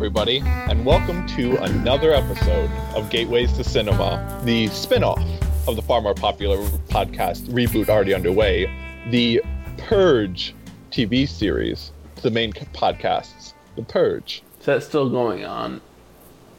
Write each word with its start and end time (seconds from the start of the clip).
Everybody, 0.00 0.38
and 0.46 0.86
welcome 0.86 1.26
to 1.36 1.58
another 1.62 2.14
episode 2.14 2.70
of 2.96 3.10
Gateways 3.10 3.52
to 3.58 3.62
Cinema, 3.62 4.40
the 4.46 4.66
spin 4.68 5.04
off 5.04 5.22
of 5.68 5.76
the 5.76 5.82
far 5.82 6.00
more 6.00 6.14
popular 6.14 6.56
podcast 6.88 7.42
reboot 7.50 7.90
already 7.90 8.14
underway, 8.14 8.64
the 9.10 9.42
Purge 9.76 10.54
TV 10.90 11.28
series, 11.28 11.92
the 12.22 12.30
main 12.30 12.54
podcasts, 12.54 13.52
The 13.76 13.82
Purge. 13.82 14.42
Is 14.60 14.64
that 14.64 14.82
still 14.82 15.10
going 15.10 15.44
on? 15.44 15.82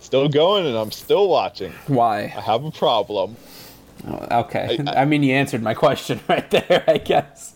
Still 0.02 0.30
going, 0.30 0.68
and 0.68 0.78
I'm 0.78 0.92
still 0.92 1.28
watching. 1.28 1.72
Why? 1.88 2.20
I 2.26 2.28
have 2.42 2.64
a 2.64 2.70
problem. 2.70 3.36
Oh, 4.08 4.42
okay. 4.42 4.78
I- 4.86 4.92
I, 4.92 5.02
I- 5.02 5.06
mean, 5.06 5.24
you 5.24 5.34
answered 5.34 5.64
my 5.64 5.74
question 5.74 6.20
right 6.30 6.48
there, 6.52 6.84
I 6.88 7.00
guess. 7.00 7.56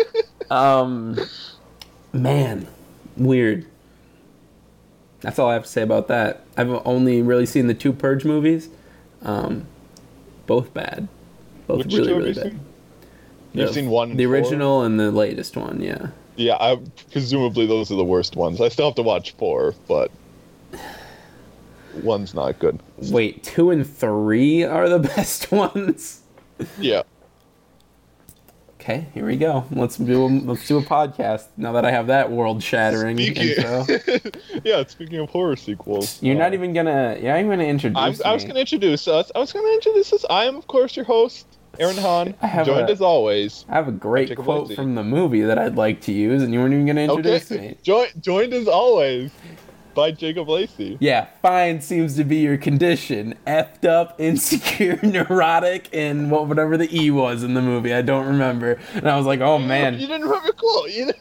um, 0.50 1.18
man, 2.14 2.66
weird. 3.18 3.66
That's 5.24 5.38
all 5.38 5.48
I 5.48 5.54
have 5.54 5.62
to 5.64 5.68
say 5.68 5.82
about 5.82 6.08
that. 6.08 6.44
I've 6.56 6.70
only 6.86 7.22
really 7.22 7.46
seen 7.46 7.66
the 7.66 7.74
two 7.74 7.92
Purge 7.92 8.24
movies. 8.24 8.68
Um, 9.22 9.66
both 10.46 10.72
bad. 10.74 11.08
Both 11.66 11.78
Which 11.86 11.94
really, 11.94 12.12
really 12.12 12.32
bad. 12.34 12.42
seen? 12.44 12.60
You've 13.54 13.68
The- 13.68 13.74
seen 13.74 13.88
one 13.90 14.16
The 14.16 14.24
four? 14.26 14.34
original 14.34 14.82
and 14.82 15.00
the 15.00 15.10
latest 15.10 15.56
one, 15.56 15.80
yeah. 15.80 16.08
Yeah, 16.36 16.56
I, 16.60 16.78
presumably 17.12 17.64
those 17.66 17.90
are 17.90 17.94
the 17.96 18.04
worst 18.04 18.36
ones. 18.36 18.60
I 18.60 18.68
still 18.68 18.86
have 18.86 18.96
to 18.96 19.02
watch 19.02 19.32
four, 19.38 19.74
but 19.88 20.10
one's 22.02 22.34
not 22.34 22.58
good. 22.58 22.80
Wait, 23.10 23.42
two 23.42 23.70
and 23.70 23.86
three 23.88 24.62
are 24.64 24.88
the 24.88 24.98
best 25.16 25.50
ones. 25.52 26.20
Yeah. 26.78 27.02
Okay, 28.84 29.06
here 29.14 29.24
we 29.24 29.38
go. 29.38 29.64
Let's 29.70 29.96
do 29.96 30.26
a, 30.26 30.28
let's 30.28 30.68
do 30.68 30.76
a 30.76 30.82
podcast 30.82 31.46
now 31.56 31.72
that 31.72 31.86
I 31.86 31.90
have 31.90 32.08
that 32.08 32.30
world 32.30 32.62
shattering 32.62 33.16
Speaking, 33.16 33.54
yeah. 34.62 34.84
Speaking 34.86 35.20
of 35.20 35.30
horror 35.30 35.56
sequels, 35.56 36.22
You're 36.22 36.36
uh, 36.36 36.40
not 36.40 36.52
even 36.52 36.74
gonna. 36.74 37.16
Yeah, 37.18 37.34
I'm 37.34 37.48
gonna 37.48 37.64
introduce 37.64 37.96
I'm, 37.96 38.14
I 38.26 38.34
was 38.34 38.42
going 38.42 38.56
to 38.56 38.60
introduce 38.60 39.08
us. 39.08 39.32
I 39.34 39.38
was 39.38 39.54
going 39.54 39.64
to 39.64 39.72
introduce 39.72 40.12
us. 40.12 40.26
I 40.28 40.44
am, 40.44 40.56
of 40.56 40.66
course, 40.66 40.96
your 40.96 41.06
host, 41.06 41.46
Aaron 41.78 41.96
Hahn, 41.96 42.34
I 42.42 42.46
have 42.46 42.66
joined 42.66 42.90
a- 42.90 42.92
as 42.92 43.00
always. 43.00 43.64
I 43.70 43.72
have 43.76 43.88
a 43.88 43.92
great 43.92 44.36
quote 44.36 44.74
from 44.74 44.94
the 44.96 45.02
movie 45.02 45.40
that 45.40 45.58
I'd 45.58 45.76
like 45.76 46.02
to 46.02 46.12
use, 46.12 46.42
and 46.42 46.52
you 46.52 46.58
weren't 46.60 46.74
even 46.74 46.84
gonna 46.84 47.00
introduce 47.00 47.50
Okay, 47.50 47.68
me. 47.68 47.76
jo- 47.82 48.06
joined 48.20 48.52
as 48.52 48.68
always 48.68 49.30
by 49.94 50.10
Jacob 50.10 50.48
Lacey. 50.48 50.96
Yeah, 51.00 51.26
fine 51.42 51.80
seems 51.80 52.16
to 52.16 52.24
be 52.24 52.36
your 52.36 52.56
condition. 52.56 53.34
Effed 53.46 53.84
up, 53.84 54.14
insecure, 54.20 54.98
neurotic, 55.02 55.88
and 55.92 56.30
what 56.30 56.46
whatever 56.46 56.76
the 56.76 56.88
E 56.96 57.10
was 57.10 57.42
in 57.42 57.54
the 57.54 57.62
movie. 57.62 57.94
I 57.94 58.02
don't 58.02 58.26
remember. 58.26 58.78
And 58.94 59.08
I 59.08 59.16
was 59.16 59.26
like, 59.26 59.40
oh 59.40 59.58
man. 59.58 59.94
you 59.94 60.06
didn't 60.06 60.22
remember 60.22 60.52
cool. 60.52 60.88
You 60.88 61.06
didn't- 61.06 61.18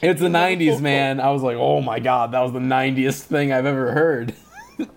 it's 0.00 0.20
the 0.20 0.28
'90s, 0.28 0.80
man. 0.80 1.20
I 1.20 1.30
was 1.30 1.42
like, 1.42 1.56
oh 1.58 1.82
my 1.82 1.98
god, 2.00 2.32
that 2.32 2.40
was 2.40 2.52
the 2.52 2.58
'90s 2.58 3.20
thing 3.22 3.52
I've 3.52 3.66
ever 3.66 3.92
heard. 3.92 4.34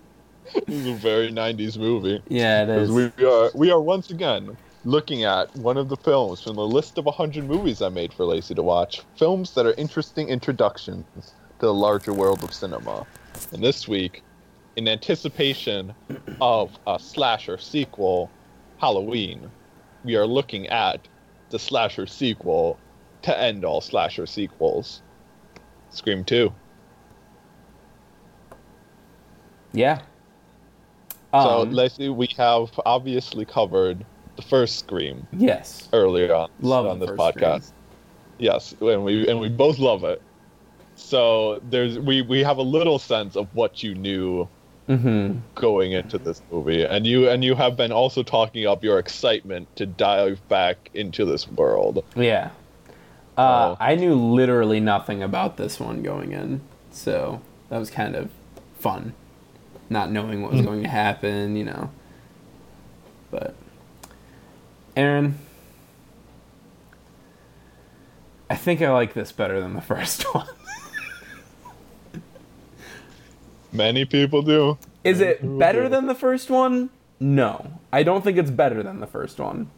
This 0.66 0.76
is 0.76 0.86
a 0.86 0.94
very 0.94 1.30
'90s 1.30 1.76
movie. 1.76 2.22
Yeah, 2.28 2.62
it 2.62 2.68
is. 2.70 2.90
We 2.90 3.12
are 3.24 3.50
we 3.54 3.70
are 3.70 3.80
once 3.80 4.10
again 4.10 4.56
looking 4.84 5.24
at 5.24 5.54
one 5.56 5.76
of 5.76 5.90
the 5.90 5.96
films 5.96 6.40
from 6.42 6.56
the 6.56 6.66
list 6.66 6.96
of 6.96 7.04
100 7.04 7.44
movies 7.44 7.82
I 7.82 7.90
made 7.90 8.14
for 8.14 8.24
Lacey 8.24 8.54
to 8.54 8.62
watch. 8.62 9.02
Films 9.16 9.52
that 9.54 9.66
are 9.66 9.74
interesting 9.74 10.28
introductions 10.28 11.04
the 11.58 11.72
larger 11.72 12.12
world 12.12 12.42
of 12.42 12.52
cinema. 12.52 13.06
And 13.52 13.62
this 13.62 13.88
week, 13.88 14.22
in 14.76 14.88
anticipation 14.88 15.94
of 16.40 16.78
a 16.86 16.98
slasher 16.98 17.58
sequel, 17.58 18.30
Halloween, 18.78 19.50
we 20.04 20.16
are 20.16 20.26
looking 20.26 20.68
at 20.68 21.06
the 21.50 21.58
slasher 21.58 22.06
sequel 22.06 22.78
to 23.22 23.38
end 23.38 23.64
all 23.64 23.80
slasher 23.80 24.26
sequels. 24.26 25.02
Scream 25.90 26.24
2. 26.24 26.52
Yeah. 29.72 30.00
So, 31.32 31.38
Um, 31.62 31.72
Lacey, 31.72 32.08
we 32.08 32.28
have 32.36 32.70
obviously 32.86 33.44
covered 33.44 34.04
the 34.36 34.42
first 34.42 34.78
Scream 34.78 35.26
yes. 35.32 35.88
earlier 35.92 36.32
on, 36.34 36.48
Love 36.60 36.86
on 36.86 37.00
this 37.00 37.10
podcast. 37.10 37.72
Yes, 38.38 38.74
and 38.80 39.04
we 39.04 39.28
and 39.28 39.40
we 39.40 39.48
both 39.48 39.78
love 39.80 40.04
it. 40.04 40.22
So 40.98 41.62
there's 41.70 41.98
we 41.98 42.22
we 42.22 42.42
have 42.42 42.58
a 42.58 42.62
little 42.62 42.98
sense 42.98 43.36
of 43.36 43.46
what 43.54 43.82
you 43.82 43.94
knew 43.94 44.48
Mm-hmm. 44.88 45.40
going 45.54 45.92
into 45.92 46.16
this 46.16 46.40
movie, 46.50 46.82
and 46.82 47.06
you 47.06 47.28
and 47.28 47.44
you 47.44 47.54
have 47.54 47.76
been 47.76 47.92
also 47.92 48.22
talking 48.22 48.66
up 48.66 48.82
your 48.82 48.98
excitement 48.98 49.68
to 49.76 49.84
dive 49.84 50.40
back 50.48 50.88
into 50.94 51.26
this 51.26 51.46
world. 51.46 52.02
Yeah. 52.16 52.50
Uh, 53.36 53.74
Oh. 53.74 53.76
I 53.78 53.96
knew 53.96 54.14
literally 54.14 54.80
nothing 54.80 55.22
about 55.22 55.58
this 55.58 55.78
one 55.78 56.02
going 56.02 56.32
in, 56.32 56.62
so 56.90 57.42
that 57.68 57.76
was 57.76 57.90
kind 57.90 58.16
of 58.16 58.30
fun, 58.78 59.12
not 59.90 60.10
knowing 60.10 60.40
what 60.40 60.52
was 60.52 60.62
going 60.62 60.82
to 60.84 60.88
happen, 60.88 61.54
you 61.54 61.64
know. 61.66 61.90
But, 63.30 63.54
Aaron, 64.96 65.38
I 68.48 68.56
think 68.56 68.80
I 68.80 68.90
like 68.90 69.12
this 69.12 69.32
better 69.32 69.60
than 69.60 69.74
the 69.74 69.82
first 69.92 70.22
one. 70.34 70.48
Many 73.78 74.04
people 74.04 74.42
do. 74.42 74.76
Is 75.04 75.20
Many 75.20 75.30
it 75.30 75.58
better 75.58 75.84
do. 75.84 75.88
than 75.88 76.06
the 76.06 76.14
first 76.14 76.50
one? 76.50 76.90
No. 77.20 77.80
I 77.92 78.02
don't 78.02 78.24
think 78.24 78.36
it's 78.36 78.50
better 78.50 78.82
than 78.82 78.98
the 78.98 79.06
first 79.06 79.38
one. 79.38 79.70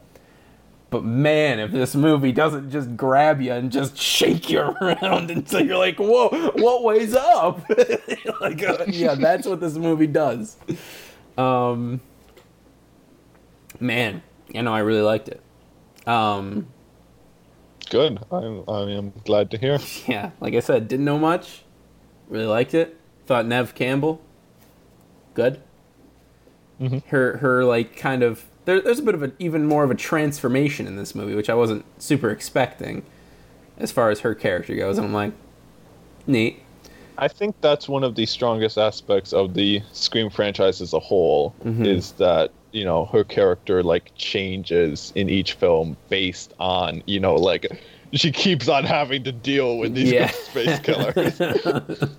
But 0.89 1.05
man, 1.05 1.61
if 1.61 1.71
this 1.71 1.95
movie 1.95 2.33
doesn't 2.33 2.71
just 2.71 2.97
grab 2.97 3.43
you 3.43 3.53
and 3.53 3.71
just 3.71 3.97
shake 3.99 4.49
you 4.49 4.61
around 4.81 5.31
until 5.31 5.61
you're 5.65 5.77
like, 5.77 5.99
whoa, 5.99 6.29
what 6.55 6.83
way's 6.83 7.15
up? 7.15 7.63
like, 8.41 8.63
uh, 8.63 8.85
yeah, 8.89 9.15
that's 9.15 9.47
what 9.47 9.61
this 9.61 9.75
movie 9.75 10.07
does. 10.09 10.57
Um, 11.37 12.01
man, 13.79 14.23
you 14.49 14.63
know, 14.63 14.73
I 14.73 14.81
really 14.81 15.03
liked 15.03 15.29
it. 15.29 15.43
Um, 16.09 16.69
Good. 17.91 18.19
I'm 18.33 18.65
I 18.67 18.83
am 18.93 19.13
glad 19.25 19.51
to 19.51 19.59
hear. 19.59 19.79
yeah, 20.07 20.31
like 20.41 20.55
I 20.55 20.61
said, 20.61 20.89
didn't 20.89 21.05
know 21.05 21.19
much. 21.19 21.63
Really 22.29 22.47
liked 22.47 22.73
it. 22.75 23.00
Thought 23.31 23.47
Neve 23.47 23.77
Campbell, 23.77 24.21
good. 25.35 25.61
Mhm. 26.81 27.05
Her 27.11 27.37
her 27.37 27.65
like 27.65 27.95
kind 27.97 28.25
of 28.25 28.45
there, 28.65 28.81
there's 28.81 28.99
a 28.99 29.05
bit 29.05 29.15
of 29.15 29.23
an 29.23 29.35
even 29.39 29.67
more 29.67 29.85
of 29.85 29.91
a 29.93 29.95
transformation 29.95 30.89
in 30.89 30.97
this 30.97 31.15
movie, 31.15 31.37
which 31.37 31.49
I 31.49 31.55
wasn't 31.55 31.85
super 31.99 32.31
expecting, 32.31 33.05
as 33.79 33.93
far 33.93 34.11
as 34.11 34.19
her 34.21 34.35
character 34.35 34.75
goes. 34.75 34.99
And 34.99 35.07
I'm 35.07 35.13
like, 35.13 35.33
neat. 36.27 36.61
I 37.19 37.29
think 37.29 37.55
that's 37.61 37.89
one 37.89 38.03
of 38.03 38.17
the 38.17 38.27
strongest 38.27 38.77
aspects 38.77 39.33
of 39.33 39.55
the 39.55 39.81
Scream 39.93 40.29
franchise 40.29 40.81
as 40.81 40.93
a 40.93 40.99
whole 40.99 41.55
Mhm. 41.65 41.87
is 41.87 42.11
that 42.19 42.51
you 42.73 42.85
know 42.85 43.05
her 43.13 43.23
character 43.23 43.85
like 43.85 44.11
changes 44.17 45.13
in 45.15 45.29
each 45.31 45.53
film 45.53 45.97
based 46.09 46.53
on 46.59 47.01
you 47.07 47.21
know 47.21 47.37
like 47.37 47.81
she 48.13 48.33
keeps 48.33 48.69
on 48.69 48.85
having 48.85 49.25
to 49.25 49.33
deal 49.33 49.79
with 49.79 49.95
these 49.95 50.13
Yeah. 50.13 50.29
space 50.31 50.79
killers. 50.81 51.41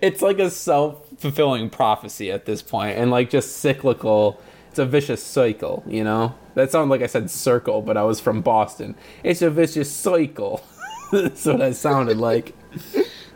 it's 0.00 0.22
like 0.22 0.38
a 0.38 0.50
self 0.50 1.06
fulfilling 1.18 1.70
prophecy 1.70 2.30
at 2.30 2.44
this 2.46 2.62
point, 2.62 2.98
and 2.98 3.10
like 3.10 3.30
just 3.30 3.56
cyclical. 3.56 4.40
It's 4.70 4.78
a 4.78 4.86
vicious 4.86 5.22
cycle, 5.22 5.82
you 5.86 6.04
know. 6.04 6.34
That 6.54 6.70
sounded 6.70 6.90
like 6.90 7.00
I 7.02 7.06
said 7.06 7.30
circle, 7.30 7.80
but 7.80 7.96
I 7.96 8.02
was 8.02 8.20
from 8.20 8.42
Boston. 8.42 8.94
It's 9.24 9.40
a 9.40 9.48
vicious 9.50 9.90
cycle. 9.90 10.62
That's 11.12 11.46
what 11.46 11.62
I 11.62 11.72
sounded 11.72 12.18
like. 12.18 12.54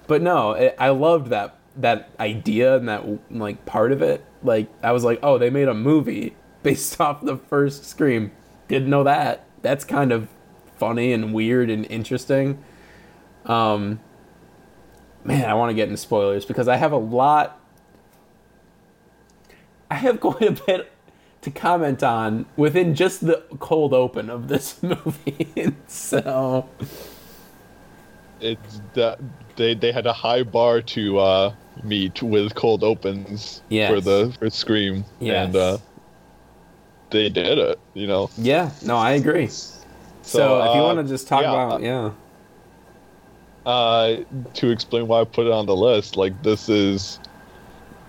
But 0.07 0.21
no, 0.23 0.53
it, 0.53 0.75
I 0.79 0.91
loved 0.91 1.29
that 1.31 1.57
that 1.77 2.11
idea 2.19 2.77
and 2.77 2.89
that 2.89 3.05
like 3.33 3.65
part 3.65 3.93
of 3.93 4.03
it. 4.03 4.23
Like 4.43 4.69
I 4.83 4.93
was 4.93 5.03
like, 5.05 5.19
oh, 5.23 5.39
they 5.39 5.49
made 5.51 5.69
a 5.69 5.75
movie 5.75 6.35
based 6.63 7.01
off 7.01 7.23
the 7.23 7.37
first 7.37 7.85
Scream. 7.87 8.33
Didn't 8.69 8.91
know 8.91 9.05
that. 9.05 9.47
That's 9.63 9.85
kind 9.85 10.13
of 10.13 10.29
funny 10.81 11.13
and 11.13 11.33
weird 11.35 11.69
and 11.71 11.87
interesting. 11.91 12.59
Um, 13.45 14.01
man, 15.23 15.49
I 15.49 15.55
want 15.55 15.71
to 15.71 15.75
get 15.75 15.85
into 15.85 15.99
spoilers 15.99 16.45
because 16.47 16.67
I 16.69 16.77
have 16.77 16.91
a 16.93 16.97
lot. 16.97 17.61
I 19.91 19.95
have 19.97 20.19
quite 20.29 20.43
a 20.43 20.65
bit 20.67 20.91
to 21.43 21.51
comment 21.51 22.03
on 22.03 22.47
within 22.57 22.95
just 22.95 23.25
the 23.27 23.43
cold 23.61 23.93
open 23.95 24.29
of 24.31 24.49
this 24.49 24.83
movie. 24.83 25.75
so, 25.87 26.69
it's 28.41 28.81
that 28.95 29.21
they 29.57 29.75
they 29.75 29.93
had 29.93 30.07
a 30.07 30.13
high 30.13 30.43
bar 30.43 30.81
to 30.83 31.19
uh, 31.19 31.55
meet 31.83 32.23
with 32.23 32.55
cold 32.55 32.83
opens 32.83 33.63
Yes. 33.69 33.93
for 33.93 34.01
the 34.01 34.35
for 34.39 34.49
Scream, 34.51 35.05
Yes. 35.19 35.47
and 35.47 35.57
uh, 35.57 35.79
they 37.11 37.29
did 37.29 37.59
it. 37.59 37.79
You 37.95 38.07
know. 38.07 38.31
yeah, 38.39 38.71
no, 38.85 38.97
I 38.97 39.13
agree. 39.13 39.49
So, 40.23 40.61
if 40.61 40.75
you 40.75 40.83
uh, 40.83 40.85
want 40.85 40.99
to 40.99 41.13
just 41.13 41.29
talk 41.29 41.43
yeah, 41.43 41.53
about, 41.53 41.83
yeah. 41.83 42.11
uh, 43.67 44.17
to 44.55 44.71
explain 44.71 45.07
why 45.07 45.21
I 45.21 45.25
put 45.25 45.47
it 45.47 45.53
on 45.53 45.67
the 45.67 45.77
list. 45.77 46.17
Like 46.17 46.43
this 46.43 46.69
is, 46.69 47.19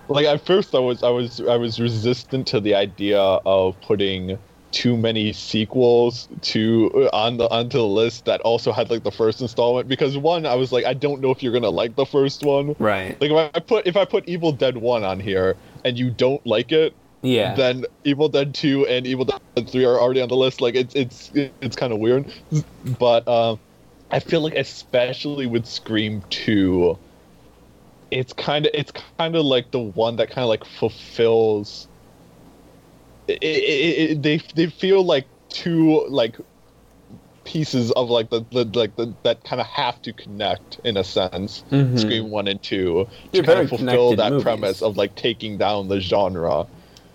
like 0.08 0.26
at 0.26 0.44
first 0.44 0.74
I 0.74 0.78
was 0.78 1.02
I 1.02 1.10
was 1.10 1.40
I 1.40 1.56
was 1.56 1.80
resistant 1.80 2.46
to 2.48 2.60
the 2.60 2.74
idea 2.74 3.20
of 3.20 3.80
putting 3.80 4.38
too 4.72 4.96
many 4.96 5.32
sequels 5.32 6.28
to 6.40 6.90
uh, 6.94 7.16
on 7.16 7.36
the 7.36 7.48
onto 7.50 7.78
the 7.78 7.86
list 7.86 8.24
that 8.24 8.40
also 8.40 8.72
had 8.72 8.90
like 8.90 9.04
the 9.04 9.12
first 9.12 9.40
installment 9.40 9.86
because 9.86 10.16
one 10.16 10.46
I 10.46 10.54
was 10.54 10.72
like 10.72 10.84
I 10.84 10.94
don't 10.94 11.20
know 11.20 11.30
if 11.30 11.42
you're 11.42 11.52
gonna 11.52 11.70
like 11.70 11.94
the 11.94 12.06
first 12.06 12.42
one. 12.42 12.74
Right. 12.78 13.20
Like 13.20 13.30
if 13.30 13.56
I 13.56 13.60
put 13.60 13.86
if 13.86 13.96
I 13.96 14.04
put 14.04 14.28
Evil 14.28 14.52
Dead 14.52 14.76
one 14.76 15.04
on 15.04 15.20
here 15.20 15.56
and 15.84 15.98
you 15.98 16.10
don't 16.10 16.44
like 16.46 16.72
it, 16.72 16.94
Yeah. 17.22 17.54
then 17.54 17.84
Evil 18.04 18.28
Dead 18.28 18.52
two 18.54 18.86
and 18.86 19.06
Evil 19.06 19.24
Dead 19.24 19.68
three 19.68 19.84
are 19.84 19.98
already 19.98 20.20
on 20.20 20.28
the 20.28 20.36
list. 20.36 20.60
Like 20.60 20.74
it's 20.74 20.94
it's 20.94 21.30
it's 21.34 21.76
kind 21.76 21.92
of 21.92 21.98
weird, 22.00 22.26
but 22.98 23.26
um, 23.28 23.58
I 24.10 24.18
feel 24.18 24.40
like 24.40 24.54
especially 24.56 25.46
with 25.46 25.64
Scream 25.66 26.22
two, 26.30 26.98
it's 28.10 28.32
kind 28.32 28.66
of 28.66 28.72
it's 28.74 28.92
kind 29.18 29.36
of 29.36 29.44
like 29.44 29.70
the 29.70 29.78
one 29.78 30.16
that 30.16 30.30
kind 30.30 30.42
of 30.42 30.48
like 30.48 30.64
fulfills. 30.64 31.88
It, 33.28 33.38
it, 33.42 33.46
it, 34.10 34.22
they 34.22 34.38
they 34.54 34.66
feel 34.66 35.04
like 35.04 35.26
two 35.48 36.04
like 36.08 36.36
pieces 37.44 37.90
of 37.92 38.08
like 38.08 38.30
the, 38.30 38.44
the 38.52 38.64
like 38.78 38.94
the 38.96 39.12
that 39.22 39.42
kind 39.44 39.60
of 39.60 39.66
have 39.66 40.00
to 40.02 40.12
connect 40.12 40.80
in 40.84 40.96
a 40.96 41.04
sense. 41.04 41.62
Mhm. 41.70 41.98
Scream 41.98 42.30
one 42.30 42.48
and 42.48 42.60
two 42.62 43.06
They're 43.32 43.42
to 43.42 43.46
kind 43.46 43.60
of 43.60 43.68
fulfill 43.68 44.16
that 44.16 44.30
movies. 44.30 44.42
premise 44.42 44.82
of 44.82 44.96
like 44.96 45.14
taking 45.14 45.56
down 45.58 45.88
the 45.88 46.00
genre. 46.00 46.66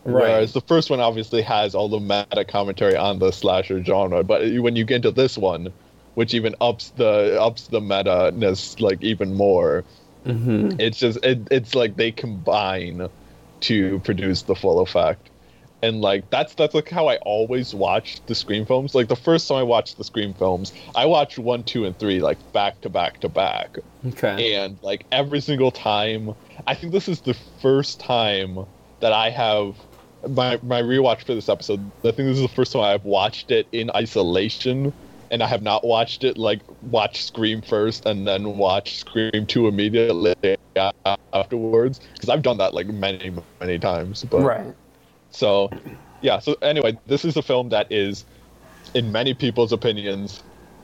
Right. 0.08 0.22
Whereas 0.22 0.54
the 0.54 0.62
first 0.62 0.90
one 0.90 1.00
obviously 1.00 1.42
has 1.44 1.76
all 1.76 1.90
the 1.90 2.00
meta 2.00 2.46
commentary 2.46 2.96
on 2.96 3.20
the 3.20 3.32
slasher 3.32 3.84
genre, 3.84 4.24
but 4.24 4.42
when 4.62 4.76
you 4.76 4.86
get 4.86 4.98
into 4.98 5.12
this 5.12 5.38
one, 5.38 5.74
which 6.16 6.34
even 6.34 6.56
ups 6.62 6.92
the 6.92 7.38
ups 7.42 7.68
the 7.68 7.82
meta 7.82 8.32
ness 8.34 8.80
like 8.80 9.04
even 9.04 9.34
more, 9.36 9.86
hmm 10.26 10.78
it's 10.80 11.00
just 11.00 11.20
it, 11.24 11.48
it's 11.52 11.76
like 11.76 11.96
they 11.98 12.12
combine 12.12 13.08
to 13.62 14.00
produce 14.02 14.44
the 14.44 14.56
full 14.56 14.80
effect 14.82 15.32
and 15.84 16.02
like 16.02 16.30
that's 16.32 16.56
that's 16.56 16.74
like 16.76 16.90
how 16.90 17.08
i 17.08 17.18
always 17.18 17.74
watch 17.76 18.24
the 18.28 18.36
scream 18.36 18.66
films 18.66 18.96
like 18.96 19.08
the 19.10 19.16
first 19.16 19.48
time 19.48 19.58
i 19.60 19.64
watched 19.64 19.98
the 19.98 20.04
scream 20.04 20.34
films 20.34 20.74
i 20.96 21.06
watched 21.06 21.40
one 21.40 21.64
two 21.64 21.86
and 21.86 21.98
three 22.00 22.22
like 22.22 22.40
back 22.54 22.82
to 22.82 22.90
back 22.90 23.20
to 23.20 23.30
back 23.30 23.78
Okay. 24.06 24.46
and 24.56 24.80
like 24.84 25.08
every 25.12 25.42
single 25.42 25.72
time 25.72 26.32
i 26.68 26.76
think 26.76 26.94
this 26.94 27.08
is 27.10 27.22
the 27.22 27.34
first 27.62 28.00
time 28.00 28.58
that 29.02 29.14
i 29.14 29.30
have 29.30 29.87
my 30.30 30.60
my 30.64 30.82
rewatch 30.82 31.24
for 31.24 31.36
this 31.36 31.50
episode 31.50 31.80
i 32.00 32.12
think 32.12 32.28
this 32.28 32.38
is 32.38 32.42
the 32.42 32.48
first 32.48 32.74
time 32.74 32.82
i've 32.82 33.06
watched 33.06 33.52
it 33.52 33.68
in 33.72 33.90
isolation 33.96 34.94
and 35.32 35.44
i 35.44 35.48
have 35.48 35.62
not 35.62 35.86
watched 35.86 36.24
it 36.24 36.38
like 36.38 36.62
watch 36.84 37.24
scream 37.24 37.62
first 37.62 38.06
and 38.06 38.28
then 38.28 38.58
watch 38.58 38.98
scream 38.98 39.46
2 39.46 39.68
immediately 39.68 40.58
afterwards 41.34 42.00
because 42.14 42.30
i've 42.30 42.42
done 42.42 42.58
that 42.58 42.74
like 42.74 42.88
many 42.88 43.34
many 43.60 43.80
times 43.80 44.24
but 44.30 44.42
right. 44.42 44.74
so, 45.32 45.70
yeah. 46.22 46.40
So 46.40 46.56
anyway, 46.62 46.98
this 47.08 47.26
is 47.26 47.38
a 47.38 47.42
film 47.42 47.70
that 47.70 47.92
is, 47.92 48.26
in 48.94 49.12
many 49.12 49.34
people's 49.34 49.72
opinions, 49.72 50.44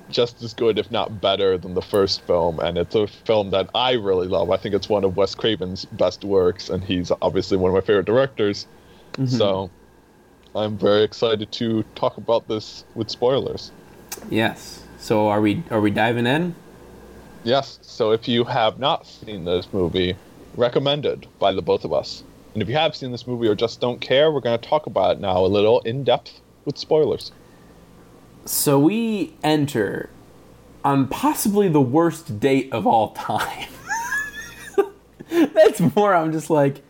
just 0.10 0.44
as 0.44 0.54
good, 0.54 0.78
if 0.78 0.92
not 0.92 1.22
better, 1.22 1.57
than 1.57 1.74
the 1.74 1.81
first 1.81 2.22
film, 2.22 2.60
and 2.60 2.78
it's 2.78 2.96
a 2.96 3.07
film 3.07 3.50
that 3.51 3.69
I 3.74 3.94
really 3.94 4.28
love. 4.28 4.51
I 4.51 4.57
think 4.57 4.75
it's 4.75 4.89
one 4.89 5.04
of 5.04 5.16
Wes 5.18 5.34
Craven's 5.34 5.86
best 5.86 6.24
works, 6.24 6.69
and 6.69 6.84
he's 6.84 7.12
obviously 7.22 7.57
one 7.57 7.69
of 7.69 7.75
my 7.75 7.81
favorite 7.81 8.06
directors. 8.06 8.68
Mm-hmm. 9.13 9.25
So, 9.27 9.69
I'm 10.56 10.77
very 10.77 11.04
excited 11.04 11.51
to 11.54 11.83
talk 11.95 12.18
about 12.18 12.48
this 12.48 12.86
with 12.94 13.10
spoilers. 13.10 13.71
Yes. 14.30 14.83
So 15.00 15.27
are 15.27 15.42
we 15.42 15.63
are 15.71 15.81
we 15.81 15.89
diving 15.89 16.27
in? 16.27 16.56
Yes. 17.44 17.80
So 17.81 18.12
if 18.12 18.27
you 18.27 18.44
have 18.44 18.80
not 18.80 19.07
seen 19.07 19.45
this 19.45 19.68
movie, 19.74 20.15
recommended 20.56 21.27
by 21.39 21.51
the 21.54 21.62
both 21.62 21.83
of 21.83 21.92
us. 21.92 22.24
And 22.54 22.62
if 22.62 22.69
you 22.69 22.75
have 22.75 22.95
seen 22.95 23.12
this 23.12 23.25
movie 23.25 23.48
or 23.48 23.56
just 23.56 23.81
don't 23.81 24.00
care, 24.00 24.31
we're 24.31 24.42
going 24.42 24.60
to 24.60 24.69
talk 24.69 24.86
about 24.86 25.18
it 25.18 25.19
now 25.19 25.39
a 25.39 25.48
little 25.48 25.80
in 25.81 26.04
depth 26.04 26.39
with 26.65 26.77
spoilers. 26.77 27.31
So 28.45 28.77
we 28.77 29.33
enter 29.44 30.10
on 30.83 31.07
possibly 31.07 31.68
the 31.68 31.81
worst 31.81 32.39
date 32.39 32.71
of 32.71 32.86
all 32.86 33.12
time. 33.13 33.69
That's 35.30 35.80
more, 35.95 36.13
I'm 36.13 36.31
just 36.31 36.51
like, 36.51 36.83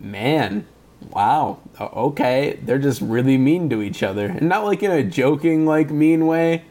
man, 0.00 0.66
wow, 1.10 1.58
okay, 1.80 2.58
they're 2.62 2.78
just 2.78 3.00
really 3.00 3.38
mean 3.38 3.70
to 3.70 3.82
each 3.82 4.02
other. 4.02 4.26
And 4.26 4.48
not 4.48 4.64
like 4.64 4.82
in 4.82 4.90
a 4.90 5.02
joking, 5.02 5.66
like, 5.66 5.90
mean 5.90 6.26
way. 6.26 6.64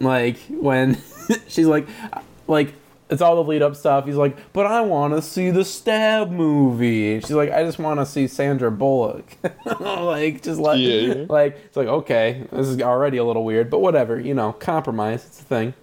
Like, 0.00 0.38
when 0.48 0.98
she's 1.48 1.66
like, 1.66 1.86
like, 2.46 2.74
it's 3.10 3.20
all 3.20 3.36
the 3.36 3.44
lead 3.44 3.62
up 3.62 3.76
stuff. 3.76 4.06
He's 4.06 4.16
like, 4.16 4.36
but 4.52 4.66
I 4.66 4.80
want 4.80 5.14
to 5.14 5.22
see 5.22 5.50
the 5.50 5.64
stab 5.64 6.30
movie. 6.30 7.14
And 7.14 7.22
she's 7.22 7.32
like, 7.32 7.50
I 7.50 7.62
just 7.62 7.78
want 7.78 8.00
to 8.00 8.06
see 8.06 8.26
Sandra 8.26 8.70
Bullock. 8.70 9.36
like, 9.80 10.42
just 10.42 10.58
like, 10.58 10.80
Yeah, 10.80 11.26
like, 11.28 11.56
it's 11.64 11.76
like, 11.76 11.86
okay, 11.86 12.46
this 12.50 12.66
is 12.66 12.80
already 12.80 13.18
a 13.18 13.24
little 13.24 13.44
weird, 13.44 13.70
but 13.70 13.80
whatever, 13.80 14.18
you 14.18 14.34
know, 14.34 14.52
compromise. 14.52 15.24
It's 15.26 15.40
a 15.40 15.44
thing. 15.44 15.74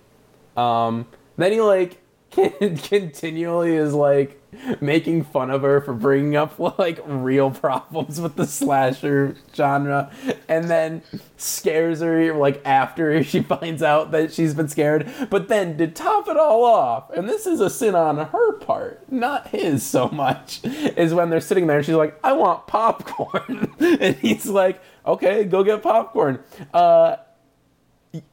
Um, 0.57 1.05
then 1.37 1.51
he 1.51 1.61
like 1.61 2.00
continually 2.83 3.75
is 3.75 3.93
like 3.93 4.41
making 4.79 5.23
fun 5.23 5.49
of 5.49 5.61
her 5.61 5.81
for 5.81 5.93
bringing 5.93 6.35
up 6.35 6.57
like 6.77 6.99
real 7.05 7.51
problems 7.51 8.21
with 8.21 8.35
the 8.35 8.45
slasher 8.45 9.35
genre, 9.53 10.11
and 10.47 10.69
then 10.69 11.01
scares 11.37 11.99
her 11.99 12.33
like 12.33 12.61
after 12.65 13.23
she 13.25 13.41
finds 13.41 13.83
out 13.83 14.11
that 14.11 14.31
she's 14.33 14.53
been 14.53 14.69
scared. 14.69 15.11
But 15.29 15.49
then 15.49 15.77
to 15.77 15.87
top 15.87 16.27
it 16.27 16.37
all 16.37 16.63
off, 16.63 17.09
and 17.11 17.27
this 17.27 17.45
is 17.45 17.59
a 17.59 17.69
sin 17.69 17.95
on 17.95 18.17
her 18.17 18.53
part, 18.53 19.11
not 19.11 19.47
his 19.49 19.83
so 19.83 20.07
much, 20.07 20.61
is 20.63 21.13
when 21.13 21.29
they're 21.29 21.41
sitting 21.41 21.67
there 21.67 21.77
and 21.77 21.85
she's 21.85 21.95
like, 21.95 22.17
"I 22.23 22.33
want 22.33 22.67
popcorn," 22.67 23.73
and 23.79 24.15
he's 24.17 24.47
like, 24.47 24.81
"Okay, 25.05 25.43
go 25.43 25.63
get 25.63 25.81
popcorn." 25.81 26.39
Uh, 26.73 27.17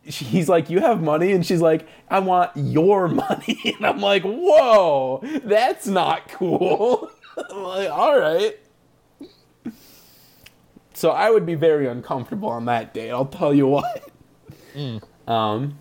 he's 0.02 0.48
like, 0.48 0.70
"You 0.70 0.80
have 0.80 1.02
money," 1.02 1.32
and 1.32 1.44
she's 1.44 1.60
like, 1.60 1.86
"I 2.08 2.18
want 2.18 2.50
your 2.56 3.08
money," 3.08 3.58
and 3.76 3.86
I'm 3.86 4.00
like, 4.00 4.22
"Whoa, 4.22 5.20
that's 5.44 5.86
not 5.86 6.28
cool." 6.28 7.10
I'm 7.50 7.62
like, 7.62 7.90
"All 7.90 8.18
right." 8.18 8.58
So 10.94 11.10
I 11.10 11.30
would 11.30 11.46
be 11.46 11.54
very 11.54 11.86
uncomfortable 11.86 12.48
on 12.48 12.64
that 12.64 12.92
date. 12.92 13.10
I'll 13.10 13.26
tell 13.26 13.54
you 13.54 13.68
what. 13.68 14.10
Um. 15.28 15.78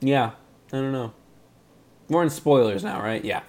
Yeah, 0.00 0.30
I 0.72 0.76
don't 0.76 0.92
know. 0.92 1.12
We're 2.08 2.22
in 2.22 2.30
spoilers 2.30 2.82
now, 2.82 3.00
right? 3.00 3.24
Yeah, 3.24 3.42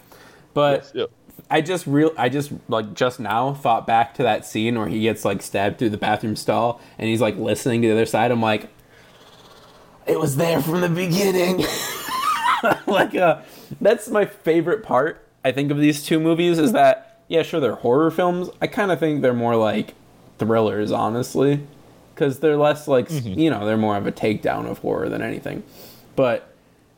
but 0.53 0.91
Yep. 0.93 1.09
I 1.51 1.61
just 1.61 1.85
real 1.85 2.11
I 2.17 2.29
just 2.29 2.51
like 2.69 2.93
just 2.93 3.19
now 3.19 3.53
thought 3.53 3.85
back 3.85 4.13
to 4.15 4.23
that 4.23 4.45
scene 4.45 4.79
where 4.79 4.87
he 4.87 5.01
gets 5.01 5.23
like 5.25 5.41
stabbed 5.41 5.77
through 5.77 5.89
the 5.91 5.97
bathroom 5.97 6.35
stall 6.35 6.79
and 6.97 7.07
he's 7.09 7.21
like 7.21 7.35
listening 7.37 7.81
to 7.83 7.89
the 7.89 7.93
other 7.93 8.05
side. 8.05 8.31
I'm 8.31 8.41
like, 8.41 8.69
it 10.07 10.19
was 10.19 10.37
there 10.37 10.61
from 10.61 10.81
the 10.81 10.89
beginning. 10.89 11.63
like 12.87 13.15
uh 13.15 13.41
that's 13.79 14.07
my 14.09 14.25
favorite 14.25 14.83
part 14.83 15.25
I 15.43 15.51
think 15.51 15.71
of 15.71 15.77
these 15.77 16.03
two 16.03 16.19
movies 16.19 16.57
is 16.59 16.71
that 16.73 17.19
yeah, 17.27 17.43
sure 17.43 17.59
they're 17.59 17.75
horror 17.75 18.11
films. 18.11 18.49
I 18.61 18.67
kind 18.67 18.91
of 18.91 18.99
think 18.99 19.21
they're 19.21 19.33
more 19.33 19.55
like 19.55 19.93
thrillers, 20.37 20.91
honestly, 20.91 21.65
cuz 22.15 22.39
they're 22.39 22.57
less 22.57 22.87
like, 22.89 23.09
s- 23.09 23.23
you 23.25 23.49
know, 23.49 23.65
they're 23.65 23.77
more 23.77 23.95
of 23.97 24.05
a 24.05 24.11
takedown 24.11 24.69
of 24.69 24.79
horror 24.79 25.07
than 25.09 25.21
anything. 25.21 25.63
But 26.15 26.49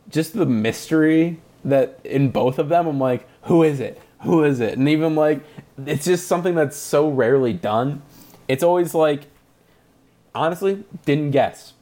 just 0.09 0.33
the 0.33 0.45
mystery 0.47 1.39
that 1.63 1.99
in 2.03 2.29
both 2.31 2.57
of 2.59 2.67
them, 2.69 2.87
I'm 2.87 2.99
like, 2.99 3.27
who 3.43 3.61
is 3.63 3.79
it? 3.79 4.01
Who 4.23 4.43
is 4.43 4.59
it? 4.59 4.77
And 4.77 4.87
even 4.89 5.15
like, 5.15 5.41
it's 5.85 6.05
just 6.05 6.27
something 6.27 6.55
that's 6.55 6.77
so 6.77 7.09
rarely 7.09 7.53
done. 7.53 8.01
It's 8.47 8.63
always 8.63 8.93
like, 8.93 9.27
honestly, 10.33 10.83
didn't 11.05 11.31
guess. 11.31 11.73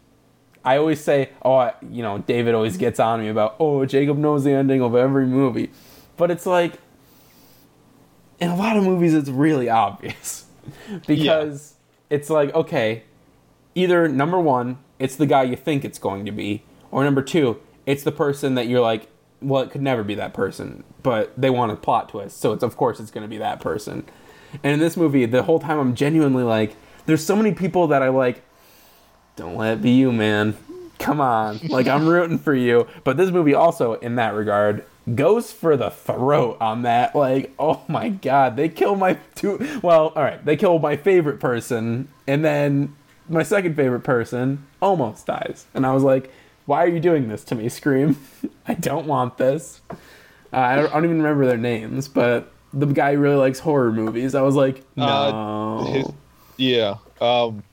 I 0.63 0.77
always 0.77 1.03
say, 1.03 1.29
oh, 1.41 1.55
I, 1.55 1.74
you 1.89 2.03
know, 2.03 2.19
David 2.19 2.53
always 2.53 2.77
gets 2.77 3.00
on 3.00 3.21
me 3.21 3.29
about, 3.29 3.55
oh, 3.60 3.86
Jacob 3.86 4.17
knows 4.17 4.43
the 4.43 4.51
ending 4.51 4.81
of 4.81 4.95
every 4.95 5.25
movie. 5.25 5.71
But 6.17 6.29
it's 6.29 6.45
like, 6.45 6.74
in 8.39 8.50
a 8.50 8.55
lot 8.55 8.77
of 8.77 8.83
movies, 8.83 9.13
it's 9.13 9.29
really 9.29 9.69
obvious. 9.69 10.45
because 11.07 11.75
it's 12.10 12.29
like, 12.29 12.53
okay, 12.53 13.03
either 13.74 14.07
number 14.07 14.39
one, 14.39 14.77
it's 15.00 15.15
the 15.15 15.25
guy 15.25 15.43
you 15.43 15.55
think 15.55 15.83
it's 15.83 15.98
going 15.98 16.25
to 16.25 16.31
be, 16.31 16.63
or 16.91 17.03
number 17.03 17.21
two, 17.24 17.60
it's 17.86 18.03
the 18.03 18.12
person 18.12 18.55
that 18.55 18.67
you're 18.67 18.81
like, 18.81 19.07
well, 19.41 19.63
it 19.63 19.71
could 19.71 19.81
never 19.81 20.03
be 20.03 20.15
that 20.15 20.33
person, 20.33 20.83
but 21.03 21.33
they 21.39 21.50
want 21.50 21.71
a 21.71 21.75
plot 21.75 22.10
twist, 22.10 22.39
so 22.39 22.53
it's 22.53 22.63
of 22.63 22.77
course 22.77 23.00
it's 23.00 23.12
going 23.12 23.24
to 23.24 23.27
be 23.27 23.38
that 23.38 23.60
person. 23.60 24.05
And 24.63 24.74
in 24.74 24.79
this 24.79 24.98
movie, 24.98 25.25
the 25.25 25.43
whole 25.43 25.60
time 25.60 25.79
I'm 25.79 25.95
genuinely 25.95 26.43
like, 26.43 26.75
there's 27.05 27.25
so 27.25 27.36
many 27.36 27.53
people 27.53 27.88
that 27.88 28.03
I 28.03 28.10
like. 28.10 28.43
Don't 29.36 29.55
let 29.55 29.77
it 29.77 29.81
be 29.81 29.91
you, 29.91 30.12
man. 30.12 30.57
Come 31.00 31.19
on, 31.19 31.60
like 31.69 31.88
I'm 31.88 32.07
rooting 32.07 32.38
for 32.38 32.53
you. 32.53 32.88
But 33.03 33.17
this 33.17 33.31
movie 33.31 33.53
also, 33.53 33.93
in 33.93 34.15
that 34.15 34.36
regard, 34.36 34.86
goes 35.15 35.51
for 35.51 35.75
the 35.75 35.89
throat 35.89 36.57
on 36.62 36.83
that. 36.83 37.15
Like, 37.15 37.53
oh 37.57 37.81
my 37.88 38.10
god, 38.10 38.55
they 38.55 38.69
kill 38.69 38.95
my 38.95 39.17
two. 39.36 39.79
Well, 39.81 40.13
all 40.15 40.24
right, 40.24 40.43
they 40.45 40.55
kill 40.55 40.77
my 40.79 40.95
favorite 40.95 41.39
person, 41.39 42.10
and 42.27 42.45
then 42.45 42.95
my 43.27 43.43
second 43.43 43.75
favorite 43.75 44.01
person 44.01 44.67
almost 44.81 45.25
dies. 45.25 45.65
And 45.74 45.86
I 45.86 45.93
was 45.93 46.03
like, 46.03 46.31
why 46.65 46.84
are 46.84 46.88
you 46.88 47.00
doing 47.00 47.27
this 47.27 47.44
to 47.46 47.56
me, 47.56 47.70
Scream? 47.70 48.18
I 48.68 48.74
don't 48.75 49.08
want 49.08 49.38
this. 49.38 49.82
Uh, 49.89 49.96
I, 50.53 50.75
don't, 50.75 50.89
I 50.89 50.94
don't 50.96 51.06
even 51.06 51.18
remember 51.22 51.46
their 51.46 51.58
names, 51.58 52.08
but 52.08 52.51
the 52.74 52.86
guy 52.86 53.12
really 53.12 53.36
likes 53.36 53.60
horror 53.60 53.91
movies. 53.91 54.36
I 54.36 54.41
was 54.41 54.56
like, 54.56 54.84
no. 54.96 55.06
Uh, 55.06 55.84
his- 55.86 56.12
yeah. 56.58 56.96
Um, 57.20 57.63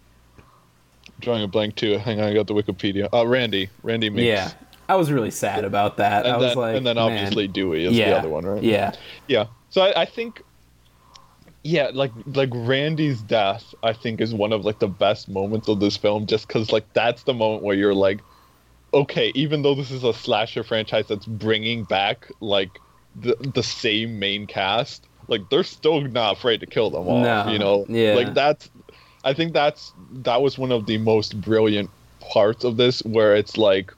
drawing 1.21 1.42
a 1.42 1.49
blank 1.49 1.75
too. 1.76 1.99
Hang 1.99 2.21
on, 2.21 2.28
I 2.28 2.35
got 2.35 2.47
the 2.47 2.54
Wikipedia. 2.54 3.09
Uh, 3.12 3.26
Randy. 3.26 3.68
Randy 3.83 4.11
Meeks. 4.11 4.25
yeah, 4.26 4.52
I 4.88 4.97
was 4.97 5.11
really 5.12 5.30
sad 5.30 5.64
about 5.64 5.97
that. 5.99 6.25
I 6.26 6.30
And 6.30 6.38
was 6.38 6.50
then, 6.50 6.57
like, 6.57 6.76
and 6.76 6.87
then 6.87 6.97
man. 6.97 7.04
obviously 7.04 7.49
Dewey 7.49 7.85
is 7.87 7.95
yeah, 7.97 8.11
the 8.11 8.18
other 8.18 8.28
one, 8.28 8.45
right? 8.47 8.62
Yeah, 8.62 8.92
Yeah. 9.26 9.47
So 9.71 9.83
I, 9.83 10.02
I 10.02 10.04
think, 10.07 10.42
yeah, 11.62 11.90
like 11.92 12.12
like 12.35 12.49
Randy's 12.52 13.21
death, 13.21 13.75
I 13.83 13.92
think 13.92 14.21
is 14.21 14.33
one 14.33 14.52
of 14.52 14.64
like 14.64 14.78
the 14.78 14.88
best 14.88 15.28
moments 15.28 15.68
of 15.68 15.80
this 15.80 15.97
film, 15.97 16.26
just 16.26 16.47
because 16.49 16.73
like 16.73 16.90
that's 16.95 17.25
the 17.25 17.35
moment 17.35 17.62
where 17.62 17.76
you're 17.76 17.95
like, 17.95 18.21
okay, 18.92 19.33
even 19.35 19.62
though 19.62 19.75
this 19.75 19.90
is 19.90 20.04
a 20.04 20.12
slasher 20.12 20.62
franchise 20.62 21.07
that's 21.09 21.26
bringing 21.26 21.85
back 21.85 22.30
like 22.40 22.80
the 23.16 23.37
the 23.54 23.62
same 23.62 24.18
main 24.18 24.47
cast, 24.47 25.07
like 25.28 25.49
they're 25.50 25.64
still 25.64 26.00
not 26.00 26.37
afraid 26.38 26.61
to 26.61 26.66
kill 26.66 26.90
them 26.90 27.07
all. 27.07 27.23
No, 27.23 27.49
You 27.49 27.59
know, 27.59 27.87
yeah. 27.88 28.14
like 28.14 28.35
that's, 28.35 28.71
I 29.25 29.35
think 29.35 29.52
that's 29.52 29.92
that 30.23 30.40
was 30.40 30.59
one 30.59 30.73
of 30.73 30.87
the 30.87 30.99
most 30.99 31.40
brilliant 31.40 31.90
parts 32.21 32.64
of 32.64 32.76
this, 32.76 33.00
where 33.04 33.35
it's 33.35 33.57
like 33.57 33.92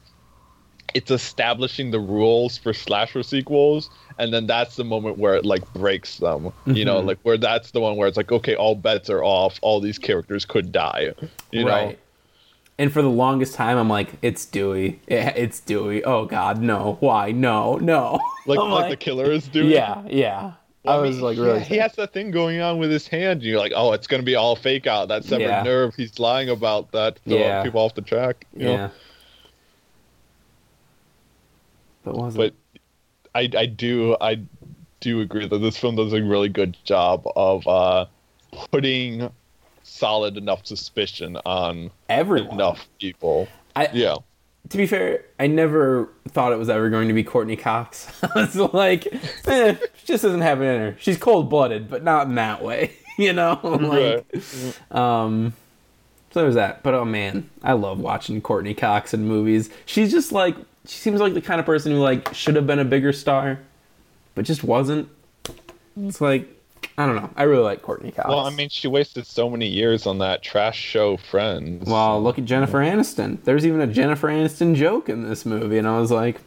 it's 0.95 1.11
establishing 1.11 1.91
the 1.93 2.01
rules 2.01 2.59
for 2.59 2.73
slasher 2.73 3.23
sequels 3.23 3.91
and 4.19 4.35
then 4.35 4.47
that's 4.49 4.75
the 4.75 4.83
moment 4.83 5.19
where 5.19 5.37
it 5.37 5.45
like 5.45 5.73
breaks 5.73 6.19
them 6.19 6.53
you 6.67 6.85
know 6.85 7.01
Mhm. 7.01 7.07
like 7.07 7.19
where 7.23 7.39
that's 7.39 7.71
the 7.71 7.81
one 7.81 7.97
where 7.97 8.09
it's 8.09 8.17
like 8.17 8.33
okay 8.33 8.57
all 8.57 8.75
bets 8.75 9.09
are 9.09 9.23
off 9.23 9.59
all 9.63 9.81
these 9.81 9.99
characters 9.99 10.45
could 10.45 10.73
die 10.73 11.13
you 11.53 11.65
know 11.65 11.71
right. 11.71 11.99
And 12.81 12.91
for 12.91 13.03
the 13.03 13.11
longest 13.11 13.55
time, 13.55 13.77
I'm 13.77 13.91
like, 13.91 14.09
it's 14.23 14.47
Dewey. 14.47 15.03
It, 15.07 15.37
it's 15.37 15.61
Dewey. 15.61 16.03
Oh 16.03 16.25
God, 16.25 16.63
no. 16.63 16.97
Why? 17.01 17.31
No, 17.31 17.77
no. 17.77 18.19
like 18.47 18.59
I'm 18.59 18.71
like, 18.71 18.89
the 18.89 18.97
killer 18.97 19.31
is 19.31 19.47
Dewey. 19.49 19.75
Yeah, 19.75 20.03
yeah. 20.09 20.53
I, 20.87 20.97
mean, 20.97 21.09
was 21.09 21.21
like, 21.21 21.37
he- 21.37 21.43
really. 21.43 21.61
he 21.61 21.77
has 21.77 21.93
that 21.97 22.15
thing 22.15 22.31
going 22.31 22.63
on 22.63 22.79
with 22.79 22.91
his 22.91 23.07
hand 23.07 23.41
and 23.41 23.43
you're 23.43 23.59
like 23.59 23.73
oh 23.77 23.93
it's 23.93 24.07
gonna 24.07 24.23
be 24.23 24.35
all 24.35 24.57
fake 24.57 24.87
out 24.87 25.09
that 25.09 25.25
severed 25.25 25.45
Yeah. 25.45 25.63
nerve 25.63 25.95
he's 25.95 26.19
lying 26.19 26.49
about 26.49 26.91
that 26.93 27.19
throw 27.29 27.37
Yeah. 27.37 27.63
people 27.63 27.83
off 27.83 27.95
the 27.95 28.01
track 28.01 28.47
you 28.55 28.65
know? 28.65 28.73
yeah. 28.73 28.89
But 32.03 32.17
was 32.17 32.35
but? 32.35 32.55
I 33.35 33.51
I 33.55 33.67
do 33.67 34.17
I 34.23 34.41
do 35.01 35.21
agree 35.21 35.47
that 35.47 35.59
this 35.59 35.77
film 35.77 35.97
does 35.97 36.15
a 36.15 36.23
really 36.23 36.49
good 36.49 36.79
job 36.85 37.29
of 37.37 37.69
uh 37.69 38.07
putting 38.73 39.31
solid 39.91 40.37
enough 40.37 40.65
suspicion 40.65 41.37
on 41.45 41.91
Everyone. 42.09 42.55
enough 42.55 42.89
people. 42.99 43.49
I, 43.75 43.89
Yeah. 43.93 44.17
To 44.69 44.77
be 44.77 44.87
fair, 44.87 45.25
I 45.41 45.47
never 45.47 46.09
thought 46.29 46.53
it 46.53 46.59
was 46.59 46.69
ever 46.69 46.91
going 46.91 47.09
to 47.09 47.15
be 47.15 47.25
Courteney 47.25 47.57
Cox. 47.57 48.07
I 48.23 48.41
was 48.43 48.57
like, 48.57 49.07
eh, 49.47 49.75
she 49.97 50.07
just 50.07 50.23
doesn't 50.23 50.43
have 50.43 50.61
it 50.61 50.67
in 50.67 50.81
her. 50.81 50.97
She's 51.01 51.17
cold 51.19 51.49
blooded, 51.51 51.89
but 51.91 52.05
not 52.05 52.27
in 52.27 52.35
that 52.37 52.63
way. 52.63 52.93
You 53.19 53.35
know? 53.35 53.61
like, 53.63 54.25
Right. 54.33 54.93
Um, 54.93 55.53
so 56.31 56.41
there's 56.41 56.55
that. 56.55 56.83
But 56.83 56.95
oh 56.95 57.05
man, 57.05 57.51
I 57.63 57.73
love 57.75 57.99
watching 58.01 58.41
Courteney 58.41 58.73
Cox 58.73 59.13
in 59.13 59.27
movies. 59.27 59.69
She's 59.85 60.11
just 60.11 60.33
like 60.33 60.57
she 60.87 60.97
seems 60.99 61.21
like 61.21 61.35
the 61.35 61.43
kind 61.43 61.61
of 61.61 61.67
person 61.67 61.93
who 61.93 61.99
like 61.99 62.33
should 62.35 62.57
have 62.57 62.67
been 62.67 62.79
a 62.79 62.85
bigger 62.85 63.13
star, 63.13 63.59
but 64.35 64.47
just 64.47 64.65
wasn't. 64.65 65.09
It's 66.01 66.23
like 66.23 66.49
I 66.99 67.07
don't 67.07 67.17
know. 67.17 67.31
I 67.37 67.45
really 67.45 67.63
like 67.63 67.83
Courteney 67.83 68.11
Cox. 68.13 68.29
Well, 68.29 68.41
I 68.41 68.51
mean, 68.51 68.69
she 68.69 68.87
wasted 68.89 69.27
so 69.27 69.49
many 69.49 69.67
years 69.69 70.07
on 70.07 70.19
that 70.19 70.43
trash 70.43 70.79
show 70.79 71.17
Friends. 71.17 71.89
well, 71.89 72.23
look 72.23 72.39
at 72.39 72.45
Jennifer 72.45 72.79
Aniston. 72.79 73.43
There's 73.45 73.67
even 73.67 73.81
a 73.81 73.87
Jennifer 73.87 74.29
Aniston 74.29 74.75
joke 74.75 75.09
in 75.09 75.29
this 75.29 75.47
movie, 75.47 75.79
and 75.79 75.89
I 75.89 75.99
was 75.99 76.11
like, 76.11 76.41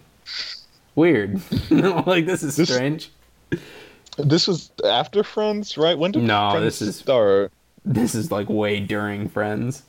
weird. 0.95 1.41
like 1.71 2.25
this 2.25 2.43
is 2.43 2.55
This- 2.55 2.69
strange. 2.73 3.09
this 4.17 4.47
was 4.47 4.71
after 4.85 5.23
Friends, 5.23 5.77
right? 5.77 5.97
When 5.97 6.11
did 6.11 6.23
No, 6.23 6.51
Friends 6.51 6.63
this 6.79 6.81
is- 6.81 6.95
start? 6.97 7.51
This 7.85 8.15
is 8.15 8.31
like 8.31 8.47
way 8.47 8.79
during 8.79 9.27
Friends. 9.27 9.83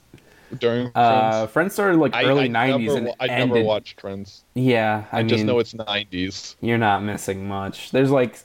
During 0.59 0.91
Friends? 0.93 0.97
Uh, 0.97 1.47
Friends 1.47 1.73
started 1.75 1.99
like 1.99 2.15
I, 2.15 2.25
early 2.25 2.45
I 2.45 2.49
'90s 2.49 2.87
never, 2.87 2.97
and 2.99 3.09
I 3.21 3.27
ended. 3.27 3.49
never 3.57 3.65
watched 3.67 4.01
Friends. 4.01 4.43
Yeah, 4.55 5.05
I, 5.13 5.19
I, 5.19 5.23
mean, 5.23 5.29
just 5.29 5.45
know 5.45 5.59
it's 5.59 5.75
90s. 5.75 6.57
you're 6.61 6.79
not 6.79 7.03
missing 7.05 7.47
much. 7.47 7.91
There's 7.93 8.11
like 8.11 8.41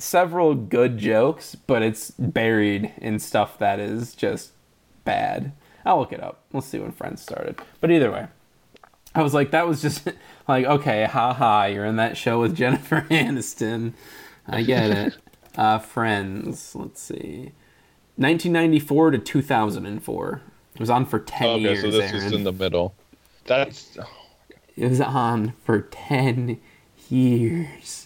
several 0.00 0.54
good 0.54 0.98
jokes, 0.98 1.54
but 1.54 1.82
it's 1.82 2.10
buried 2.12 2.92
in 2.98 3.18
stuff 3.18 3.58
that 3.58 3.78
is 3.78 4.14
just 4.14 4.52
bad. 5.04 5.52
I'll 5.84 5.98
look 5.98 6.12
it 6.12 6.22
up. 6.22 6.42
We'll 6.52 6.62
see 6.62 6.78
when 6.78 6.92
Friends 6.92 7.22
started. 7.22 7.60
But 7.80 7.90
either 7.90 8.10
way, 8.10 8.26
I 9.14 9.22
was 9.22 9.34
like, 9.34 9.50
that 9.52 9.66
was 9.66 9.80
just 9.82 10.08
like, 10.48 10.64
okay, 10.66 11.04
haha, 11.04 11.66
you're 11.66 11.84
in 11.84 11.96
that 11.96 12.16
show 12.16 12.40
with 12.40 12.56
Jennifer 12.56 13.06
Aniston. 13.10 13.92
I 14.46 14.62
get 14.62 14.90
it. 14.90 15.16
uh, 15.56 15.78
Friends, 15.78 16.74
let's 16.74 17.00
see. 17.02 17.52
1994 18.16 19.12
to 19.12 19.18
2004. 19.18 20.42
It 20.74 20.80
was 20.80 20.90
on 20.90 21.06
for 21.06 21.18
10 21.18 21.48
Okay, 21.48 21.60
years, 21.60 21.80
so 21.82 21.90
this 21.90 22.10
Aaron. 22.12 22.26
is 22.26 22.32
in 22.32 22.44
the 22.44 22.52
middle. 22.52 22.94
That's 23.46 23.96
It 24.76 24.88
was 24.88 25.00
on 25.00 25.54
for 25.64 25.80
10 25.82 26.60
years. 27.08 27.99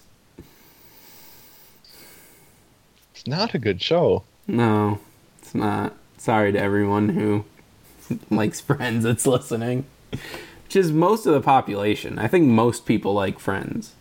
It's 3.24 3.30
not 3.30 3.54
a 3.54 3.58
good 3.58 3.80
show. 3.80 4.22
No, 4.46 5.00
it's 5.38 5.54
not. 5.54 5.94
Sorry 6.18 6.52
to 6.52 6.58
everyone 6.60 7.10
who 7.10 7.46
likes 8.30 8.60
Friends 8.60 9.04
that's 9.04 9.26
listening. 9.26 9.86
Which 10.10 10.76
is 10.76 10.92
most 10.92 11.24
of 11.24 11.32
the 11.32 11.40
population. 11.40 12.18
I 12.18 12.28
think 12.28 12.46
most 12.46 12.84
people 12.84 13.14
like 13.14 13.38
Friends. 13.38 13.94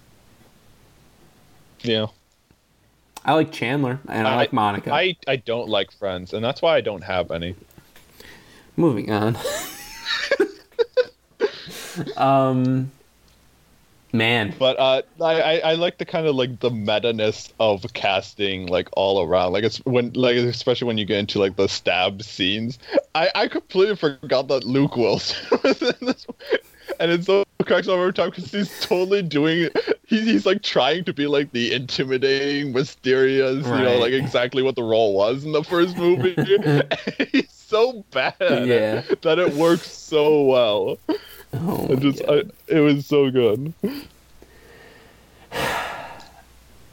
Yeah. 1.82 2.08
I 3.24 3.34
like 3.34 3.54
Chandler 3.54 4.00
and 4.10 4.28
I, 4.28 4.36
like 4.36 4.52
Monica. 4.52 4.94
I, 4.94 5.16
I 5.26 5.38
don't 5.38 5.70
like 5.70 5.94
Friends, 5.94 6.34
and 6.34 6.44
that's 6.44 6.62
why 6.62 6.76
I 6.76 6.82
don't 6.82 7.06
have 7.06 7.32
any. 7.32 7.56
Moving 8.76 9.10
on. 9.10 9.38
um, 12.18 12.92
man, 14.14 14.54
But 14.58 14.80
uh, 14.80 15.02
I, 15.22 15.60
I, 15.60 15.74
like 15.74 15.98
the 15.98 16.06
kind 16.06 16.28
of 16.28 16.36
like 16.36 16.60
the 16.60 16.70
meta 16.70 17.12
ness 17.12 17.52
of 17.60 17.86
casting 17.94 18.68
like 18.68 18.88
all 18.94 19.22
around. 19.22 19.52
Like 19.54 19.64
it's 19.64 19.80
when 19.80 20.14
like 20.14 20.38
especially 20.38 20.88
when 20.88 20.98
you 20.98 21.06
get 21.06 21.18
into 21.18 21.40
like 21.40 21.56
the 21.56 21.68
stab 21.68 22.24
scenes. 22.24 22.80
I, 23.16 23.30
I 23.36 23.48
completely 23.48 23.96
forgot 23.96 24.48
that 24.48 24.64
Luke 24.64 24.96
Wilson 24.96 25.60
was 25.64 25.82
in 25.82 25.96
this. 26.06 26.26
And 27.00 27.12
it's 27.12 27.26
so 27.26 27.44
cracks 27.66 27.88
every 27.88 28.14
time 28.14 28.30
because 28.30 28.52
he's 28.52 28.82
totally 28.82 29.22
doing 29.22 29.70
he's, 30.06 30.26
he's 30.26 30.46
like 30.46 30.62
trying 30.62 31.04
to 31.06 31.14
be 31.14 31.28
like 31.28 31.52
the 31.52 31.74
intimidating, 31.74 32.74
mysterious, 32.74 33.66
you 33.66 33.72
know, 33.72 33.98
like 33.98 34.14
exactly 34.14 34.62
what 34.62 34.76
the 34.76 34.84
role 34.84 35.14
was 35.14 35.46
in 35.46 35.52
the 35.52 35.64
first 35.64 35.98
movie. 35.98 36.36
he's 37.32 37.52
so 37.52 38.06
bad 38.12 38.36
Yeah. 38.68 39.04
that 39.22 39.40
it 39.40 39.54
works 39.54 39.92
so 39.92 40.44
well. 40.44 40.98
Oh 41.54 41.88
I 41.92 41.96
just. 41.96 42.22
I, 42.28 42.44
it 42.68 42.80
was 42.80 43.06
so 43.06 43.30
good. 43.32 43.74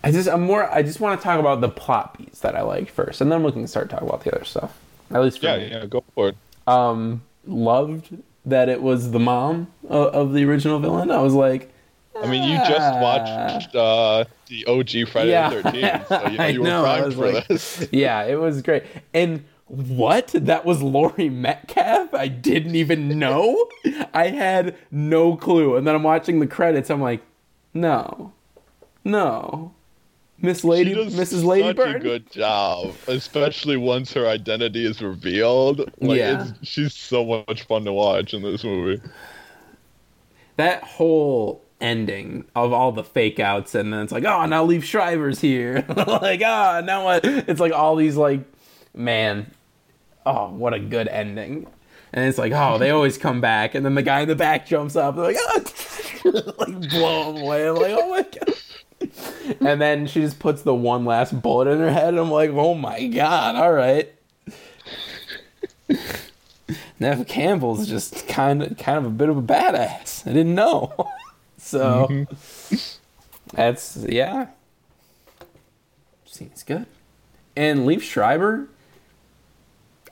I 0.03 0.11
just 0.13 0.29
I'm 0.29 0.43
more. 0.43 0.71
I 0.73 0.83
just 0.83 1.01
want 1.01 1.21
to 1.21 1.25
talk 1.25 1.39
about 1.39 1.61
the 1.61 1.69
plot 1.69 2.17
beats 2.17 2.41
that 2.41 2.57
I 2.57 2.63
liked 2.63 2.91
first, 2.91 3.21
and 3.21 3.31
then 3.31 3.43
we 3.43 3.53
can 3.53 3.67
start 3.67 3.91
talking 3.91 4.09
about 4.09 4.25
the 4.25 4.35
other 4.35 4.45
stuff. 4.45 4.79
At 5.11 5.21
least 5.23 5.41
for 5.41 5.47
Yeah, 5.47 5.57
me. 5.59 5.71
yeah, 5.71 5.87
go 5.87 6.03
for 6.15 6.29
it. 6.31 6.37
Um, 6.67 7.23
loved 7.47 8.17
that 8.47 8.69
it 8.71 8.81
was 8.81 9.11
the 9.11 9.19
mom 9.19 9.69
of, 9.89 10.07
of 10.15 10.33
the 10.33 10.45
original 10.45 10.79
villain. 10.79 11.11
I 11.11 11.21
was 11.21 11.35
like, 11.35 11.71
I 12.19 12.27
mean, 12.27 12.45
you 12.49 12.57
just 12.59 12.81
Ah. 12.81 13.01
watched 13.01 13.75
uh, 13.77 14.25
the 14.47 14.65
OG 14.67 15.09
Friday 15.13 15.31
Yeah. 15.33 15.51
the 15.51 15.63
13th, 15.63 16.09
so 16.09 16.29
you 16.31 16.39
know 16.39 16.47
you 16.55 16.61
were 16.61 16.67
know, 16.67 16.83
primed 16.83 17.15
for 17.15 17.33
like- 17.33 17.49
this. 17.49 17.87
yeah, 17.93 18.23
it 18.25 18.37
was 18.41 18.63
great. 18.63 18.85
And 19.13 19.45
what? 19.71 20.29
That 20.35 20.65
was 20.65 20.83
Laurie 20.83 21.29
Metcalf? 21.31 22.13
I 22.13 22.27
didn't 22.29 22.75
even 22.75 23.19
know. 23.19 23.69
I 24.13 24.29
had 24.29 24.77
no 24.91 25.37
clue. 25.37 25.77
And 25.77 25.87
then 25.87 25.95
I'm 25.95 26.03
watching 26.03 26.41
the 26.41 26.47
credits. 26.47 26.91
I'm 26.91 27.01
like, 27.01 27.23
no, 27.73 28.33
no, 29.05 29.73
Miss 30.43 30.65
Lady, 30.65 30.95
Mrs. 30.95 31.27
such 31.37 31.45
Ladybird. 31.45 31.97
a 31.97 31.99
good 32.01 32.31
job, 32.33 32.95
especially 33.07 33.77
once 33.77 34.13
her 34.13 34.27
identity 34.27 34.85
is 34.85 35.01
revealed. 35.01 35.79
Like, 36.01 36.19
Yeah. 36.19 36.49
it's, 36.61 36.69
she's 36.69 36.95
so 36.95 37.45
much 37.47 37.63
fun 37.63 37.85
to 37.85 37.93
watch 37.93 38.35
in 38.35 38.43
this 38.43 38.65
movie. 38.65 39.01
that 40.57 40.83
whole 40.83 41.63
ending 41.81 42.45
of 42.55 42.73
all 42.75 42.93
the 42.93 43.03
fake 43.05 43.41
outs 43.41 43.75
and 43.75 43.91
then 43.91 44.01
it's 44.03 44.13
like 44.13 44.25
oh 44.27 44.45
now 44.45 44.67
Liev 44.67 44.83
Schreiber's 44.83 45.41
here 45.41 45.83
like 45.97 46.43
ah 46.45 46.83
now 46.85 47.05
what 47.07 47.25
it's 47.25 47.59
like 47.59 47.73
all 47.73 47.97
these 47.97 48.17
like 48.19 48.41
man 48.95 49.51
oh 50.31 50.51
what 50.51 50.75
a 50.75 50.79
good 50.79 51.09
ending 51.09 51.67
and 52.13 52.25
it's 52.25 52.39
like 52.39 52.53
oh 52.53 52.79
they 52.79 52.91
always 52.91 53.19
come 53.19 53.41
back 53.41 53.75
and 53.75 53.85
then 53.85 53.95
the 53.95 54.03
guy 54.03 54.21
in 54.21 54.29
the 54.29 54.35
back 54.35 54.67
jumps 54.67 54.97
up 54.97 55.17
they're 55.17 55.25
like 55.25 55.37
ah 55.39 55.61
like 56.59 56.91
blow 56.91 57.31
him 57.31 57.43
away 57.43 57.69
I'm 57.69 57.75
like 57.77 57.93
oh 57.93 58.09
my 58.09 58.23
god 58.23 58.55
and 59.61 59.81
then 59.81 60.07
she 60.07 60.21
just 60.21 60.39
puts 60.39 60.63
the 60.63 60.75
one 60.75 61.05
last 61.05 61.41
bullet 61.41 61.69
in 61.69 61.79
her 61.79 61.91
head 61.91 62.09
and 62.09 62.19
I'm 62.19 62.31
like 62.31 62.51
oh 62.51 62.75
my 62.75 63.07
god 63.07 63.57
all 63.57 63.73
right 63.73 64.13
Neve 67.01 67.27
Campbell's 67.27 67.89
just 67.89 68.29
kind 68.29 68.63
of 68.63 68.77
kind 68.77 68.99
of 68.99 69.07
a 69.07 69.11
bit 69.11 69.29
of 69.29 69.37
a 69.39 69.43
badass. 69.43 70.27
I 70.27 70.33
didn't 70.35 70.55
know. 70.55 71.11
so 71.59 72.27
That's 73.53 73.97
yeah. 74.09 74.49
Seems 76.25 76.63
good. 76.63 76.87
And 77.57 77.81
Liev 77.81 78.03
Schreiber, 78.03 78.69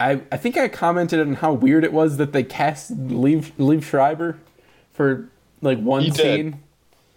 I 0.01 0.21
I 0.33 0.37
think 0.37 0.57
I 0.57 0.69
commented 0.69 1.21
on 1.21 1.35
how 1.35 1.53
weird 1.53 1.85
it 1.85 1.93
was 1.93 2.17
that 2.19 2.33
they 2.33 2.43
cast 2.45 2.97
Liev 3.09 3.53
Liev 3.59 3.83
Schreiber 3.83 4.39
for 4.93 5.29
like 5.63 5.79
one 5.79 6.05
did. 6.05 6.15
scene. 6.17 6.61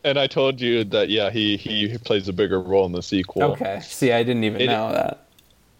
And 0.04 0.18
I 0.18 0.26
told 0.28 0.60
you 0.60 0.84
that 0.86 1.10
yeah, 1.10 1.30
he 1.30 1.58
he 1.58 1.98
plays 2.00 2.28
a 2.28 2.34
bigger 2.34 2.60
role 2.60 2.86
in 2.86 2.92
the 2.92 3.04
sequel. 3.04 3.44
Okay. 3.52 3.80
See, 3.84 4.12
I 4.12 4.24
didn't 4.24 4.44
even 4.44 4.62
It- 4.62 4.68
know 4.68 4.92
that. 4.92 5.26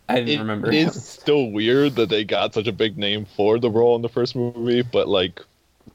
I 0.10 0.16
didn't 0.16 0.30
It 0.30 0.40
remember. 0.40 0.68
it 0.68 0.74
is 0.76 1.04
still 1.08 1.52
weird 1.52 1.96
that 1.96 2.10
they 2.10 2.26
got 2.26 2.54
such 2.54 2.68
a 2.68 2.74
big 2.74 2.98
name 2.98 3.26
for 3.38 3.58
the 3.60 3.70
role 3.70 3.96
in 3.96 4.02
the 4.02 4.10
first 4.10 4.36
movie, 4.36 4.82
but 4.82 5.08
like 5.08 5.42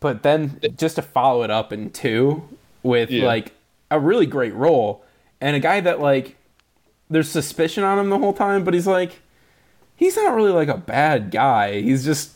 But 0.01 0.23
then 0.23 0.59
just 0.79 0.97
to 0.97 1.03
follow 1.03 1.43
it 1.43 1.51
up 1.51 1.71
in 1.73 1.91
two 1.91 2.43
with 2.83 3.11
Yeah. 3.11 3.27
like 3.27 3.53
a 3.91 4.01
really 4.01 4.25
great 4.27 4.55
role 4.55 5.05
and 5.41 5.55
a 5.55 5.61
guy 5.61 5.81
that 5.81 6.01
like 6.01 6.37
there's 7.11 7.29
suspicion 7.29 7.85
on 7.85 7.99
him 7.99 8.09
the 8.11 8.19
whole 8.19 8.33
time, 8.33 8.65
but 8.65 8.73
he's 8.75 8.87
like 8.87 9.21
he's 9.97 10.17
not 10.17 10.35
really 10.35 10.53
like 10.53 10.69
a 10.69 10.77
bad 10.77 11.31
guy. 11.31 11.81
He's 11.81 12.05
just 12.05 12.33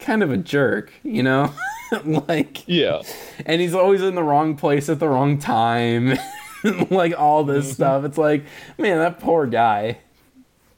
kind 0.00 0.22
of 0.22 0.30
a 0.30 0.36
jerk, 0.36 0.92
you 1.02 1.22
know? 1.22 1.52
like 2.04 2.66
yeah. 2.66 3.02
and 3.44 3.60
he's 3.60 3.74
always 3.74 4.00
in 4.02 4.14
the 4.14 4.22
wrong 4.22 4.56
place 4.56 4.88
at 4.88 4.98
the 4.98 5.08
wrong 5.08 5.38
time. 5.38 6.18
like 6.90 7.18
all 7.18 7.44
this 7.44 7.64
Mm-hmm. 7.66 7.74
stuff. 7.74 8.04
It's 8.04 8.18
like, 8.18 8.44
man, 8.78 8.98
that 8.98 9.18
poor 9.20 9.46
guy. 9.46 9.98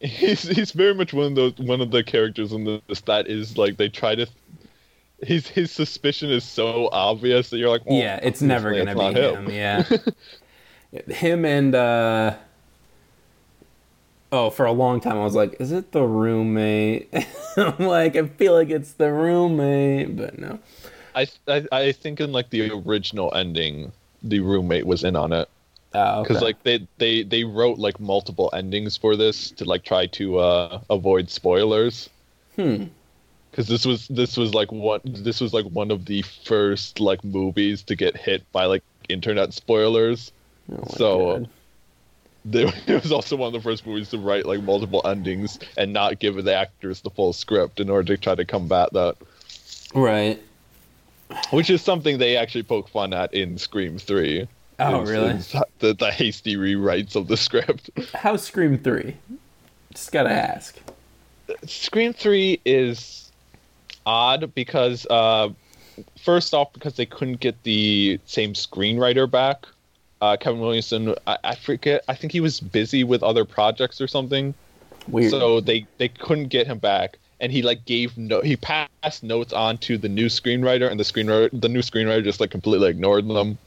He's 0.01 0.43
he's 0.43 0.73
very 0.73 0.95
much 0.95 1.13
one 1.15 1.27
of 1.27 1.35
those 1.35 1.55
one 1.59 1.81
of 1.81 1.91
the 1.91 2.03
characters 2.03 2.53
in 2.53 2.65
this 2.89 3.01
that 3.03 3.27
is 3.29 3.57
like 3.57 3.77
they 3.79 3.89
try 3.89 4.15
to 4.15 4.27
his 5.23 5.47
his 5.49 5.71
suspicion 5.71 6.31
is 6.31 6.45
so 6.45 6.91
obvious 6.93 7.49
that 7.51 7.57
you're 7.59 7.71
like 7.71 7.87
well, 7.87 7.99
yeah, 7.99 8.21
it's 8.23 8.43
never 8.43 8.71
gonna 8.73 8.91
it's 8.91 9.01
be 9.01 9.13
not 9.13 9.17
him. 9.17 9.51
Yeah, 9.51 9.85
him 11.09 11.45
and 11.47 11.75
uh 11.75 12.35
oh, 14.35 14.51
for 14.51 14.67
a 14.67 14.73
long 14.73 15.01
time 15.01 15.17
I 15.17 15.25
was 15.25 15.35
like, 15.35 15.57
is 15.61 15.73
it 15.73 15.93
the 15.93 16.03
roommate? 16.03 17.13
I'm 17.57 17.87
like, 17.87 18.17
I 18.17 18.27
feel 18.29 18.55
like 18.55 18.71
it's 18.71 18.93
the 18.95 19.13
roommate, 19.13 20.17
but 20.17 20.39
no. 20.39 20.59
I, 21.15 21.27
I 21.49 21.67
I 21.73 21.93
think 21.93 22.21
in 22.21 22.33
like 22.33 22.51
the 22.51 22.71
original 22.71 23.33
ending 23.35 23.93
the 24.23 24.41
roommate 24.41 24.87
was 24.87 25.05
in 25.05 25.17
on 25.17 25.33
it 25.33 25.49
Oh, 25.95 26.23
because 26.23 26.39
okay. 26.39 26.45
like 26.45 26.63
they 26.65 26.89
they 26.99 27.23
they 27.23 27.45
wrote 27.45 27.79
like 27.79 28.01
multiple 28.01 28.51
endings 28.53 28.97
for 28.97 29.17
this 29.17 29.51
to 29.53 29.65
like 29.65 29.85
try 29.85 30.07
to 30.09 30.39
uh 30.39 30.81
avoid 30.91 31.31
spoilers 31.31 32.11
hmm. 32.57 32.85
because 33.51 33.69
this 33.69 33.87
was 33.87 34.09
this 34.09 34.37
was 34.37 34.55
like 34.55 34.73
what 34.73 35.03
this 35.05 35.41
was 35.41 35.53
like 35.55 35.67
one 35.67 35.91
of 35.91 36.07
the 36.07 36.23
first 36.23 37.01
like 37.01 37.25
movies 37.25 37.83
to 37.85 37.97
get 37.97 38.17
hit 38.17 38.51
by 38.53 38.67
like 38.67 38.85
internet 39.09 39.53
spoilers 39.55 40.33
Oh 40.71 40.85
my 40.99 40.99
So, 40.99 41.19
God. 41.19 41.51
it 42.53 43.03
was 43.03 43.11
also 43.13 43.37
one 43.37 43.47
of 43.49 43.53
the 43.55 43.61
first 43.61 43.87
movies 43.87 44.11
to 44.11 44.19
write 44.19 44.45
like 44.47 44.63
multiple 44.63 45.01
endings 45.07 45.59
and 45.79 45.93
not 45.93 46.19
give 46.19 46.43
the 46.45 46.55
actors 46.55 47.01
the 47.01 47.11
full 47.11 47.33
script 47.33 47.81
in 47.81 47.89
order 47.89 48.15
to 48.17 48.21
try 48.23 48.35
to 48.35 48.45
combat 48.45 48.93
that 48.93 49.17
right. 49.95 50.41
which 51.51 51.71
is 51.71 51.81
something 51.81 52.19
they 52.19 52.37
actually 52.37 52.63
poke 52.63 52.89
fun 52.89 53.13
at 53.15 53.33
in 53.33 53.57
scream 53.59 53.99
3 53.99 54.47
Oh, 54.79 55.03
is- 55.03 55.11
really? 55.11 55.31
is 55.31 55.55
the, 55.79 55.95
the 55.95 56.11
hasty 56.11 56.57
rewrites 56.57 57.17
of 57.17 57.29
the 57.29 57.37
script 57.47 57.91
How's 58.15 58.43
Scream 58.43 58.77
three? 58.79 59.17
Just 59.93 60.11
gotta 60.13 60.31
ask. 60.33 60.77
Scream 61.67 62.13
3 62.13 62.61
is 62.65 63.31
odd 64.05 64.53
because, 64.55 65.07
uh, 65.09 65.51
first 66.21 66.53
off, 66.55 66.73
because 66.73 66.95
they 66.97 67.07
couldn't 67.07 67.39
get 67.39 67.63
the 67.63 68.19
same 68.27 68.55
screenwriter 68.55 69.31
back. 69.31 69.67
Uh, 70.25 70.37
Kevin 70.39 70.61
Williamson, 70.61 71.15
I, 71.27 71.37
I 71.45 71.55
forget, 71.55 72.03
I 72.09 72.15
think 72.15 72.33
he 72.33 72.41
was 72.41 72.59
busy 72.59 73.05
with 73.05 73.23
other 73.23 73.45
projects 73.45 74.01
or 74.01 74.09
something. 74.09 74.55
Weird. 75.07 75.31
So 75.31 75.61
they, 75.61 75.87
they 75.99 76.09
couldn't 76.09 76.49
get 76.49 76.67
him 76.67 76.79
back. 76.79 77.19
And 77.41 77.53
he 77.53 77.61
like 77.61 77.85
gave 77.85 78.17
no 78.17 78.41
he 78.41 78.57
passed 78.57 79.23
notes 79.23 79.53
on 79.53 79.77
to 79.79 79.99
the 79.99 80.09
new 80.09 80.27
screenwriter 80.27 80.91
and 80.91 80.99
the 80.99 81.05
screenwriter 81.05 81.51
the 81.61 81.69
new 81.69 81.81
screenwriter 81.81 82.25
just 82.25 82.41
like 82.41 82.51
completely 82.51 82.89
ignored 82.89 83.29
them. 83.29 83.59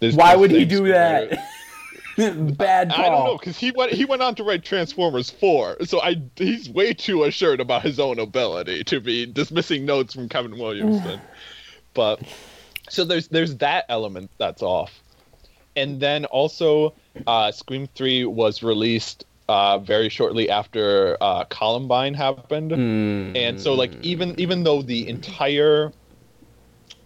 This- 0.00 0.14
Why 0.14 0.36
would 0.36 0.50
he 0.50 0.66
do 0.66 0.86
that? 0.88 1.30
Bad 2.18 2.90
call. 2.90 3.04
I 3.04 3.08
don't 3.08 3.24
know 3.24 3.38
because 3.38 3.56
he 3.56 3.70
went 3.70 3.92
he 3.92 4.04
went 4.04 4.20
on 4.20 4.34
to 4.34 4.44
write 4.44 4.64
Transformers 4.64 5.30
four, 5.30 5.78
so 5.84 6.02
I 6.02 6.20
he's 6.36 6.68
way 6.68 6.92
too 6.92 7.24
assured 7.24 7.60
about 7.60 7.82
his 7.82 7.98
own 7.98 8.18
ability 8.18 8.84
to 8.84 9.00
be 9.00 9.24
dismissing 9.24 9.86
notes 9.86 10.12
from 10.12 10.28
Kevin 10.28 10.58
Williamson. 10.58 11.20
but 11.94 12.20
so 12.90 13.04
there's 13.04 13.28
there's 13.28 13.56
that 13.58 13.86
element 13.88 14.30
that's 14.36 14.60
off, 14.60 15.00
and 15.80 16.00
then 16.00 16.26
also 16.26 16.96
uh, 17.26 17.52
Scream 17.52 17.88
three 17.96 18.24
was 18.26 18.62
released 18.62 19.24
uh, 19.48 19.78
very 19.78 20.10
shortly 20.10 20.50
after 20.50 21.18
uh, 21.22 21.44
Columbine 21.46 22.14
happened, 22.14 22.68
Hmm. 22.74 23.32
and 23.34 23.60
so 23.60 23.74
like 23.74 23.96
even 24.02 24.34
even 24.38 24.64
though 24.64 24.82
the 24.82 25.08
entire 25.08 25.92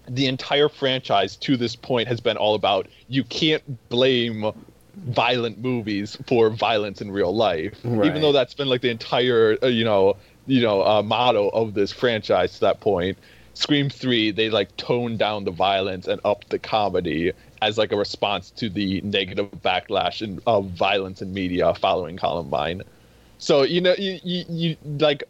the 0.09 0.27
entire 0.27 0.69
franchise 0.69 1.37
to 1.37 1.57
this 1.57 1.77
point 1.77 2.09
has 2.09 2.21
been 2.21 2.37
all 2.37 2.55
about 2.55 2.89
you 3.09 3.25
can't 3.25 3.63
blame 3.91 4.53
violent 4.97 5.59
movies 5.59 6.17
for 6.27 6.51
violence 6.51 7.01
in 7.01 7.11
real 7.11 7.35
life 7.35 7.85
Right. 7.85 8.03
even 8.03 8.23
though 8.23 8.33
that's 8.33 8.55
been 8.55 8.69
like 8.69 8.83
the 8.83 8.91
entire 8.91 9.57
uh, 9.63 9.67
you 9.67 9.85
know 9.85 10.15
you 10.47 10.63
know 10.63 10.83
uh, 10.85 11.03
motto 11.03 11.49
of 11.51 11.75
this 11.75 11.93
franchise 11.93 12.55
to 12.55 12.61
that 12.61 12.81
point 12.81 13.19
scream 13.55 13.89
3 13.91 14.31
they 14.33 14.51
like 14.51 14.77
toned 14.77 15.19
down 15.19 15.45
the 15.45 15.51
violence 15.53 16.07
and 16.07 16.21
upped 16.25 16.51
the 16.51 16.59
comedy 16.59 17.33
as 17.62 17.79
like 17.79 17.93
a 17.93 17.97
response 17.97 18.51
to 18.51 18.69
the 18.69 19.01
negative 19.03 19.51
backlash 19.62 20.23
and 20.23 20.40
of 20.47 20.67
violence 20.71 21.23
in 21.23 21.33
media 21.33 21.75
following 21.75 22.17
columbine. 22.17 22.83
So 23.38 23.62
you 23.62 23.81
know 23.81 23.95
you, 23.99 24.19
you, 24.23 24.45
you 24.49 24.77
like 24.99 25.25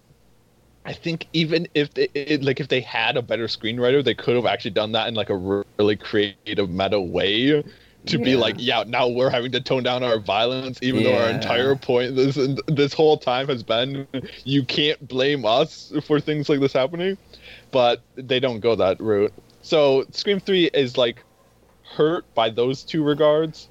I 0.86 0.92
think 0.92 1.26
even 1.32 1.66
if 1.74 1.94
they, 1.94 2.08
it, 2.14 2.42
like 2.42 2.60
if 2.60 2.68
they 2.68 2.80
had 2.80 3.16
a 3.16 3.22
better 3.22 3.46
screenwriter, 3.46 4.04
they 4.04 4.14
could 4.14 4.36
have 4.36 4.44
actually 4.46 4.72
done 4.72 4.92
that 4.92 5.08
in 5.08 5.14
like 5.14 5.30
a 5.30 5.62
really 5.78 5.96
creative 5.96 6.68
meta 6.68 7.00
way 7.00 7.64
to 8.06 8.18
be 8.18 8.36
like, 8.36 8.56
yeah, 8.58 8.84
now 8.86 9.08
we're 9.08 9.30
having 9.30 9.50
to 9.52 9.60
tone 9.60 9.82
down 9.82 10.02
our 10.02 10.18
violence, 10.18 10.78
even 10.82 11.04
though 11.04 11.16
our 11.16 11.30
entire 11.30 11.74
point 11.74 12.14
this 12.16 12.38
this 12.66 12.92
whole 12.92 13.16
time 13.16 13.48
has 13.48 13.62
been 13.62 14.06
you 14.44 14.62
can't 14.62 15.06
blame 15.08 15.46
us 15.46 15.92
for 16.06 16.20
things 16.20 16.48
like 16.48 16.60
this 16.60 16.74
happening, 16.74 17.16
but 17.70 18.02
they 18.16 18.38
don't 18.38 18.60
go 18.60 18.74
that 18.76 19.00
route. 19.00 19.32
So 19.62 20.04
Scream 20.10 20.38
Three 20.38 20.66
is 20.74 20.98
like 20.98 21.22
hurt 21.96 22.24
by 22.34 22.50
those 22.50 22.82
two 22.84 23.02
regards, 23.02 23.68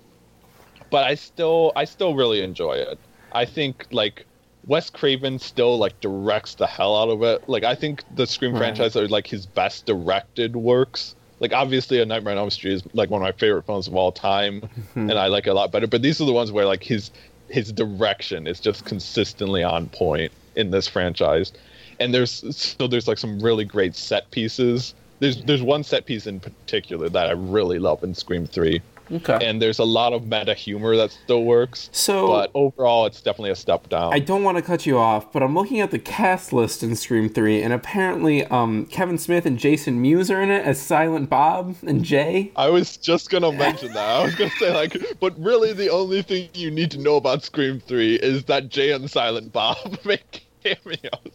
but 0.90 1.04
I 1.04 1.16
still 1.16 1.72
I 1.76 1.86
still 1.86 2.16
really 2.16 2.42
enjoy 2.42 2.74
it. 2.74 2.98
I 3.32 3.46
think 3.46 3.88
like 3.92 4.26
Wes 4.66 4.90
Craven 4.90 5.40
still 5.40 5.78
like 5.78 6.00
directs 6.02 6.56
the 6.56 6.68
hell 6.68 6.96
out 6.96 7.10
of 7.10 7.22
it. 7.24 7.48
Like 7.48 7.64
I 7.64 7.76
think 7.76 8.04
the 8.16 8.26
Scream 8.28 8.54
Right. 8.54 8.60
franchise 8.60 8.96
are 8.96 9.08
like 9.08 9.28
his 9.28 9.46
best 9.46 9.86
directed 9.86 10.56
works. 10.56 11.16
Like 11.40 11.52
obviously, 11.52 12.00
A 12.00 12.06
Nightmare 12.06 12.34
on 12.34 12.38
Elm 12.38 12.50
Street 12.50 12.74
is 12.74 12.84
like 12.94 13.10
one 13.10 13.22
of 13.22 13.26
my 13.26 13.34
favorite 13.34 13.66
films 13.66 13.88
of 13.88 13.96
all 13.96 14.12
time, 14.14 14.62
and 14.96 15.14
I 15.14 15.28
like 15.28 15.46
it 15.48 15.50
a 15.50 15.54
lot 15.54 15.72
better. 15.72 15.88
But 15.88 16.02
these 16.02 16.22
are 16.22 16.26
the 16.26 16.32
ones 16.34 16.52
where 16.52 16.66
like 16.66 16.84
his 16.84 17.12
his 17.50 17.72
direction 17.74 18.48
is 18.48 18.60
just 18.62 18.86
consistently 18.86 19.64
on 19.64 19.90
point 19.90 20.32
in 20.56 20.72
this 20.72 20.88
franchise. 20.88 21.52
And 22.00 22.14
there's 22.14 22.44
so 22.56 22.88
there's 22.88 23.08
like 23.08 23.18
some 23.18 23.40
really 23.40 23.66
great 23.66 23.96
set 23.96 24.32
pieces. 24.32 24.94
There's 25.24 25.42
there's 25.44 25.64
one 25.64 25.84
set 25.86 26.06
piece 26.06 26.28
in 26.28 26.42
particular 26.42 27.08
that 27.08 27.28
I 27.30 27.32
really 27.32 27.80
love 27.80 28.04
in 28.04 28.14
Scream 28.14 28.46
Three, 28.46 28.82
Okay. 29.10 29.40
and 29.42 29.62
there's 29.62 29.80
a 29.80 29.86
lot 29.86 30.12
of 30.12 30.28
meta 30.28 30.54
humor 30.54 30.98
that 30.98 31.12
still 31.12 31.44
works. 31.46 31.90
So- 31.94 32.28
but 32.28 32.52
overall, 32.54 33.06
it's 33.06 33.22
definitely 33.22 33.52
a 33.52 33.56
step 33.56 33.88
down. 33.88 34.12
I 34.14 34.20
don't 34.20 34.44
want 34.44 34.58
to 34.58 34.62
cut 34.62 34.86
you 34.86 34.98
off, 34.98 35.32
but 35.32 35.42
I'm 35.42 35.56
looking 35.56 35.80
at 35.80 35.92
the 35.92 36.00
cast 36.00 36.52
list 36.52 36.84
in 36.84 36.94
Scream 36.98 37.30
3, 37.30 37.62
and 37.64 37.72
apparently 37.72 38.44
um, 38.48 38.86
Kevin 38.88 39.18
Smith 39.18 39.46
and 39.46 39.58
Jason 39.58 40.02
Mewes 40.02 40.30
are 40.30 40.42
in 40.42 40.50
it 40.52 40.66
as 40.66 40.82
Silent 40.82 41.30
Bob 41.30 41.76
and 41.88 42.04
Jay. 42.04 42.52
I 42.58 42.70
was 42.70 42.98
just 42.98 43.30
gonna 43.30 43.52
mention 43.54 43.94
that. 43.94 44.10
I 44.20 44.26
was 44.26 44.36
gonna 44.36 44.52
say 44.60 44.74
like, 44.76 44.98
but 45.22 45.40
really, 45.40 45.72
the 45.72 45.90
only 45.90 46.22
thing 46.22 46.50
you 46.54 46.70
need 46.70 46.92
to 46.92 47.00
know 47.00 47.16
about 47.16 47.44
Scream 47.44 47.80
Three 47.80 48.16
is 48.16 48.44
that 48.46 48.68
Jay 48.68 48.92
and 48.92 49.10
Silent 49.10 49.54
Bob 49.54 50.00
make 50.06 50.46
cameos. 50.66 51.32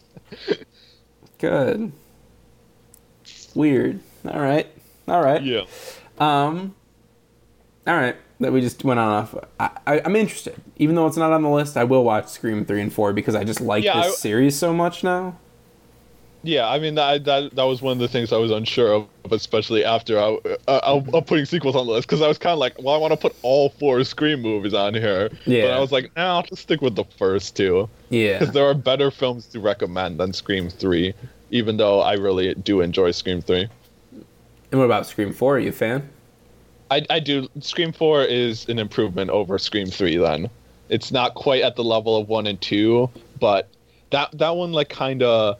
Good. 1.39 1.91
Weird. 3.59 3.99
All 4.25 4.39
right. 4.39 4.67
All 5.09 5.21
right. 5.21 5.43
Yeah. 5.43 5.63
Um. 6.17 6.73
All 7.85 7.93
right. 7.95 8.15
That 8.39 8.53
we 8.53 8.61
just 8.61 8.85
went 8.85 9.01
on 9.01 9.09
off. 9.09 9.35
I, 9.59 9.69
I, 9.85 10.01
I'm 10.05 10.15
interested, 10.15 10.55
even 10.77 10.95
though 10.95 11.07
it's 11.07 11.17
not 11.17 11.33
on 11.33 11.41
the 11.41 11.49
list. 11.49 11.75
I 11.75 11.83
will 11.83 12.05
watch 12.05 12.29
Scream 12.29 12.63
three 12.63 12.79
and 12.81 12.91
four 12.93 13.11
because 13.11 13.35
I 13.35 13.43
just 13.43 13.59
like 13.59 13.83
Yeah, 13.83 14.01
this 14.01 14.13
I- 14.13 14.15
series 14.15 14.55
so 14.57 14.71
much 14.73 15.03
now. 15.03 15.37
Yeah, 16.41 16.69
I 16.69 16.79
mean 16.79 16.95
that 16.95 17.25
that 17.25 17.53
that 17.57 17.63
was 17.65 17.81
one 17.81 17.91
of 17.91 17.99
the 17.99 18.07
things 18.07 18.31
I 18.31 18.37
was 18.37 18.49
unsure 18.49 18.93
of, 18.93 19.07
especially 19.29 19.83
after 19.83 20.17
I 20.17 20.37
uh, 20.69 20.79
I, 20.85 21.17
I'm 21.17 21.23
putting 21.25 21.43
sequels 21.43 21.75
on 21.75 21.85
the 21.85 21.91
list 21.91 22.07
because 22.07 22.21
I 22.21 22.29
was 22.29 22.37
kind 22.37 22.53
of 22.53 22.59
like, 22.59 22.81
well, 22.81 22.95
I 22.95 22.97
want 22.97 23.11
to 23.11 23.17
put 23.17 23.35
all 23.41 23.71
four 23.71 24.01
Scream 24.05 24.41
movies 24.41 24.73
on 24.73 24.93
here. 24.93 25.29
Yeah. 25.45 25.63
But 25.63 25.71
I 25.71 25.79
was 25.81 25.91
like, 25.91 26.15
nah, 26.15 26.37
I'll 26.37 26.43
just 26.43 26.61
stick 26.61 26.79
with 26.81 26.95
the 26.95 27.03
first 27.17 27.57
two 27.57 27.89
Yeah. 28.09 28.39
because 28.39 28.53
there 28.53 28.63
are 28.63 28.73
better 28.73 29.11
films 29.11 29.47
to 29.47 29.59
recommend 29.59 30.17
than 30.21 30.31
Scream 30.31 30.69
Three, 30.69 31.13
even 31.51 31.77
though 31.77 32.01
I 32.01 32.13
really 32.13 32.53
do 32.55 32.81
enjoy 32.81 33.11
Scream 33.11 33.41
Three. 33.41 33.67
And 34.71 34.79
what 34.79 34.85
about 34.85 35.07
Scream 35.07 35.33
four? 35.33 35.55
Are 35.55 35.59
you 35.59 35.69
a 35.69 35.73
fan? 35.73 36.09
I, 36.91 37.05
I 37.09 37.19
do. 37.19 37.47
Scream 37.59 37.91
Four 37.91 38.23
is 38.23 38.67
an 38.67 38.79
improvement 38.79 39.29
over 39.29 39.57
Scream 39.59 39.87
Three. 39.87 40.17
Then 40.17 40.49
it's 40.89 41.11
not 41.11 41.35
quite 41.35 41.61
at 41.61 41.75
the 41.75 41.83
level 41.83 42.17
of 42.17 42.27
one 42.27 42.47
and 42.47 42.59
two, 42.59 43.09
but 43.39 43.69
that 44.09 44.37
that 44.37 44.55
one 44.55 44.71
like 44.71 44.89
kind 44.89 45.21
of 45.21 45.57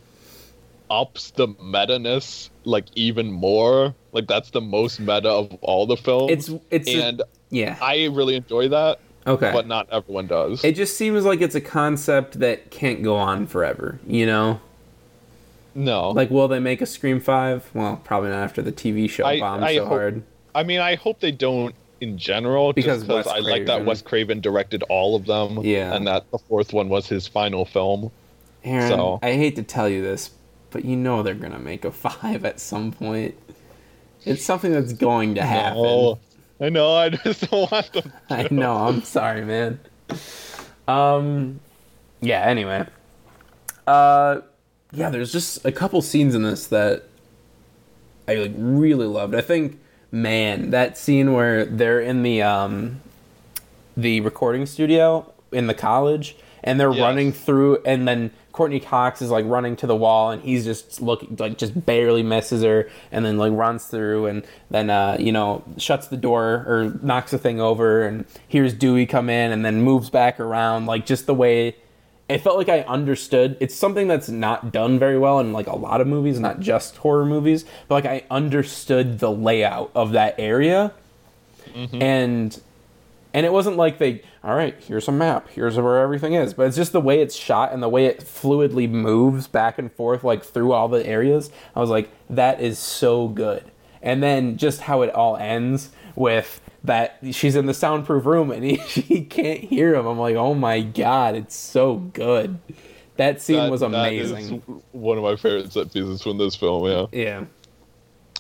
ups 0.89 1.31
the 1.31 1.47
meta 1.63 1.99
ness 1.99 2.49
like 2.63 2.85
even 2.95 3.31
more. 3.31 3.93
Like 4.11 4.27
that's 4.27 4.49
the 4.49 4.61
most 4.61 4.99
meta 4.99 5.29
of 5.29 5.53
all 5.61 5.85
the 5.85 5.97
films. 5.97 6.31
It's 6.31 6.63
it's 6.71 6.89
a- 6.89 7.03
and 7.03 7.21
yeah. 7.51 7.77
I 7.81 8.05
really 8.05 8.35
enjoy 8.35 8.69
that, 8.69 8.99
okay. 9.27 9.51
but 9.51 9.67
not 9.67 9.87
everyone 9.91 10.27
does. 10.27 10.63
it 10.63 10.75
just 10.75 10.97
seems 10.97 11.25
like 11.25 11.41
it's 11.41 11.55
a 11.55 11.61
concept 11.61 12.39
that 12.39 12.71
can't 12.71 13.03
go 13.03 13.15
on 13.15 13.45
forever. 13.45 13.99
You 14.07 14.25
know, 14.25 14.61
no, 15.75 16.09
like 16.11 16.29
will 16.29 16.47
they 16.47 16.59
make 16.59 16.81
a 16.81 16.85
Scream 16.85 17.19
Five? 17.19 17.69
Well, 17.73 17.97
probably 18.03 18.29
not 18.29 18.43
after 18.43 18.61
the 18.61 18.71
TV 18.71 19.09
show 19.09 19.25
I- 19.25 19.39
bombed 19.39 19.63
I 19.63 19.75
so 19.75 19.81
hope- 19.81 19.89
hard. 19.89 20.23
I 20.55 20.63
mean, 20.63 20.79
I 20.79 20.95
hope 20.95 21.19
they 21.19 21.31
don't 21.31 21.75
in 22.01 22.17
general, 22.17 22.71
Because 22.73 23.07
I 23.09 23.39
like 23.39 23.65
that 23.65 23.85
Wes 23.85 24.01
Craven 24.01 24.39
directed 24.39 24.83
all 24.83 25.15
of 25.15 25.25
them, 25.25 25.59
Yeah. 25.63 25.93
and 25.93 26.07
that 26.07 26.31
the 26.31 26.37
fourth 26.39 26.71
one 26.73 26.87
was 26.89 27.07
his 27.07 27.27
final 27.27 27.65
film. 27.65 28.09
Aaron, 28.63 28.89
So- 28.89 29.19
I 29.21 29.33
hate 29.33 29.55
to 29.57 29.63
tell 29.63 29.87
you 29.89 30.01
this, 30.01 30.31
but 30.71 30.85
you 30.85 30.95
know 30.95 31.23
they're 31.23 31.33
gonna 31.33 31.59
make 31.59 31.83
a 31.85 31.91
five 32.07 32.45
at 32.45 32.59
some 32.59 32.91
point. 32.93 33.35
It's 34.25 34.43
something 34.43 34.71
that's 34.71 34.93
going 34.93 35.35
to 35.35 35.41
happen. 35.43 35.81
No, 35.83 36.19
I 36.61 36.69
know. 36.69 36.93
I 36.95 37.09
just 37.09 37.41
don't 37.51 37.71
want 37.71 37.91
them. 37.93 38.11
I 38.29 38.47
know. 38.51 38.75
I'm 38.75 39.01
sorry, 39.03 39.43
man. 39.45 39.79
Um, 40.87 41.59
yeah. 42.21 42.41
Anyway, 42.41 42.85
uh, 43.87 44.41
yeah. 44.91 45.09
There's 45.09 45.31
just 45.31 45.65
a 45.65 45.71
couple 45.71 46.01
scenes 46.01 46.35
in 46.35 46.43
this 46.43 46.67
that 46.67 47.03
I 48.27 48.35
like 48.35 48.53
really 48.55 49.07
loved. 49.07 49.35
I 49.35 49.41
think, 49.41 49.79
man, 50.11 50.69
that 50.71 50.97
scene 50.97 51.33
where 51.33 51.65
they're 51.65 51.99
in 51.99 52.23
the 52.23 52.41
um, 52.41 53.01
the 53.97 54.21
recording 54.21 54.65
studio 54.65 55.31
in 55.51 55.67
the 55.67 55.73
college 55.73 56.35
and 56.63 56.79
they're 56.79 56.91
Yes. 56.91 56.99
running 56.99 57.31
through, 57.31 57.81
and 57.85 58.05
then 58.05 58.31
Courteney 58.51 58.81
Cox 58.81 59.21
is 59.21 59.29
like 59.31 59.45
running 59.45 59.77
to 59.77 59.87
the 59.87 59.95
wall, 59.95 60.29
and 60.31 60.41
he's 60.43 60.65
just 60.65 61.01
looking 61.01 61.37
like 61.39 61.57
just 61.57 61.85
barely 61.85 62.21
misses 62.21 62.63
her, 62.63 62.89
and 63.13 63.25
then 63.25 63.37
like 63.37 63.53
runs 63.53 63.85
through, 63.85 64.25
and 64.25 64.43
then 64.69 64.89
uh, 64.89 65.15
you 65.17 65.31
know 65.31 65.63
shuts 65.77 66.07
the 66.07 66.17
door 66.17 66.65
or 66.67 66.99
knocks 67.01 67.31
the 67.31 67.37
thing 67.37 67.61
over, 67.61 68.05
and 68.05 68.25
hears 68.45 68.73
Dewey 68.73 69.05
come 69.05 69.29
in, 69.29 69.53
and 69.53 69.63
then 69.63 69.81
moves 69.81 70.09
back 70.09 70.37
around, 70.37 70.85
like 70.85 71.05
just 71.05 71.27
the 71.27 71.33
way 71.33 71.77
it 72.29 72.41
felt 72.41 72.57
like 72.57 72.69
I 72.69 72.81
understood. 72.81 73.57
It's 73.59 73.75
something 73.75 74.07
that's 74.07 74.29
not 74.29 74.71
done 74.71 74.99
very 74.99 75.17
well 75.17 75.39
in 75.39 75.51
like 75.51 75.65
a 75.65 75.75
lot 75.75 75.99
of 75.99 76.07
movies, 76.07 76.39
not 76.39 76.59
just 76.59 76.97
horror 76.97 77.25
movies, 77.25 77.65
but 77.87 77.95
like 77.95 78.05
I 78.05 78.23
understood 78.29 79.17
the 79.19 79.31
layout 79.31 79.91
of 79.95 80.11
that 80.11 80.35
area, 80.37 80.93
mm-hmm. 81.73 82.01
and 82.01 82.61
and 83.33 83.45
it 83.45 83.51
wasn't 83.51 83.77
like 83.77 83.97
they 83.97 84.21
all 84.43 84.55
right 84.55 84.75
here's 84.83 85.07
a 85.07 85.11
map. 85.11 85.49
Here's 85.49 85.75
where 85.77 85.99
everything 85.99 86.33
is. 86.35 86.53
But 86.53 86.67
it's 86.67 86.77
just 86.77 86.91
the 86.91 87.01
way 87.01 87.21
it's 87.21 87.35
shot 87.35 87.73
and 87.73 87.81
the 87.81 87.89
way 87.89 88.05
it 88.05 88.19
fluidly 88.19 88.87
moves 88.87 89.47
back 89.47 89.79
and 89.79 89.91
forth 89.91 90.23
like 90.23 90.43
through 90.43 90.71
all 90.71 90.87
the 90.87 91.05
areas. 91.05 91.49
I 91.75 91.79
was 91.79 91.89
like 91.89 92.11
that 92.29 92.61
is 92.61 92.77
so 92.77 93.27
good. 93.27 93.63
And 94.03 94.21
then 94.21 94.57
just 94.57 94.81
how 94.81 95.01
it 95.01 95.13
all 95.13 95.35
ends 95.35 95.89
with 96.15 96.61
that 96.83 97.17
she's 97.31 97.55
in 97.55 97.65
the 97.65 97.73
soundproof 97.73 98.25
room 98.25 98.51
and 98.51 98.63
he, 98.63 98.75
he 99.01 99.23
can't 99.23 99.59
hear 99.59 99.95
him 99.95 100.05
i'm 100.05 100.17
like 100.19 100.35
oh 100.35 100.53
my 100.53 100.81
god 100.81 101.35
it's 101.35 101.55
so 101.55 101.95
good 101.97 102.57
that 103.17 103.41
scene 103.41 103.57
That- 103.57 103.71
was 103.71 103.81
amazing 103.81 104.61
one 104.93 105.17
of 105.17 105.23
my 105.23 105.35
favorite 105.35 105.73
set 105.73 105.91
pieces 105.91 106.21
from 106.21 106.37
this 106.37 106.55
film. 106.55 106.85
Yeah, 106.85 107.05
yeah 107.11 107.43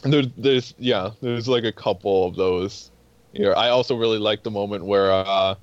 there's 0.03 0.27
there's 0.37 0.73
yeah 0.77 1.09
there's 1.21 1.49
like 1.49 1.65
a 1.65 1.71
couple 1.73 2.25
of 2.25 2.37
those 2.37 2.91
here. 3.33 3.53
I 3.55 3.69
also 3.69 3.97
really 3.97 4.17
like 4.19 4.43
the 4.43 4.51
moment 4.51 4.85
where 4.85 5.11
uh 5.11 5.55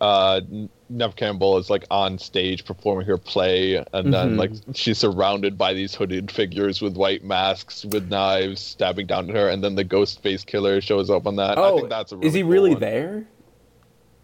uh 0.00 0.40
Neve 0.88 1.16
Campbell 1.16 1.58
is 1.58 1.68
like 1.68 1.84
on 1.90 2.18
stage 2.18 2.64
performing 2.64 3.06
her 3.06 3.16
play, 3.18 3.82
and 3.92 4.12
then 4.14 4.36
Mhm. 4.36 4.38
like 4.38 4.50
she's 4.74 4.98
surrounded 4.98 5.58
by 5.58 5.72
these 5.74 5.94
hooded 5.94 6.30
figures 6.30 6.80
with 6.80 6.96
white 6.96 7.24
masks 7.24 7.84
with 7.86 8.08
knives 8.08 8.60
stabbing 8.60 9.06
down 9.06 9.28
at 9.30 9.34
her, 9.36 9.48
and 9.48 9.64
then 9.64 9.74
the 9.74 9.84
ghost 9.84 10.22
face 10.22 10.44
killer 10.44 10.80
shows 10.80 11.10
up 11.10 11.26
on 11.26 11.36
that. 11.36 11.58
I 11.58 11.62
oh 11.62 11.76
think 11.78 11.88
that's 11.90 12.12
a 12.12 12.16
really 12.16 12.28
is 12.28 12.34
he 12.34 12.42
cool 12.42 12.50
really 12.50 12.70
one. 12.72 12.80
there 12.80 13.26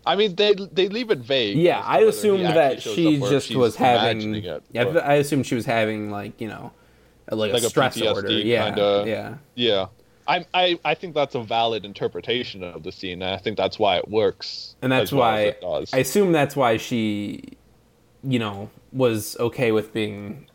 I 0.04 0.16
mean, 0.16 0.34
they 0.34 0.54
they 0.54 0.88
leave 0.88 1.10
it 1.10 1.18
vague. 1.18 1.56
Yeah, 1.56 1.80
I 1.80 2.00
assumed 2.00 2.44
that 2.44 2.82
she 2.82 3.16
up 3.16 3.22
or 3.22 3.26
if 3.26 3.30
just 3.30 3.54
was 3.56 3.76
having. 3.76 4.34
it, 4.34 4.62
yeah, 4.72 4.82
I 4.84 5.14
assumed 5.14 5.46
she 5.46 5.54
was 5.54 5.64
having 5.64 6.10
like 6.10 6.40
you 6.40 6.48
know, 6.48 6.72
like, 7.30 7.52
Like 7.52 7.62
a 7.62 7.66
a 7.66 7.70
stress 7.70 7.96
PTSD 7.96 8.12
order. 8.14 8.30
Yeah, 8.30 8.64
kinda- 8.66 9.04
yeah. 9.06 9.34
Yeah. 9.54 9.86
I, 10.32 10.46
I 10.54 10.78
I 10.84 10.94
think 10.94 11.14
that's 11.14 11.34
a 11.34 11.42
valid 11.42 11.84
interpretation 11.84 12.62
of 12.64 12.82
the 12.82 12.92
scene, 12.92 13.22
and 13.22 13.32
I 13.34 13.38
think 13.38 13.56
that's 13.56 13.78
why 13.78 13.96
it 13.98 14.08
works. 14.08 14.74
And 14.82 14.90
that's 14.90 15.12
well 15.12 15.20
why 15.20 15.40
it 15.42 15.60
does. 15.60 15.92
I 15.92 15.98
assume 15.98 16.32
that's 16.32 16.56
why 16.56 16.76
she, 16.78 17.42
you 18.24 18.38
know, 18.38 18.70
was 18.92 19.36
okay 19.38 19.72
with 19.72 19.92
being 19.92 20.46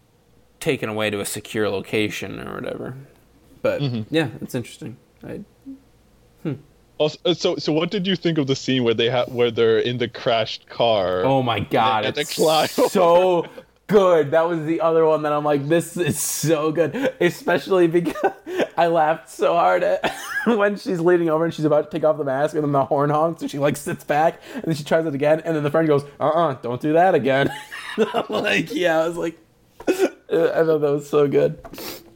taken 0.59 0.89
away 0.89 1.09
to 1.11 1.19
a 1.19 1.25
secure 1.25 1.69
location 1.69 2.39
or 2.39 2.55
whatever. 2.55 2.95
But 3.61 3.81
Mm-hmm. 3.81 4.13
yeah, 4.13 4.29
it's 4.41 4.55
interesting. 4.55 4.97
I, 5.23 5.41
Also, 6.99 7.19
uh, 7.25 7.33
so 7.35 7.55
so 7.57 7.71
what 7.71 7.91
did 7.91 8.07
you 8.07 8.15
think 8.15 8.39
of 8.39 8.47
the 8.47 8.55
scene 8.55 8.83
where 8.83 8.95
they 8.95 9.09
have 9.09 9.27
where 9.31 9.51
they're 9.51 9.77
in 9.77 9.99
the 9.99 10.07
crashed 10.07 10.67
car? 10.67 11.23
oh 11.23 11.43
my 11.43 11.59
god, 11.59 12.05
it's 12.07 12.33
so 12.91 13.45
good. 13.87 14.31
That 14.31 14.47
was 14.47 14.65
the 14.65 14.81
other 14.81 15.05
one 15.05 15.23
that 15.23 15.33
I'm 15.33 15.43
like, 15.43 15.67
this 15.67 15.97
is 15.97 16.19
so 16.19 16.71
good, 16.71 17.13
especially 17.19 17.87
because 17.87 18.33
I 18.77 18.87
laughed 18.87 19.29
so 19.29 19.53
hard 19.53 19.83
at 19.83 20.13
when 20.45 20.77
she's 20.77 20.99
leaning 20.99 21.29
over 21.29 21.45
and 21.45 21.53
she's 21.53 21.65
about 21.65 21.89
to 21.89 21.97
take 21.97 22.05
off 22.05 22.17
the 22.17 22.23
mask, 22.23 22.55
and 22.55 22.63
then 22.63 22.73
the 22.73 22.85
horn 22.85 23.09
honks, 23.09 23.41
and 23.41 23.49
she 23.49 23.57
like 23.57 23.77
sits 23.77 24.03
back, 24.03 24.39
and 24.53 24.65
then 24.65 24.75
she 24.75 24.83
tries 24.83 25.05
it 25.05 25.15
again, 25.15 25.41
and 25.45 25.55
then 25.55 25.63
the 25.63 25.71
friend 25.71 25.87
goes, 25.87 26.03
"Uh, 26.19 26.27
uh-uh, 26.27 26.51
uh, 26.51 26.53
do 26.55 26.69
not 26.69 26.81
do 26.81 26.93
that 26.93 27.15
again." 27.15 27.51
I'm 27.97 28.25
like, 28.29 28.73
yeah, 28.73 28.99
I 28.99 29.07
was 29.07 29.17
like, 29.17 29.37
I 29.87 29.93
thought 30.29 30.79
that 30.79 30.91
was 30.91 31.09
so 31.09 31.27
good. 31.27 31.59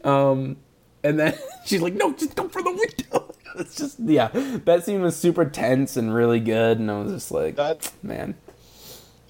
Um, 0.04 0.58
and 1.04 1.20
then 1.20 1.36
she's 1.66 1.82
like, 1.82 1.94
"No, 1.94 2.14
just 2.14 2.36
go 2.36 2.48
for 2.50 2.62
the 2.62 2.72
window." 2.72 3.34
It's 3.56 3.76
just 3.76 4.00
yeah, 4.00 4.30
that 4.66 4.86
scene 4.86 5.02
was 5.02 5.16
super 5.16 5.46
tense 5.46 5.98
and 5.98 6.14
really 6.14 6.40
good, 6.40 6.80
and 6.80 6.92
I 6.92 7.00
was 7.00 7.12
just 7.12 7.32
like, 7.32 7.58
man, 8.04 8.36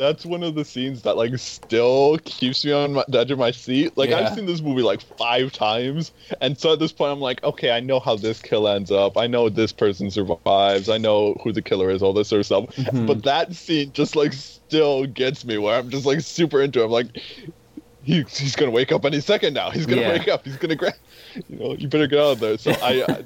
that's 0.02 0.26
one 0.26 0.42
of 0.42 0.56
the 0.56 0.66
scenes 0.66 1.04
that 1.04 1.16
like 1.16 1.38
still 1.38 2.18
keeps 2.26 2.66
me 2.66 2.72
on 2.72 2.94
my, 2.94 3.06
the 3.08 3.20
edge 3.20 3.30
of 3.30 3.38
my 3.38 3.52
seat. 3.52 3.96
Like 3.96 4.10
Yeah. 4.10 4.20
I've 4.22 4.34
seen 4.34 4.48
this 4.48 4.60
movie 4.60 4.82
like 4.82 5.00
five 5.18 5.52
times, 5.54 6.12
and 6.42 6.58
so 6.58 6.74
at 6.74 6.80
this 6.80 6.92
point 6.92 7.12
I'm 7.12 7.20
like, 7.20 7.44
okay, 7.44 7.70
I 7.72 7.80
know 7.80 8.00
how 8.00 8.16
this 8.16 8.42
kill 8.42 8.68
ends 8.68 8.90
up. 8.92 9.16
I 9.18 9.28
know 9.28 9.48
this 9.48 9.72
person 9.72 10.10
survives. 10.10 10.90
I 10.90 10.98
know 10.98 11.36
who 11.44 11.52
the 11.52 11.62
killer 11.62 11.92
is. 11.92 12.02
All 12.02 12.14
this 12.14 12.30
sort 12.30 12.40
of 12.40 12.46
stuff. 12.48 12.66
Mm-hmm. 12.76 13.06
But 13.06 13.24
that 13.24 13.54
scene 13.54 13.92
just 13.94 14.16
like 14.16 14.34
still 14.34 15.06
gets 15.06 15.46
me 15.46 15.60
where 15.60 15.78
I'm 15.78 15.90
just 15.92 16.06
like 16.08 16.22
super 16.22 16.62
into. 16.62 16.82
it. 16.82 16.86
I'm 16.86 16.92
like. 16.92 17.08
He, 18.04 18.24
he's 18.24 18.56
gonna 18.56 18.72
wake 18.72 18.92
up 18.92 19.06
any 19.06 19.22
second 19.22 19.54
now. 19.54 19.70
He's 19.70 19.86
gonna 19.86 20.02
Yeah. 20.02 20.10
wake 20.14 20.28
up. 20.28 20.44
He's 20.44 20.58
gonna 20.58 20.76
grab. 20.76 20.96
You 21.48 21.56
know, 21.60 21.76
you 21.76 21.88
better 21.88 22.08
get 22.08 22.18
out 22.18 22.32
of 22.32 22.40
there. 22.40 22.58
So 22.58 22.72
I, 22.72 23.06
I 23.08 23.24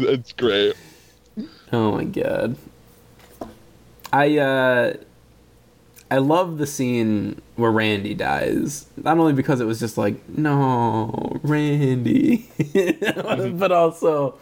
it's 0.00 0.32
great. 0.32 0.74
Oh 1.72 1.92
my 1.92 2.02
god. 2.02 2.56
I 4.12 4.38
uh 4.38 4.94
I 6.10 6.18
love 6.18 6.58
the 6.58 6.66
scene 6.66 7.40
where 7.56 7.70
Randy 7.70 8.14
dies. 8.14 8.86
Not 8.96 9.18
only 9.18 9.32
because 9.32 9.60
it 9.60 9.64
was 9.64 9.78
just 9.78 9.96
like, 9.96 10.28
no, 10.28 11.38
Randy, 11.42 12.48
but 13.52 13.70
also 13.70 14.38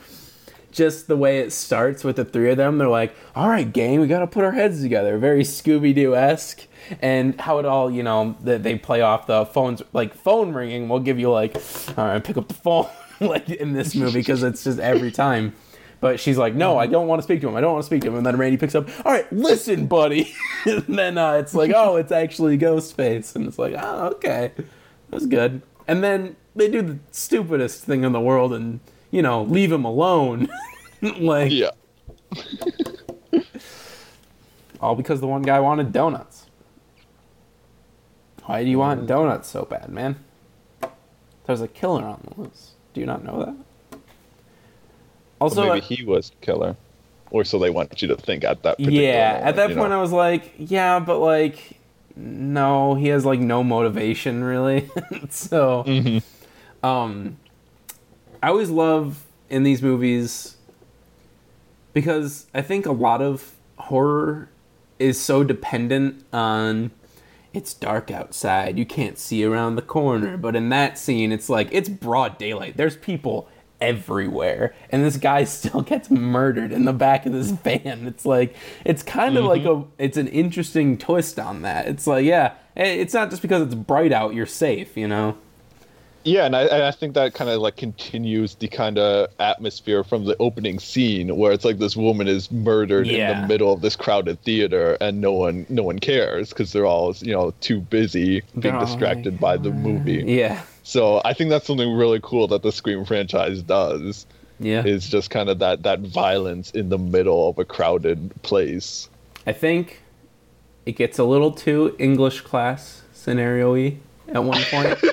just 0.72 1.08
the 1.08 1.16
way 1.16 1.40
it 1.40 1.52
starts 1.52 2.04
with 2.04 2.16
the 2.16 2.24
three 2.24 2.50
of 2.50 2.56
them. 2.56 2.78
They're 2.78 2.88
like, 2.88 3.14
all 3.34 3.48
right, 3.48 3.70
gang, 3.70 4.00
we 4.00 4.06
got 4.06 4.20
to 4.20 4.26
put 4.26 4.44
our 4.44 4.52
heads 4.52 4.80
together. 4.80 5.18
Very 5.18 5.42
Scooby 5.42 5.94
Doo 5.94 6.14
esque. 6.14 6.66
And 7.02 7.38
how 7.40 7.58
it 7.58 7.66
all, 7.66 7.90
you 7.90 8.02
know, 8.02 8.36
that 8.44 8.62
they 8.62 8.78
play 8.78 9.02
off 9.02 9.26
the 9.26 9.44
phones, 9.44 9.82
like 9.92 10.14
phone 10.14 10.54
ringing. 10.54 10.88
We'll 10.88 11.00
give 11.00 11.18
you, 11.18 11.30
like, 11.30 11.54
all 11.98 12.06
right, 12.06 12.22
pick 12.22 12.38
up 12.38 12.48
the 12.48 12.54
phone, 12.54 12.86
like 13.20 13.50
in 13.50 13.74
this 13.74 13.94
movie, 13.94 14.20
because 14.20 14.42
it's 14.42 14.64
just 14.64 14.78
every 14.78 15.10
time. 15.10 15.54
But 16.00 16.20
she's 16.20 16.38
like, 16.38 16.54
no, 16.54 16.78
I 16.78 16.86
don't 16.86 17.08
want 17.08 17.18
to 17.18 17.22
speak 17.24 17.40
to 17.40 17.48
him. 17.48 17.56
I 17.56 17.60
don't 17.60 17.72
want 17.72 17.82
to 17.82 17.86
speak 17.86 18.02
to 18.02 18.08
him. 18.08 18.14
And 18.14 18.24
then 18.24 18.36
Randy 18.36 18.56
picks 18.56 18.74
up, 18.74 18.88
all 19.04 19.12
right, 19.12 19.30
listen, 19.32 19.86
buddy. 19.86 20.32
and 20.64 20.84
then 20.98 21.18
uh, 21.18 21.32
it's 21.32 21.54
like, 21.54 21.72
oh, 21.74 21.96
it's 21.96 22.12
actually 22.12 22.56
Ghostface. 22.56 23.34
And 23.34 23.46
it's 23.46 23.58
like, 23.58 23.74
oh, 23.76 24.08
okay. 24.14 24.52
That's 25.10 25.26
good. 25.26 25.62
And 25.88 26.04
then 26.04 26.36
they 26.54 26.70
do 26.70 26.82
the 26.82 26.98
stupidest 27.10 27.82
thing 27.82 28.04
in 28.04 28.12
the 28.12 28.20
world 28.20 28.52
and, 28.52 28.78
you 29.10 29.22
know, 29.22 29.42
leave 29.42 29.72
him 29.72 29.84
alone. 29.84 30.48
like, 31.02 31.50
Yeah. 31.50 31.70
all 34.80 34.94
because 34.94 35.20
the 35.20 35.26
one 35.26 35.42
guy 35.42 35.58
wanted 35.58 35.92
donuts. 35.92 36.46
Why 38.44 38.62
do 38.64 38.70
you 38.70 38.78
want 38.78 39.06
donuts 39.06 39.48
so 39.48 39.64
bad, 39.64 39.90
man? 39.90 40.16
There's 41.46 41.60
a 41.60 41.68
killer 41.68 42.04
on 42.04 42.20
the 42.24 42.40
loose. 42.42 42.72
Do 42.94 43.00
you 43.00 43.06
not 43.06 43.24
know 43.24 43.44
that? 43.44 43.54
Also, 45.40 45.62
maybe 45.62 45.78
uh, 45.78 45.80
he 45.80 46.04
was 46.04 46.30
the 46.30 46.36
killer, 46.46 46.76
or 47.30 47.44
so 47.44 47.58
they 47.58 47.70
want 47.70 48.00
you 48.02 48.08
to 48.08 48.16
think 48.16 48.44
at 48.44 48.62
that. 48.64 48.82
particular 48.82 49.18
yeah, 49.18 49.32
moment, 49.32 49.44
at 49.46 49.56
that 49.56 49.74
point 49.74 49.90
know? 49.90 49.98
I 49.98 50.00
was 50.00 50.12
like, 50.12 50.52
yeah, 50.58 50.98
but 51.00 51.18
like, 51.18 51.78
no, 52.16 52.94
he 52.94 53.08
has 53.08 53.24
like 53.24 53.40
no 53.40 53.62
motivation 53.64 54.42
really. 54.44 54.88
so, 55.30 55.84
Mm-hmm. 55.86 56.86
um, 56.86 57.38
I 58.42 58.48
always 58.48 58.70
love 58.70 59.24
in 59.50 59.62
these 59.64 59.82
movies 59.82 60.56
because 61.92 62.46
I 62.54 62.62
think 62.62 62.86
a 62.86 62.92
lot 62.92 63.22
of 63.22 63.54
horror 63.78 64.48
is 64.98 65.20
so 65.20 65.44
dependent 65.44 66.24
on 66.32 66.90
it's 67.52 67.72
dark 67.74 68.10
outside, 68.10 68.78
you 68.78 68.84
can't 68.86 69.18
see 69.18 69.42
around 69.44 69.76
the 69.76 69.82
corner, 69.82 70.36
but 70.36 70.54
in 70.54 70.68
that 70.68 70.98
scene 70.98 71.32
it's 71.32 71.48
like 71.48 71.68
it's 71.72 71.88
broad 71.88 72.38
daylight. 72.38 72.76
There's 72.76 72.96
people 72.96 73.48
everywhere 73.80 74.74
and 74.90 75.04
this 75.04 75.16
guy 75.16 75.44
still 75.58 75.82
gets 75.82 76.10
murdered 76.10 76.72
in 76.72 76.84
the 76.84 76.92
back 76.92 77.26
of 77.26 77.32
this 77.32 77.50
van. 77.50 78.06
It's 78.06 78.26
like 78.26 78.54
it's 78.84 79.02
kind 79.02 79.36
of 79.36 79.44
like 79.44 79.64
a 79.64 79.84
it's 79.98 80.16
an 80.16 80.28
interesting 80.28 80.98
twist 80.98 81.38
on 81.38 81.62
that. 81.62 81.86
It's 81.86 82.06
like 82.06 82.24
yeah, 82.24 82.54
eh, 82.76 82.94
it's 82.94 83.14
not 83.14 83.30
just 83.30 83.42
because 83.42 83.62
it's 83.62 83.74
bright 83.74 84.12
out 84.12 84.34
you're 84.34 84.46
safe, 84.46 84.96
you 84.96 85.08
know. 85.08 85.36
Yeah, 86.24 86.44
and 86.44 86.54
I, 86.54 86.62
and 86.64 86.82
I 86.82 86.90
think 86.90 87.14
that 87.14 87.32
kind 87.32 87.48
of 87.48 87.60
like 87.60 87.76
continues 87.76 88.56
the 88.56 88.68
kind 88.68 88.98
of 88.98 89.28
atmosphere 89.38 90.04
from 90.04 90.24
the 90.24 90.36
opening 90.38 90.78
scene 90.78 91.34
where 91.36 91.52
it's 91.52 91.64
like 91.64 91.78
this 91.78 91.96
woman 91.96 92.28
is 92.28 92.50
murdered 92.50 93.06
in 93.06 93.40
the 93.40 93.46
middle 93.46 93.72
of 93.72 93.80
this 93.80 93.96
crowded 93.96 94.42
theater 94.42 94.98
and 95.00 95.20
no 95.20 95.32
one 95.32 95.64
no 95.68 95.82
one 95.82 95.98
cares 95.98 96.50
because 96.50 96.72
they're 96.72 96.84
all 96.84 97.14
you 97.20 97.32
know 97.32 97.52
too 97.60 97.80
busy 97.80 98.42
being 98.58 98.74
They're 98.74 98.80
distracted 98.80 99.40
by 99.40 99.56
the 99.56 99.70
movie. 99.70 100.24
Yeah. 100.26 100.60
So 100.88 101.20
I 101.22 101.34
think 101.34 101.50
that's 101.50 101.66
something 101.66 101.92
really 101.92 102.18
cool 102.22 102.48
that 102.48 102.62
the 102.62 102.72
Scream 102.72 103.04
franchise 103.04 103.60
does 103.62 104.24
Yeah. 104.58 104.86
is 104.86 105.06
just 105.06 105.28
kind 105.28 105.50
of 105.50 105.58
that 105.58 105.82
that 105.82 106.00
violence 106.00 106.70
in 106.70 106.88
the 106.88 106.96
middle 106.96 107.50
of 107.50 107.58
a 107.58 107.64
crowded 107.66 108.32
place. 108.42 109.10
I 109.46 109.52
think 109.52 110.00
it 110.86 110.92
gets 110.92 111.18
a 111.18 111.24
little 111.24 111.50
too 111.52 111.94
English 111.98 112.40
class 112.40 113.02
scenario-y 113.12 113.98
at 114.28 114.42
one 114.42 114.62
point. 114.70 114.98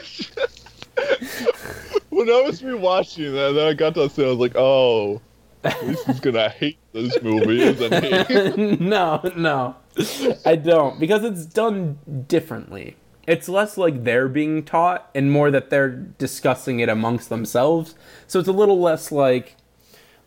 When 2.09 2.29
I 2.29 2.41
was 2.43 2.61
rewatching 2.61 3.33
that, 3.33 3.51
then 3.55 3.67
I 3.67 3.73
got 3.73 3.95
to 3.95 4.09
say 4.09 4.23
I 4.25 4.29
was 4.29 4.37
like, 4.37 4.55
oh, 4.55 5.19
this 5.61 6.07
is 6.07 6.21
gonna 6.21 6.47
hate 6.47 6.77
this 6.93 7.21
movie, 7.21 7.61
isn't 7.61 8.03
he? 8.05 8.75
no, 8.79 9.19
no. 9.35 9.75
I 10.45 10.55
don't 10.55 10.97
because 11.01 11.25
it's 11.25 11.45
done 11.45 11.99
differently. 12.29 12.95
It's 13.27 13.49
less 13.49 13.77
like 13.77 14.03
they're 14.03 14.27
being 14.27 14.63
taught 14.63 15.09
and 15.15 15.31
more 15.31 15.49
that 15.51 15.69
they're 15.69 15.89
discussing 15.89 16.79
it 16.79 16.89
amongst 16.89 17.29
themselves. 17.29 17.95
So 18.27 18.39
it's 18.39 18.47
a 18.47 18.53
little 18.53 18.79
less 18.79 19.11
like 19.11 19.55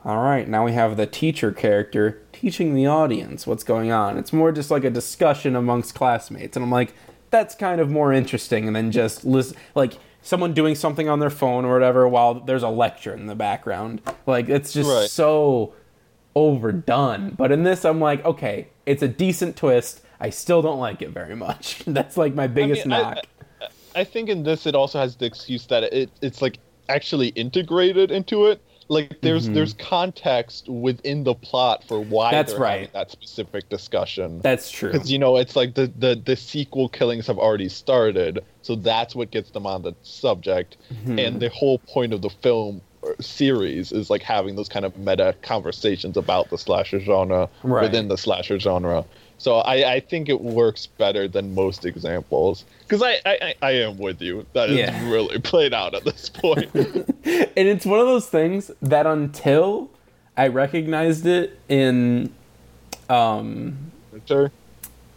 all 0.04 0.22
right, 0.22 0.48
now 0.48 0.64
we 0.64 0.72
have 0.72 0.96
the 0.96 1.06
teacher 1.06 1.50
character 1.52 2.22
teaching 2.32 2.74
the 2.74 2.86
audience 2.86 3.46
what's 3.46 3.64
going 3.64 3.90
on. 3.90 4.16
It's 4.16 4.32
more 4.32 4.52
just 4.52 4.70
like 4.70 4.84
a 4.84 4.90
discussion 4.90 5.56
amongst 5.56 5.94
classmates 5.94 6.56
and 6.56 6.64
I'm 6.64 6.70
like 6.70 6.92
that's 7.30 7.54
kind 7.54 7.80
of 7.80 7.90
more 7.90 8.12
interesting 8.12 8.72
than 8.72 8.90
just 8.90 9.24
listen 9.24 9.56
like 9.74 9.94
someone 10.22 10.52
doing 10.54 10.74
something 10.74 11.08
on 11.08 11.18
their 11.20 11.30
phone 11.30 11.64
or 11.64 11.72
whatever 11.74 12.08
while 12.08 12.34
there's 12.34 12.62
a 12.62 12.68
lecture 12.68 13.14
in 13.14 13.26
the 13.26 13.34
background. 13.34 14.00
Like 14.26 14.48
it's 14.48 14.72
just 14.72 14.88
Right. 14.90 15.08
so 15.10 15.74
overdone. 16.34 17.30
But 17.30 17.52
in 17.52 17.64
this, 17.64 17.84
I'm 17.84 18.00
like, 18.00 18.24
okay, 18.24 18.68
it's 18.86 19.02
a 19.02 19.08
decent 19.08 19.56
twist. 19.56 20.00
I 20.20 20.30
still 20.30 20.62
don't 20.62 20.80
like 20.80 21.02
it 21.02 21.10
very 21.10 21.36
much. 21.36 21.78
That's 21.86 22.16
like 22.16 22.34
my 22.34 22.46
biggest 22.46 22.86
I- 22.86 22.88
knock. 22.88 23.18
I 23.94 24.04
think 24.04 24.28
in 24.28 24.42
this 24.44 24.66
it 24.66 24.74
also 24.74 24.98
has 24.98 25.16
the 25.16 25.26
excuse 25.26 25.66
that 25.66 25.82
it 25.84 26.10
it's 26.22 26.40
like 26.42 26.58
actually 26.88 27.28
integrated 27.28 28.10
into 28.10 28.46
it. 28.46 28.62
Like 28.90 29.20
there's 29.20 29.48
there's 29.50 29.74
context 29.74 30.66
within 30.68 31.24
the 31.24 31.34
plot 31.34 31.84
for 31.84 32.00
why 32.00 32.28
Mm-hmm. 32.28 32.36
That's 32.36 32.54
right. 32.54 32.92
that 32.94 33.10
specific 33.10 33.68
discussion. 33.68 34.40
That's 34.40 34.70
true. 34.70 34.90
Because 34.92 35.10
you 35.12 35.18
know 35.18 35.36
it's 35.36 35.56
like 35.56 35.74
the, 35.74 35.92
the 35.98 36.14
the 36.24 36.36
sequel 36.36 36.88
killings 36.88 37.26
have 37.26 37.38
already 37.38 37.68
started, 37.68 38.38
so 38.62 38.76
that's 38.76 39.14
what 39.14 39.30
gets 39.30 39.50
them 39.50 39.66
on 39.66 39.82
the 39.82 39.94
subject, 40.02 40.76
Mm-hmm. 40.92 41.18
and 41.18 41.40
the 41.40 41.50
whole 41.50 41.78
point 41.80 42.12
of 42.14 42.22
the 42.22 42.30
film 42.30 42.80
or 43.02 43.14
series 43.20 43.92
is 43.92 44.08
like 44.10 44.22
having 44.22 44.56
those 44.56 44.68
kind 44.68 44.84
of 44.86 44.96
meta 44.96 45.34
conversations 45.42 46.16
about 46.16 46.48
the 46.50 46.56
slasher 46.58 46.98
genre 47.00 47.48
Right. 47.62 47.82
within 47.82 48.08
the 48.08 48.16
slasher 48.18 48.58
genre. 48.58 49.04
So 49.38 49.58
I, 49.58 49.94
I 49.94 50.00
think 50.00 50.28
it 50.28 50.40
works 50.40 50.86
better 50.86 51.28
than 51.28 51.54
most 51.54 51.84
examples 51.84 52.64
because 52.80 53.02
I, 53.02 53.12
I 53.24 53.38
I- 53.42 53.54
I 53.62 53.70
am 53.72 53.96
with 53.98 54.20
you 54.20 54.44
that 54.52 54.68
it's 54.70 54.78
Yeah. 54.78 55.08
really 55.10 55.38
played 55.38 55.72
out 55.72 55.94
at 55.94 56.04
this 56.04 56.28
point. 56.28 56.68
and 56.74 57.14
it's 57.56 57.86
one 57.86 58.00
of 58.00 58.06
those 58.06 58.26
things 58.26 58.70
that 58.82 59.06
until 59.06 59.90
I 60.36 60.48
recognized 60.48 61.24
it 61.26 61.58
in 61.68 62.32
um, 63.08 63.76
sure. 64.26 64.50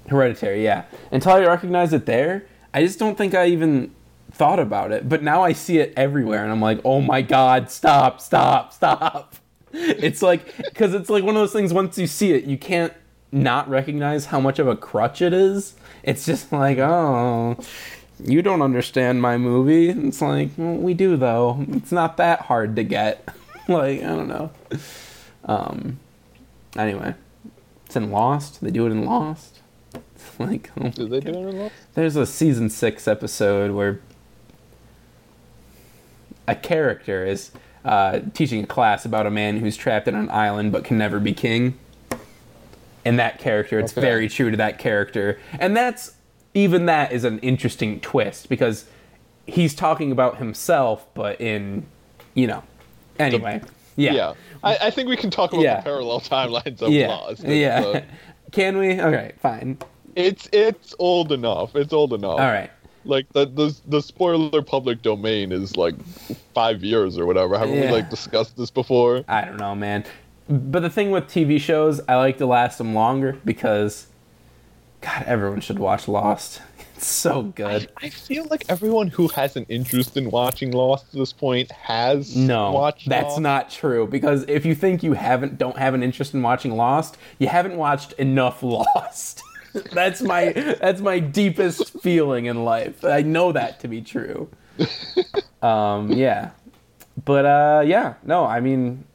Hereditary, 0.07 0.63
yeah, 0.63 0.85
until 1.11 1.31
I 1.33 1.39
recognized 1.45 1.93
it 1.93 2.05
there, 2.05 2.45
I 2.73 2.83
just 2.83 2.99
don't 2.99 3.17
think 3.17 3.33
I 3.35 3.45
even 3.47 3.91
thought 4.31 4.59
about 4.59 4.91
it. 4.91 5.07
But 5.07 5.21
now 5.23 5.43
I 5.43 5.53
see 5.53 5.77
it 5.77 5.93
everywhere, 5.95 6.43
and 6.43 6.51
I'm 6.51 6.59
like, 6.61 6.79
oh 6.83 7.01
my 7.01 7.21
god, 7.21 7.69
stop, 7.71 8.19
stop, 8.21 8.73
stop. 8.73 9.35
It's 9.73 10.21
like 10.21 10.57
because 10.57 10.93
it's 10.93 11.09
like 11.09 11.23
one 11.23 11.35
of 11.37 11.41
those 11.41 11.53
things. 11.53 11.71
Once 11.71 11.97
you 11.97 12.05
see 12.07 12.33
it, 12.33 12.43
you 12.43 12.57
can't 12.57 12.91
not 13.31 13.69
recognize 13.69 14.25
how 14.25 14.39
much 14.39 14.59
of 14.59 14.67
a 14.67 14.75
crutch 14.75 15.21
it 15.21 15.33
is. 15.33 15.75
It's 16.03 16.25
just 16.25 16.51
like, 16.51 16.77
oh, 16.77 17.57
you 18.23 18.41
don't 18.41 18.61
understand 18.61 19.21
my 19.21 19.37
movie. 19.37 19.89
It's 19.89 20.21
like 20.21 20.49
well, 20.57 20.75
we 20.75 20.93
do 20.93 21.17
though. 21.17 21.65
It's 21.69 21.91
not 21.91 22.17
that 22.17 22.41
hard 22.41 22.75
to 22.75 22.83
get. 22.83 23.27
like 23.67 24.01
I 24.01 24.07
don't 24.07 24.27
know. 24.27 24.51
Um. 25.45 25.99
Anyway, 26.77 27.15
it's 27.85 27.95
in 27.95 28.11
Lost. 28.11 28.61
They 28.61 28.71
do 28.71 28.85
it 28.85 28.91
in 28.91 29.05
Lost. 29.05 29.59
It's 29.93 30.39
like 30.39 30.71
oh 30.79 30.89
Did 30.89 31.09
they 31.09 31.19
do 31.19 31.29
it 31.29 31.35
in 31.35 31.59
Lost? 31.59 31.75
there's 31.95 32.15
a 32.15 32.25
season 32.25 32.69
six 32.69 33.07
episode 33.07 33.71
where 33.71 33.99
a 36.47 36.55
character 36.55 37.25
is 37.25 37.51
uh, 37.83 38.19
teaching 38.33 38.63
a 38.63 38.67
class 38.67 39.05
about 39.05 39.25
a 39.25 39.31
man 39.31 39.57
who's 39.57 39.75
trapped 39.75 40.07
in 40.07 40.15
an 40.15 40.29
island 40.29 40.71
but 40.71 40.83
can 40.83 40.97
never 40.97 41.19
be 41.19 41.33
king. 41.33 41.77
And 43.05 43.17
that 43.19 43.39
character, 43.39 43.79
it's 43.79 43.93
Okay. 43.93 44.01
very 44.01 44.29
true 44.29 44.51
to 44.51 44.57
that 44.57 44.77
character. 44.79 45.39
And 45.59 45.75
that's, 45.75 46.13
even 46.53 46.85
that 46.87 47.11
is 47.11 47.23
an 47.23 47.39
interesting 47.39 47.99
twist 47.99 48.49
because 48.49 48.85
he's 49.47 49.73
talking 49.73 50.11
about 50.11 50.37
himself, 50.37 51.05
but 51.13 51.39
in, 51.41 51.85
you 52.35 52.47
know, 52.47 52.63
anyway. 53.19 53.61
yeah. 53.95 54.13
Yeah. 54.13 54.33
I, 54.63 54.77
I 54.83 54.89
think 54.91 55.09
we 55.09 55.17
can 55.17 55.31
talk 55.31 55.51
about 55.53 55.63
Yeah. 55.63 55.77
the 55.77 55.83
parallel 55.83 56.19
timelines 56.21 56.81
of 56.81 56.89
Yeah. 56.91 57.07
Lost. 57.07 57.43
It's, 57.43 57.49
yeah. 57.49 57.81
uh, 57.81 58.01
Can 58.51 58.77
we? 58.77 58.99
Okay, 58.99 59.31
fine. 59.41 59.77
it's 60.15 60.49
it's 60.51 60.93
old 60.99 61.31
enough. 61.31 61.73
It's 61.73 61.93
old 61.93 62.11
enough. 62.13 62.31
All 62.33 62.51
right. 62.51 62.69
Like 63.05 63.25
the 63.31 63.45
the 63.45 63.73
the 63.87 64.01
spoiler 64.01 64.61
public 64.61 65.01
domain 65.01 65.53
is 65.53 65.77
like 65.77 65.95
five 66.53 66.83
years 66.83 67.17
or 67.17 67.25
whatever. 67.25 67.57
Haven't 67.57 67.75
Yeah. 67.75 67.85
we 67.85 67.91
like 67.93 68.09
discussed 68.09 68.57
this 68.57 68.69
before? 68.69 69.23
I 69.29 69.45
don't 69.45 69.55
know, 69.57 69.73
man. 69.73 70.03
But 70.49 70.81
the 70.81 70.89
thing 70.89 71.11
with 71.11 71.25
TV 71.27 71.59
shows, 71.59 72.01
I 72.07 72.15
like 72.17 72.37
to 72.39 72.45
last 72.45 72.77
them 72.77 72.93
longer 72.93 73.37
because, 73.45 74.07
God, 75.01 75.23
everyone 75.25 75.61
should 75.61 75.79
watch 75.79 76.07
Lost. 76.07 76.61
It's 77.01 77.07
so 77.09 77.41
good. 77.41 77.89
I 77.97 78.09
feel 78.09 78.45
like 78.51 78.63
everyone 78.69 79.07
who 79.07 79.27
has 79.29 79.55
an 79.55 79.65
interest 79.69 80.15
in 80.17 80.29
watching 80.29 80.69
Lost 80.71 81.05
at 81.11 81.13
this 81.19 81.33
point 81.33 81.71
has 81.71 82.35
No, 82.35 82.71
watched. 82.73 83.09
that's 83.09 83.29
Lost. 83.29 83.39
not 83.41 83.69
true. 83.71 84.05
Because 84.05 84.45
if 84.47 84.67
you 84.67 84.75
think 84.75 85.01
you 85.01 85.13
haven't, 85.13 85.57
don't 85.57 85.79
have 85.79 85.95
an 85.95 86.03
interest 86.03 86.35
in 86.35 86.43
watching 86.43 86.77
Lost, 86.77 87.17
you 87.39 87.47
haven't 87.47 87.75
watched 87.75 88.13
enough 88.19 88.61
Lost. 88.77 89.41
that's 89.93 90.21
my 90.21 90.51
that's 90.79 91.01
my 91.01 91.17
deepest 91.17 91.89
feeling 92.01 92.45
in 92.45 92.63
life. 92.65 93.03
I 93.03 93.23
know 93.23 93.51
that 93.51 93.79
to 93.79 93.87
be 93.87 94.01
true. 94.03 94.47
Um, 95.63 96.11
yeah, 96.11 96.51
but 97.25 97.45
uh, 97.45 97.81
yeah, 97.83 98.13
no, 98.23 98.45
I 98.45 98.59
mean, 98.59 99.05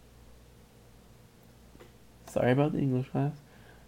sorry 2.37 2.53
about 2.53 2.72
the 2.72 2.79
English 2.79 3.09
class. 3.11 3.33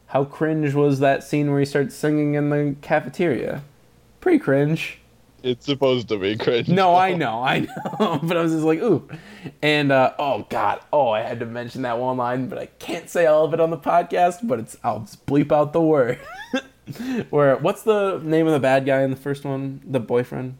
How 0.06 0.24
cringe 0.24 0.72
was 0.74 1.00
that 1.00 1.22
scene 1.22 1.50
where 1.50 1.61
he 1.61 1.66
starts 1.66 1.94
singing 1.94 2.34
in 2.34 2.48
the 2.48 2.76
cafeteria? 2.80 3.62
Pretty 4.20 4.38
cringe. 4.38 5.00
It's 5.42 5.66
supposed 5.66 6.08
to 6.08 6.18
be 6.18 6.37
cringe. 6.37 6.68
No, 6.68 6.96
I 6.96 7.12
know, 7.22 7.42
I 7.42 7.61
know. 7.61 8.18
but 8.22 8.37
I 8.37 8.42
was 8.42 8.52
just 8.52 8.64
like, 8.64 8.80
ooh. 8.80 9.06
And 9.62 9.92
uh, 9.92 10.14
oh 10.18 10.46
god, 10.48 10.80
oh, 10.92 11.11
I 11.11 11.20
had 11.20 11.40
to 11.40 11.46
mention 11.46 11.82
that 11.82 11.98
one 11.98 12.16
line, 12.16 12.48
but 12.48 12.58
I 12.58 12.66
can't 12.78 13.11
say 13.11 13.26
all 13.26 13.44
of 13.44 13.52
it 13.52 13.61
on 13.61 13.70
the 13.70 13.76
podcast. 13.76 14.38
But 14.42 14.61
it's 14.61 14.76
I'll 14.82 15.00
just 15.00 15.26
bleep 15.26 15.52
out 15.52 15.72
the 15.72 15.82
word. 15.82 16.18
Where 17.30 17.56
what's 17.58 17.82
the 17.82 18.18
name 18.24 18.46
of 18.46 18.54
the 18.54 18.61
bad 18.61 18.87
guy 18.87 19.02
in 19.02 19.11
the 19.11 19.16
first 19.16 19.44
one? 19.44 19.82
The 19.84 20.00
boyfriend. 20.00 20.56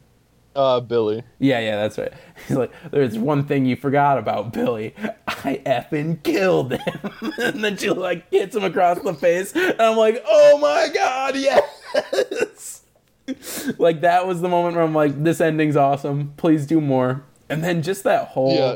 Uh, 0.55 0.79
Billy. 0.79 1.23
Yeah, 1.37 1.59
yeah, 1.59 1.75
that's 1.77 1.97
right. 1.97 2.11
He's 2.47 2.57
like, 2.57 2.71
there's 2.91 3.17
one 3.17 3.45
thing 3.45 3.65
you 3.65 3.75
forgot 3.75 4.17
about 4.17 4.51
Billy. 4.51 4.93
I 5.27 5.61
effing 5.65 6.21
killed 6.23 6.73
him. 6.73 7.11
and 7.37 7.63
then 7.63 7.77
she 7.77 7.89
like 7.89 8.29
hits 8.31 8.55
him 8.55 8.63
across 8.63 8.99
the 8.99 9.13
face, 9.13 9.53
and 9.55 9.79
I'm 9.79 9.95
like, 9.97 10.23
oh 10.27 10.57
my 10.57 10.89
god, 10.93 11.35
yes. 11.35 12.81
like 13.77 14.01
that 14.01 14.27
was 14.27 14.41
the 14.41 14.49
moment 14.49 14.75
where 14.75 14.83
I'm 14.83 14.95
like, 14.95 15.23
this 15.23 15.39
ending's 15.39 15.75
awesome. 15.75 16.33
Please 16.37 16.65
do 16.65 16.81
more. 16.81 17.23
And 17.49 17.63
then 17.63 17.81
just 17.81 18.03
that 18.03 18.29
whole 18.29 18.55
Yeah. 18.55 18.75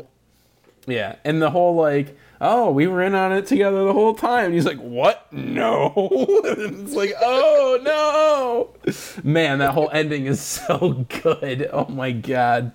yeah, 0.86 1.16
and 1.24 1.42
the 1.42 1.50
whole 1.50 1.74
like, 1.74 2.16
oh, 2.40 2.70
we 2.70 2.86
were 2.86 3.02
in 3.02 3.14
on 3.14 3.32
it 3.32 3.46
together 3.46 3.84
the 3.84 3.92
whole 3.92 4.14
time. 4.14 4.46
And 4.46 4.54
he's 4.54 4.66
like, 4.66 4.78
what? 4.78 5.32
No. 5.32 5.92
it's 6.44 6.94
like, 6.94 7.12
oh 7.22 7.78
no, 7.82 8.92
man, 9.22 9.58
that 9.58 9.72
whole 9.72 9.90
ending 9.92 10.26
is 10.26 10.40
so 10.68 11.06
good. 11.22 11.68
Oh 11.72 11.86
my 11.88 12.10
god. 12.12 12.72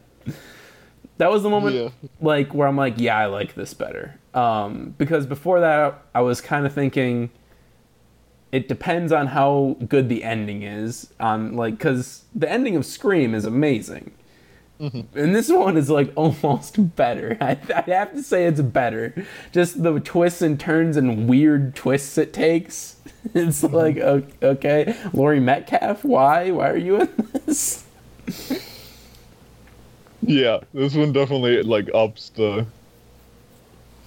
That 1.18 1.30
was 1.32 1.44
the 1.44 1.50
moment, 1.50 1.76
Yeah. 1.76 1.90
like 2.22 2.54
where 2.54 2.68
I'm 2.68 2.78
like, 2.78 2.96
yeah, 2.98 3.18
I 3.18 3.26
like 3.26 3.54
this 3.56 3.74
better. 3.74 4.18
Um, 4.34 4.96
because 4.98 5.26
before 5.26 5.60
that, 5.60 6.02
I 6.16 6.22
was 6.22 6.40
kind 6.40 6.66
of 6.66 6.72
thinking, 6.74 7.30
it 8.54 8.68
depends 8.70 9.12
on 9.12 9.28
how 9.28 9.76
good 9.90 10.08
the 10.08 10.24
ending 10.24 10.64
is. 10.64 11.12
On 11.20 11.56
like, 11.58 11.78
because 11.78 12.24
the 12.34 12.50
ending 12.50 12.78
of 12.78 12.86
Scream 12.86 13.36
is 13.36 13.44
amazing, 13.44 14.12
Mm-hmm. 14.80 15.18
and 15.20 15.36
this 15.36 15.50
one 15.50 15.76
is 15.76 15.90
like 15.90 16.14
almost 16.16 16.96
better. 16.96 17.38
I, 17.42 17.58
I 17.76 17.82
have 17.92 18.14
to 18.14 18.24
say 18.24 18.46
it's 18.46 18.62
better. 18.62 19.26
Just 19.52 19.84
the 19.84 20.00
twists 20.00 20.42
and 20.42 20.60
turns 20.60 20.96
and 20.98 21.28
weird 21.28 21.76
twists 21.76 22.18
it 22.18 22.34
takes. 22.34 22.96
It's 23.34 23.62
mm-hmm. 23.64 23.76
like 23.76 23.98
o- 23.98 24.24
okay, 24.42 24.96
Laurie 25.12 25.42
Metcalf, 25.42 26.06
why? 26.06 26.52
Why 26.52 26.70
are 26.70 26.78
you 26.78 27.02
in 27.02 27.10
this? 27.46 27.84
Yeah, 30.22 30.60
this 30.74 30.96
one 30.96 31.12
definitely 31.12 31.62
like 31.64 31.90
ups 31.94 32.30
the. 32.30 32.66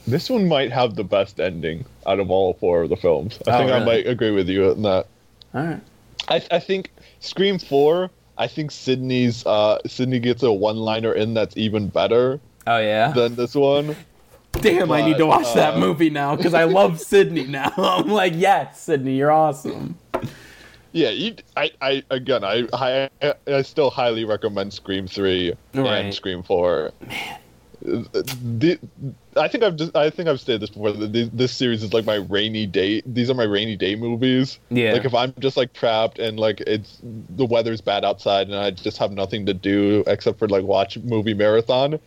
This 0.06 0.28
one 0.30 0.48
might 0.48 0.72
have 0.72 0.94
the 0.96 1.04
best 1.04 1.40
ending 1.40 1.84
out 2.06 2.20
of 2.20 2.30
all 2.30 2.54
four 2.54 2.82
of 2.82 2.88
the 2.88 2.96
films. 2.96 3.38
I 3.46 3.50
Oh, 3.50 3.58
think 3.58 3.70
I 3.70 3.84
might 3.84 4.06
agree 4.06 4.30
with 4.32 4.48
you 4.48 4.70
on 4.70 4.82
that. 4.82 5.06
All 5.54 5.62
right. 5.64 5.80
I, 6.28 6.42
I 6.50 6.58
think 6.58 6.90
Scream 7.20 7.58
Four. 7.58 8.10
I 8.38 8.46
think 8.46 8.70
Sydney's 8.70 9.44
uh 9.46 9.78
Sydney 9.86 10.18
gets 10.18 10.42
a 10.42 10.52
one-liner 10.52 11.12
in 11.12 11.34
that's 11.34 11.56
even 11.56 11.88
better 11.88 12.40
Oh 12.66 12.78
yeah. 12.78 13.12
than 13.12 13.34
this 13.36 13.54
one. 13.54 13.94
Damn, 14.52 14.92
I 14.92 15.02
need 15.02 15.14
to 15.16 15.24
But, 15.24 15.26
watch 15.42 15.54
that 15.54 15.74
uh, 15.74 15.78
movie 15.80 16.10
now 16.10 16.36
because 16.36 16.54
I 16.54 16.64
love 16.64 17.00
Sydney 17.12 17.46
now. 17.46 17.72
I'm 17.78 18.08
like, 18.08 18.34
yes, 18.36 18.80
Sydney, 18.80 19.16
you're 19.16 19.32
awesome. 19.32 19.96
Yeah, 20.92 21.08
you, 21.08 21.34
I, 21.56 21.70
I 21.80 22.02
again, 22.10 22.44
I, 22.44 22.68
I, 22.74 23.08
I 23.46 23.62
still 23.62 23.88
highly 23.88 24.24
recommend 24.26 24.74
Scream 24.74 25.06
Three 25.08 25.54
Right. 25.74 26.04
and 26.04 26.14
Scream 26.14 26.42
Four. 26.42 26.92
The, 27.84 28.78
I 29.36 29.48
think 29.48 29.64
I've 29.64 29.76
just, 29.76 29.96
I 29.96 30.08
think 30.10 30.28
I've 30.28 30.40
said 30.40 30.60
this 30.60 30.70
before. 30.70 30.92
This, 30.92 31.28
this 31.32 31.52
series 31.52 31.82
is 31.82 31.92
like 31.92 32.04
my 32.04 32.16
rainy 32.16 32.66
day. 32.66 33.02
These 33.04 33.28
are 33.28 33.34
my 33.34 33.44
rainy 33.44 33.76
day 33.76 33.96
movies. 33.96 34.58
Yeah. 34.70 34.92
Like 34.92 35.04
if 35.04 35.14
I'm 35.14 35.34
just 35.40 35.56
like 35.56 35.72
trapped 35.72 36.18
and 36.18 36.38
like 36.38 36.60
it's 36.60 36.98
the 37.02 37.44
weather's 37.44 37.80
bad 37.80 38.04
outside 38.04 38.46
and 38.46 38.56
I 38.56 38.70
just 38.70 38.98
have 38.98 39.12
nothing 39.12 39.46
to 39.46 39.54
do 39.54 40.04
except 40.06 40.38
for 40.38 40.48
like 40.48 40.64
watch 40.64 40.96
movie 40.98 41.34
marathon. 41.34 41.98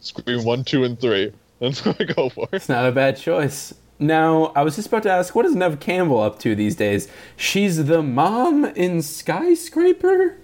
Scream 0.00 0.44
one, 0.44 0.64
two, 0.64 0.84
and 0.84 0.98
three. 1.00 1.32
That's 1.60 1.84
what 1.84 2.00
I 2.00 2.04
go 2.04 2.28
for. 2.28 2.48
It's 2.52 2.68
not 2.68 2.86
a 2.86 2.92
bad 2.92 3.16
choice. 3.16 3.74
Now, 3.98 4.52
I 4.54 4.62
was 4.62 4.76
just 4.76 4.86
about 4.88 5.02
to 5.04 5.10
ask, 5.10 5.34
what 5.34 5.44
is 5.44 5.56
Neve 5.56 5.80
Campbell 5.80 6.20
up 6.20 6.38
to 6.40 6.54
these 6.54 6.76
days? 6.76 7.08
She's 7.36 7.84
the 7.86 8.00
mom 8.00 8.64
in 8.64 9.02
Skyscraper? 9.02 10.36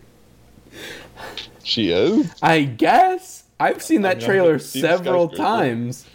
She 1.63 1.91
is. 1.91 2.35
I 2.43 2.65
guess. 2.65 3.44
I've 3.65 3.83
seen 3.83 4.03
that 4.03 4.21
trailer 4.21 4.59
several 4.59 5.27
times. 5.31 6.07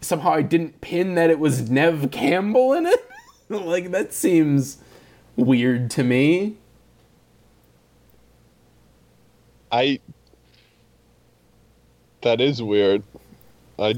Somehow 0.00 0.34
I 0.34 0.42
didn't 0.42 0.80
pin 0.80 1.16
that 1.16 1.28
it 1.28 1.40
was 1.40 1.68
Neve 1.68 2.10
Campbell 2.12 2.74
in 2.74 2.86
it. 2.86 3.10
like, 3.48 3.90
that 3.90 4.12
seems 4.12 4.78
weird 5.34 5.90
to 5.92 6.04
me. 6.04 6.56
I. 9.72 9.98
That 12.22 12.40
is 12.40 12.62
weird. 12.62 13.02
I, 13.76 13.96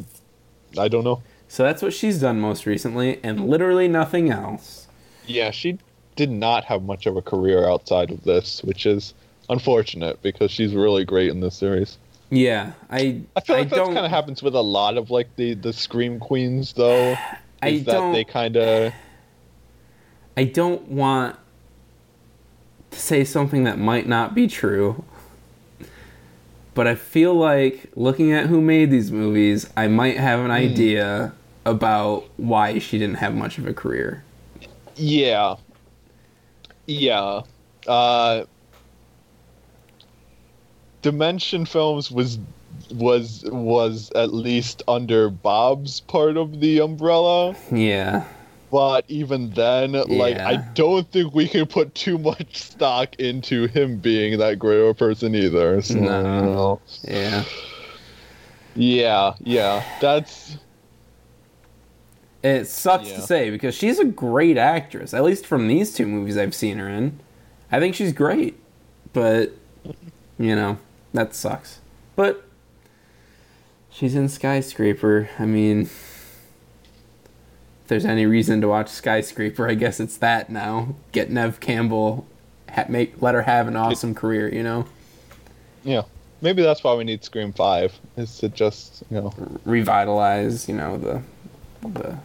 I 0.78 0.88
don't 0.88 1.04
know. 1.04 1.22
So 1.48 1.62
that's 1.62 1.82
what 1.82 1.92
she's 1.92 2.20
done 2.20 2.40
most 2.40 2.64
recently, 2.64 3.20
and 3.22 3.50
literally 3.50 3.86
nothing 3.86 4.30
else. 4.30 4.88
Yeah, 5.26 5.50
she 5.50 5.78
did 6.16 6.30
not 6.30 6.64
have 6.64 6.82
much 6.84 7.04
of 7.04 7.18
a 7.18 7.22
career 7.22 7.68
outside 7.68 8.10
of 8.10 8.24
this, 8.24 8.64
which 8.64 8.86
is 8.86 9.12
unfortunate 9.50 10.22
because 10.22 10.50
she's 10.50 10.74
really 10.74 11.04
great 11.04 11.28
in 11.28 11.40
this 11.40 11.54
series. 11.54 11.98
Yeah, 12.30 12.72
I 12.90 13.22
I 13.36 13.40
feel 13.40 13.56
like 13.56 13.70
that 13.70 13.84
kind 13.84 13.98
of 13.98 14.10
happens 14.10 14.42
with 14.42 14.54
a 14.54 14.60
lot 14.62 14.96
of 14.98 15.10
like 15.10 15.34
the 15.36 15.54
the 15.54 15.72
scream 15.72 16.18
queens, 16.18 16.72
though. 16.72 17.18
I 17.62 17.68
Is 17.68 17.84
that 17.84 17.92
don't 17.92 18.12
they 18.12 18.24
kind 18.24 18.56
of 18.56 18.92
I 20.36 20.44
don't 20.44 20.88
want 20.88 21.36
to 22.90 22.98
say 23.00 23.24
something 23.24 23.64
that 23.64 23.78
might 23.78 24.06
not 24.06 24.34
be 24.34 24.46
true. 24.48 25.04
But 26.74 26.86
I 26.86 26.94
feel 26.94 27.34
like 27.34 27.90
looking 27.96 28.32
at 28.32 28.46
who 28.46 28.60
made 28.60 28.90
these 28.90 29.10
movies, 29.10 29.68
I 29.76 29.88
might 29.88 30.18
have 30.18 30.40
an 30.40 30.50
idea 30.50 31.32
about 31.64 32.28
why 32.36 32.78
she 32.78 32.98
didn't 32.98 33.16
have 33.16 33.34
much 33.34 33.58
of 33.58 33.66
a 33.66 33.72
career. 33.74 34.24
yeah, 34.96 35.56
yeah. 36.86 37.42
Uh, 37.86 38.44
Dimension 41.06 41.64
Films 41.66 42.10
was 42.10 42.36
was 42.92 43.44
was 43.46 44.10
at 44.16 44.34
least 44.34 44.82
under 44.88 45.30
Bob's 45.30 46.00
part 46.00 46.36
of 46.36 46.58
the 46.58 46.80
umbrella. 46.80 47.54
Yeah. 47.70 48.24
But 48.72 49.04
even 49.06 49.50
then, 49.50 49.92
like 49.92 50.36
I 50.38 50.56
don't 50.74 51.08
think 51.12 51.32
we 51.32 51.46
can 51.46 51.66
put 51.66 51.94
too 51.94 52.18
much 52.18 52.56
stock 52.56 53.14
into 53.20 53.68
him 53.68 53.98
being 53.98 54.38
that 54.38 54.58
great 54.58 54.80
of 54.80 54.88
a 54.88 54.94
person 54.94 55.36
either. 55.36 55.80
So, 55.80 55.94
No. 56.00 56.80
Yeah. 57.04 57.44
Yeah, 58.74 59.34
yeah. 59.44 59.84
That's 60.00 60.56
It 62.42 62.66
sucks 62.66 63.08
Yeah. 63.10 63.16
to 63.16 63.22
say 63.22 63.50
because 63.50 63.76
she's 63.76 64.00
a 64.00 64.04
great 64.04 64.58
actress, 64.58 65.14
at 65.14 65.22
least 65.22 65.46
from 65.46 65.68
these 65.68 65.94
two 65.94 66.06
movies 66.06 66.36
I've 66.36 66.54
seen 66.54 66.78
her 66.78 66.88
in. 66.88 67.20
I 67.70 67.78
think 67.78 67.94
she's 67.94 68.12
great. 68.12 68.58
But, 69.12 69.52
you 70.38 70.54
know, 70.56 70.78
that 71.16 71.34
sucks. 71.34 71.80
But, 72.14 72.44
she's 73.90 74.14
in 74.14 74.28
Skyscraper. 74.28 75.28
I 75.38 75.44
mean, 75.44 75.82
if 75.82 77.88
there's 77.88 78.04
any 78.04 78.26
reason 78.26 78.60
to 78.60 78.68
watch 78.68 78.88
Skyscraper, 78.88 79.68
I 79.68 79.74
guess 79.74 80.00
it's 80.00 80.16
that 80.18 80.50
now. 80.50 80.94
Get 81.12 81.30
Neve 81.30 81.60
Campbell, 81.60 82.26
ha- 82.70 82.86
make 82.88 83.20
let 83.20 83.34
her 83.34 83.42
have 83.42 83.68
an 83.68 83.76
awesome 83.76 84.14
career, 84.14 84.52
you 84.52 84.62
know? 84.62 84.86
yeah. 85.84 86.02
Maybe 86.42 86.62
that's 86.62 86.84
why 86.84 86.92
we 86.94 87.02
need 87.04 87.24
Scream 87.24 87.52
Five 87.54 87.98
is 88.18 88.36
to 88.38 88.50
just 88.50 89.02
you 89.10 89.16
know 89.16 89.32
Revitalize, 89.64 90.68
you 90.68 90.74
know, 90.74 90.98
the. 90.98 91.22
the 91.88 92.18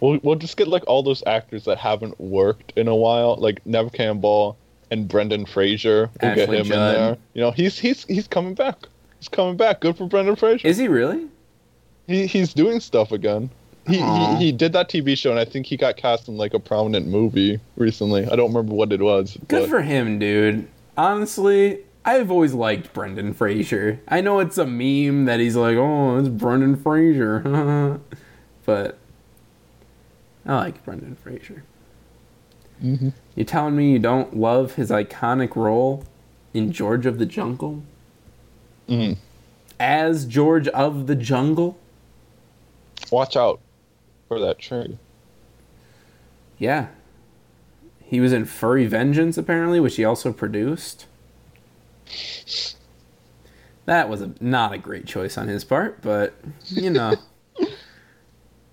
we'll 0.00 0.20
we'll 0.22 0.36
just 0.36 0.56
get 0.56 0.68
like 0.68 0.84
all 0.86 1.02
those 1.02 1.22
actors 1.26 1.64
that 1.64 1.78
haven't 1.78 2.20
worked 2.20 2.72
in 2.76 2.86
a 2.86 2.94
while, 2.94 3.36
like 3.36 3.64
Neve 3.66 3.92
Campbell 3.92 4.56
and 4.92 5.08
Brendan 5.08 5.46
Fraser. 5.46 6.10
We'll 6.20 6.34
get 6.34 6.48
him 6.50 6.66
Judd. 6.66 6.94
in 6.94 7.00
there. 7.00 7.16
You 7.32 7.40
know, 7.40 7.50
he's 7.50 7.78
he's 7.78 8.04
he's 8.04 8.28
coming 8.28 8.54
back. 8.54 8.76
He's 9.18 9.28
coming 9.28 9.56
back. 9.56 9.80
Good 9.80 9.96
for 9.96 10.06
Brendan 10.06 10.36
Fraser. 10.36 10.68
Is 10.68 10.76
he 10.76 10.86
really? 10.86 11.26
he 12.06 12.26
he's 12.26 12.52
doing 12.52 12.78
stuff 12.78 13.10
again. 13.10 13.50
He, 13.86 13.96
he 14.00 14.36
he 14.36 14.52
did 14.52 14.74
that 14.74 14.90
TV 14.90 15.16
show, 15.16 15.30
and 15.30 15.40
I 15.40 15.44
think 15.44 15.66
he 15.66 15.76
got 15.76 15.96
cast 15.96 16.28
in 16.28 16.36
like 16.36 16.54
a 16.54 16.60
prominent 16.60 17.06
movie 17.06 17.58
recently. 17.76 18.26
I 18.26 18.36
don't 18.36 18.52
remember 18.52 18.74
what 18.74 18.92
it 18.92 19.00
was. 19.00 19.38
Good 19.48 19.62
but- 19.62 19.68
for 19.70 19.80
him, 19.80 20.18
dude. 20.18 20.68
Honestly, 20.96 21.78
I've 22.04 22.30
always 22.30 22.52
liked 22.52 22.92
Brendan 22.92 23.32
Fraser. 23.32 23.98
I 24.06 24.20
know 24.20 24.40
it's 24.40 24.58
a 24.58 24.66
meme 24.66 25.24
that 25.24 25.40
he's 25.40 25.56
like, 25.56 25.76
"Oh, 25.76 26.18
it's 26.18 26.28
Brendan 26.28 26.76
Fraser," 26.76 27.98
but 28.66 28.98
I 30.44 30.54
like 30.56 30.84
Brendan 30.84 31.16
Fraser. 31.16 31.64
Mhm. 32.82 33.12
You 33.36 33.44
telling 33.44 33.76
me 33.76 33.92
you 33.92 33.98
don't 33.98 34.36
love 34.36 34.74
his 34.74 34.90
iconic 34.90 35.54
role 35.56 36.04
in 36.52 36.72
George 36.72 37.06
of 37.06 37.18
the 37.18 37.26
Jungle 37.26 37.82
Mhm. 38.88 39.16
as 39.78 40.24
George 40.26 40.68
of 40.68 41.06
the 41.06 41.14
Jungle? 41.14 41.78
Watch 43.10 43.36
out 43.36 43.60
for 44.28 44.40
that 44.40 44.58
tree. 44.58 44.98
Yeah. 46.58 46.88
He 48.00 48.20
was 48.20 48.32
in 48.32 48.44
Furry 48.44 48.86
Vengeance, 48.86 49.38
apparently, 49.38 49.80
which 49.80 49.96
he 49.96 50.04
also 50.04 50.32
produced. 50.32 51.06
That 53.86 54.08
was 54.08 54.20
a, 54.20 54.32
not 54.40 54.72
a 54.72 54.78
great 54.78 55.06
choice 55.06 55.36
on 55.38 55.48
his 55.48 55.64
part, 55.64 56.02
but, 56.02 56.34
you 56.68 56.90
know. 56.90 57.14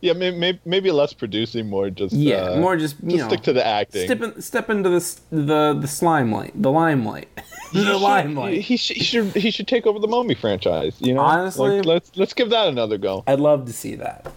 Yeah, 0.01 0.13
maybe 0.13 0.59
maybe 0.65 0.91
less 0.91 1.11
producing, 1.13 1.69
more 1.69 1.89
just 1.89 2.13
yeah, 2.15 2.35
uh, 2.37 2.59
more 2.59 2.77
just, 2.77 2.95
you 3.03 3.11
just 3.17 3.23
know. 3.23 3.27
stick 3.29 3.41
to 3.43 3.53
the 3.53 3.65
acting. 3.65 4.05
Step, 4.05 4.21
in, 4.21 4.41
step 4.41 4.69
into 4.69 4.89
the, 4.89 5.19
the, 5.31 5.77
the 5.81 5.87
slime 5.87 6.31
light. 6.31 6.53
The 6.55 6.71
limelight. 6.71 7.27
He 7.71 7.81
the 7.81 7.85
should- 7.91 8.01
limelight. 8.01 8.61
He 8.61 8.77
should, 8.77 8.97
he 8.97 9.03
should 9.03 9.25
he 9.35 9.51
should 9.51 9.67
take 9.67 9.85
over 9.85 9.99
the 9.99 10.07
Mummy 10.07 10.33
franchise. 10.33 10.95
You 10.99 11.13
know, 11.13 11.19
Honestly- 11.21 11.77
Like, 11.77 11.85
let's 11.85 12.11
let's 12.17 12.33
give 12.33 12.49
that 12.49 12.67
another 12.67 12.97
go. 12.97 13.23
I'd 13.27 13.39
love 13.39 13.65
to 13.65 13.73
see 13.73 13.93
that. 13.95 14.31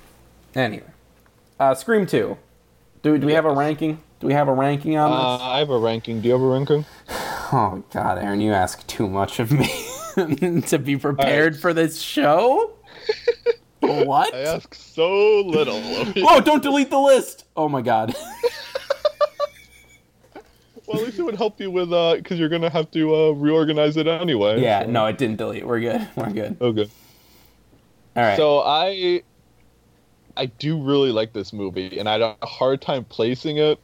Anyway. 0.55 0.85
Uh, 1.59 1.75
Scream 1.75 2.05
2. 2.07 2.37
Do, 3.03 3.17
do 3.19 3.27
we 3.27 3.33
have 3.33 3.47
a 3.47 3.53
ranking? 3.55 4.03
Do 4.21 4.27
we 4.27 4.35
have 4.35 4.49
a 4.49 4.53
ranking 4.53 4.99
on 4.99 5.11
Uh, 5.13 5.37
this? 5.39 5.43
I 5.47 5.59
have 5.61 5.71
a 5.71 5.79
ranking. 5.79 6.21
Do 6.21 6.29
you 6.29 6.35
have 6.35 6.43
a 6.43 6.47
ranking? 6.47 6.85
Oh 7.55 7.83
God, 7.93 8.17
Aaron, 8.19 8.41
you 8.41 8.53
ask 8.53 8.87
too 8.87 9.07
much 9.09 9.39
of 9.39 9.53
me 9.53 9.69
to 10.63 10.79
be 10.79 10.97
prepared 10.97 11.53
Alright. 11.53 11.61
for 11.61 11.75
this 11.75 12.01
show. 12.01 12.71
what? 13.83 14.35
I 14.35 14.41
ask 14.41 14.75
so 14.75 15.41
little. 15.43 15.81
Whoa! 15.83 16.13
Oh, 16.29 16.41
don't 16.41 16.63
delete 16.63 16.91
the 16.91 16.99
list. 17.01 17.45
Oh 17.57 17.69
my 17.69 17.83
God. 17.83 18.15
Well, 20.87 21.01
at 21.01 21.07
least 21.07 21.19
it 21.19 21.23
would 21.23 21.37
help 21.37 21.61
you 21.61 21.71
with 21.71 21.93
uh, 21.93 22.17
because 22.17 22.39
you're 22.39 22.49
gonna 22.49 22.69
have 22.69 22.91
to 22.91 23.15
uh 23.15 23.31
reorganize 23.31 23.97
it 23.97 24.07
anyway. 24.07 24.61
Yeah, 24.61 24.83
so- 24.85 24.91
no, 24.91 25.07
it 25.07 25.17
didn't 25.17 25.37
delete. 25.37 25.65
We're 25.67 25.81
good. 25.81 26.07
We're 26.17 26.31
good. 26.31 26.57
Okay. 26.61 26.91
All 28.17 28.23
right. 28.23 28.37
So 28.37 28.61
I, 28.61 29.23
I 30.37 30.47
do 30.47 30.83
really 30.83 31.11
like 31.13 31.33
this 31.33 31.53
movie, 31.53 31.99
and 31.99 32.09
I 32.09 32.13
had 32.13 32.21
a 32.43 32.47
hard 32.47 32.83
time 32.83 33.05
placing 33.05 33.57
it 33.57 33.79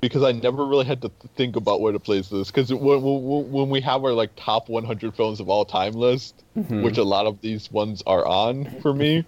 because 0.00 0.22
I 0.22 0.32
never 0.32 0.64
really 0.64 0.84
had 0.84 1.02
to 1.02 1.10
think 1.36 1.56
about 1.56 1.80
where 1.80 1.92
to 1.92 1.98
place 1.98 2.28
this. 2.28 2.48
Because 2.50 2.72
when, 2.72 3.02
when 3.02 3.68
we 3.70 3.80
have 3.80 4.04
our 4.04 4.12
like 4.12 4.30
top 4.36 4.68
100 4.68 5.14
films 5.16 5.40
of 5.40 5.48
all 5.48 5.64
time 5.64 5.92
list, 5.94 6.44
Mm-hmm. 6.56 6.82
which 6.82 6.98
a 6.98 7.04
lot 7.04 7.26
of 7.26 7.40
these 7.40 7.70
ones 7.70 8.02
are 8.04 8.26
on 8.26 8.68
for 8.82 8.92
me, 8.92 9.24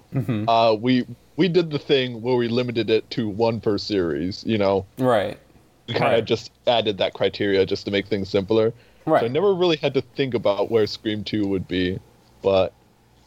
uh, 0.48 0.76
we 0.80 1.06
we 1.36 1.48
did 1.48 1.70
the 1.70 1.78
thing 1.78 2.20
where 2.22 2.34
we 2.34 2.48
limited 2.48 2.90
it 2.90 3.08
to 3.10 3.28
one 3.28 3.60
per 3.60 3.78
series. 3.78 4.42
You 4.44 4.58
know, 4.58 4.84
right. 4.98 5.38
we 5.86 5.94
kind 5.94 6.06
of 6.14 6.18
Right. 6.18 6.24
just 6.24 6.50
added 6.66 6.98
that 6.98 7.14
criteria 7.14 7.64
just 7.66 7.84
to 7.84 7.92
make 7.92 8.08
things 8.08 8.28
simpler. 8.30 8.72
Right. 9.06 9.20
So 9.20 9.26
I 9.26 9.28
never 9.28 9.54
really 9.54 9.76
had 9.76 9.94
to 9.94 10.02
think 10.02 10.34
about 10.34 10.72
where 10.72 10.86
Scream 10.88 11.22
2 11.22 11.46
would 11.46 11.68
be, 11.68 12.00
but 12.42 12.72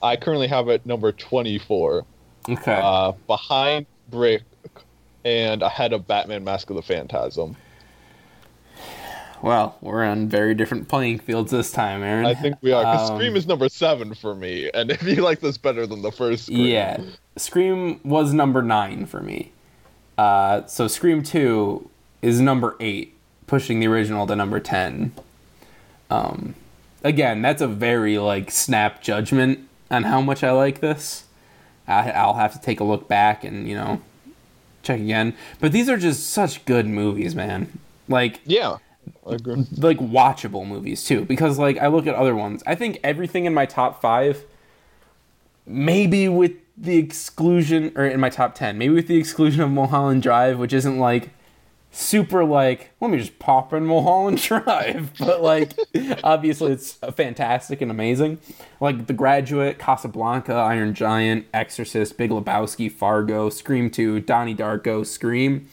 I 0.02 0.18
currently 0.18 0.48
have 0.48 0.68
it 0.68 0.86
number 0.86 1.14
24, 1.14 2.06
Okay. 2.50 2.80
uh, 2.84 3.14
behind 3.26 3.86
Brick 4.10 4.44
and 5.26 5.64
I 5.64 5.70
had 5.70 5.94
a 5.94 6.00
Batman 6.00 6.44
Mask 6.44 6.70
of 6.70 6.76
the 6.76 6.82
Phantasm. 6.82 7.56
well, 9.42 9.78
we're 9.82 10.04
on 10.04 10.30
very 10.30 10.56
different 10.56 10.88
playing 10.88 11.20
fields 11.20 11.52
this 11.52 11.72
time, 11.72 12.02
Aaron. 12.04 12.26
I 12.26 12.34
think 12.34 12.56
we 12.62 12.72
are, 12.72 12.84
because 12.84 13.10
Um, 13.10 13.18
Scream 13.18 13.36
is 13.36 13.46
number 13.46 13.68
7 13.70 14.14
for 14.14 14.34
me, 14.36 14.70
and 14.74 14.90
if 14.92 15.04
you 15.04 15.16
like 15.22 15.40
this 15.42 15.58
better 15.58 15.86
than 15.86 16.02
the 16.02 16.12
first 16.12 16.46
Scream. 16.46 16.66
Yeah, 16.68 17.02
Scream 17.38 18.00
was 18.04 18.34
number 18.34 18.62
nine 18.62 19.06
for 19.06 19.22
me. 19.22 19.52
Uh, 20.18 20.66
so 20.68 20.88
Scream 20.88 21.24
Two 21.24 21.90
is 22.22 22.40
number 22.40 22.76
eight, 22.80 23.16
pushing 23.48 23.80
the 23.80 23.88
original 23.88 24.28
to 24.28 24.36
number 24.36 24.60
ten. 24.60 25.12
Um, 26.12 26.54
again, 27.04 27.42
that's 27.42 27.62
a 27.62 27.68
very 27.68 28.20
like 28.20 28.52
snap 28.52 29.02
judgment 29.02 29.68
on 29.90 30.04
how 30.04 30.22
much 30.22 30.44
I 30.44 30.52
like 30.52 30.80
this. 30.82 31.24
I, 31.88 32.12
I'll 32.12 32.36
have 32.36 32.54
to 32.54 32.62
take 32.62 32.80
a 32.80 32.84
look 32.84 33.08
back 33.08 33.44
and 33.44 33.68
you 33.68 33.76
know 33.76 34.02
check 34.84 35.00
again. 35.00 35.34
But 35.60 35.72
these 35.72 35.90
are 35.90 35.98
just 35.98 36.30
such 36.30 36.64
good 36.66 36.86
movies, 36.86 37.34
man. 37.34 37.80
Like 38.08 38.42
Yeah. 38.46 38.78
Like 39.78 39.98
watchable 39.98 40.66
movies 40.68 41.04
too 41.04 41.26
because 41.26 41.60
like 41.60 41.78
i 41.78 41.88
look 41.88 42.08
at 42.08 42.16
other 42.16 42.34
ones 42.36 42.64
i 42.66 42.74
think 42.74 43.00
everything 43.04 43.44
in 43.44 43.54
my 43.54 43.66
top 43.66 44.02
five 44.02 44.46
maybe 45.66 46.30
with 46.30 46.54
the 46.78 46.98
exclusion 46.98 47.92
or 47.98 48.06
in 48.06 48.20
my 48.22 48.30
top 48.30 48.56
10 48.56 48.78
maybe 48.78 48.94
with 48.94 49.08
the 49.08 49.18
exclusion 49.18 49.62
of 49.62 49.70
mulholland 49.72 50.24
drive 50.24 50.58
which 50.58 50.72
isn't 50.72 51.00
like 51.00 51.32
super 51.96 52.44
like 52.44 52.90
let 53.00 53.12
me 53.12 53.18
just 53.18 53.38
pop 53.40 53.72
in 53.72 53.86
mulholland 53.86 54.38
drive. 54.42 55.12
But 55.18 55.42
like 55.42 55.74
obviously 56.24 56.72
it's 56.72 56.94
fantastic 57.16 57.82
and 57.82 57.92
amazing. 57.92 58.40
Like 58.80 59.08
the 59.08 59.14
graduate 59.14 59.80
casablanca 59.80 60.54
iron 60.54 60.94
giant 60.94 61.46
exorcist 61.54 62.18
big 62.18 62.32
lebowski 62.32 62.92
fargo 62.92 63.50
scream 63.50 63.90
2 63.90 64.22
donnie 64.22 64.56
darko 64.56 65.06
scream. 65.06 65.68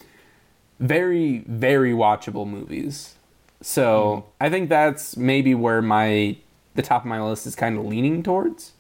Very 0.79 1.39
very 1.47 1.93
watchable 1.93 2.47
movies. 2.47 3.15
So 3.63 4.25
mm-hmm. 4.27 4.45
I 4.45 4.51
think 4.51 4.69
that's 4.69 5.17
maybe 5.17 5.55
where 5.55 5.83
my 5.83 6.37
the 6.75 6.83
top 6.83 7.03
of 7.03 7.07
my 7.07 7.21
list 7.23 7.47
is 7.47 7.55
kind 7.55 7.79
of 7.79 7.85
leaning 7.85 8.23
towards, 8.23 8.73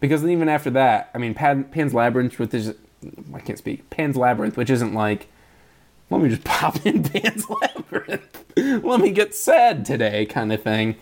because 0.00 0.24
even 0.24 0.48
after 0.48 0.70
that, 0.70 1.10
I 1.14 1.18
mean, 1.18 1.34
Pan, 1.34 1.64
Pan's 1.64 1.92
Labyrinth, 1.92 2.38
which 2.38 2.54
is 2.54 2.74
I 3.34 3.40
can't 3.40 3.58
speak 3.58 3.88
Pan's 3.90 4.16
Labyrinth, 4.16 4.56
which 4.56 4.70
isn't 4.70 4.94
like 4.94 5.28
let 6.12 6.22
me 6.22 6.28
just 6.28 6.44
pop 6.44 6.84
in 6.86 7.02
Pan's 7.02 7.46
Labyrinth, 7.48 8.44
let 8.56 9.00
me 9.00 9.10
get 9.10 9.34
sad 9.34 9.84
today 9.84 10.26
kind 10.26 10.52
of 10.52 10.62
thing. 10.62 10.96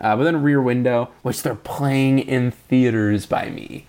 Uh, 0.00 0.16
but 0.16 0.24
then 0.24 0.42
Rear 0.42 0.60
Window, 0.60 1.10
which 1.22 1.42
they're 1.42 1.54
playing 1.54 2.18
in 2.18 2.50
theaters 2.50 3.26
by 3.26 3.48
me 3.48 3.86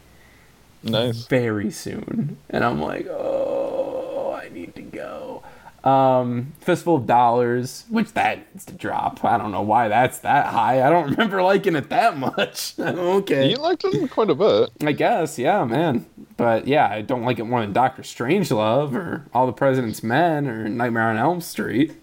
Nice. 0.84 1.26
very 1.26 1.72
soon, 1.72 2.38
and 2.50 2.64
I'm 2.64 2.80
like, 2.80 3.08
oh, 3.08 4.38
I 4.40 4.50
need 4.50 4.76
to 4.76 4.82
go. 4.84 5.44
Um, 5.86 6.54
Fistful 6.62 6.96
of 6.96 7.06
Dollars, 7.06 7.86
which 7.90 8.14
that 8.14 8.40
needs 8.54 8.66
to 8.66 8.74
drop. 8.74 9.24
I 9.24 9.38
don't 9.38 9.52
know 9.52 9.62
why 9.62 9.88
that's 9.88 10.18
that 10.20 10.48
high. 10.48 10.82
I 10.86 10.90
don't 10.90 11.12
remember 11.12 11.44
liking 11.44 11.76
it 11.76 11.90
that 11.90 12.18
much. 12.18 12.74
okay, 12.80 13.52
You 13.52 13.58
liked 13.58 13.84
it 13.86 14.10
quite 14.10 14.32
a 14.32 14.36
bit. 14.36 14.70
I 14.82 14.94
guess, 14.94 15.38
yeah, 15.38 15.64
man. 15.64 16.08
But 16.38 16.68
yeah, 16.68 16.88
I 16.90 17.02
don't 17.02 17.24
like 17.24 17.38
it 17.38 17.44
more 17.44 17.62
than 17.62 17.72
Doctor 17.72 18.02
Strangelove 18.02 18.94
or 18.96 19.26
All 19.34 19.46
the 19.46 19.54
President's 19.54 20.02
Men 20.02 20.48
or 20.48 20.68
Nightmare 20.68 21.10
on 21.10 21.18
Elm 21.18 21.40
Street. 21.40 21.94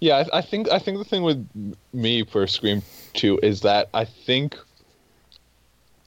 Yeah, 0.00 0.24
I, 0.32 0.38
I 0.38 0.40
think 0.42 0.70
I 0.70 0.78
think 0.78 0.98
the 0.98 1.04
thing 1.04 1.22
with 1.22 1.46
me 1.92 2.24
for 2.24 2.46
Scream 2.46 2.82
Two 3.12 3.38
is 3.42 3.60
that 3.62 3.88
I 3.92 4.04
think 4.06 4.56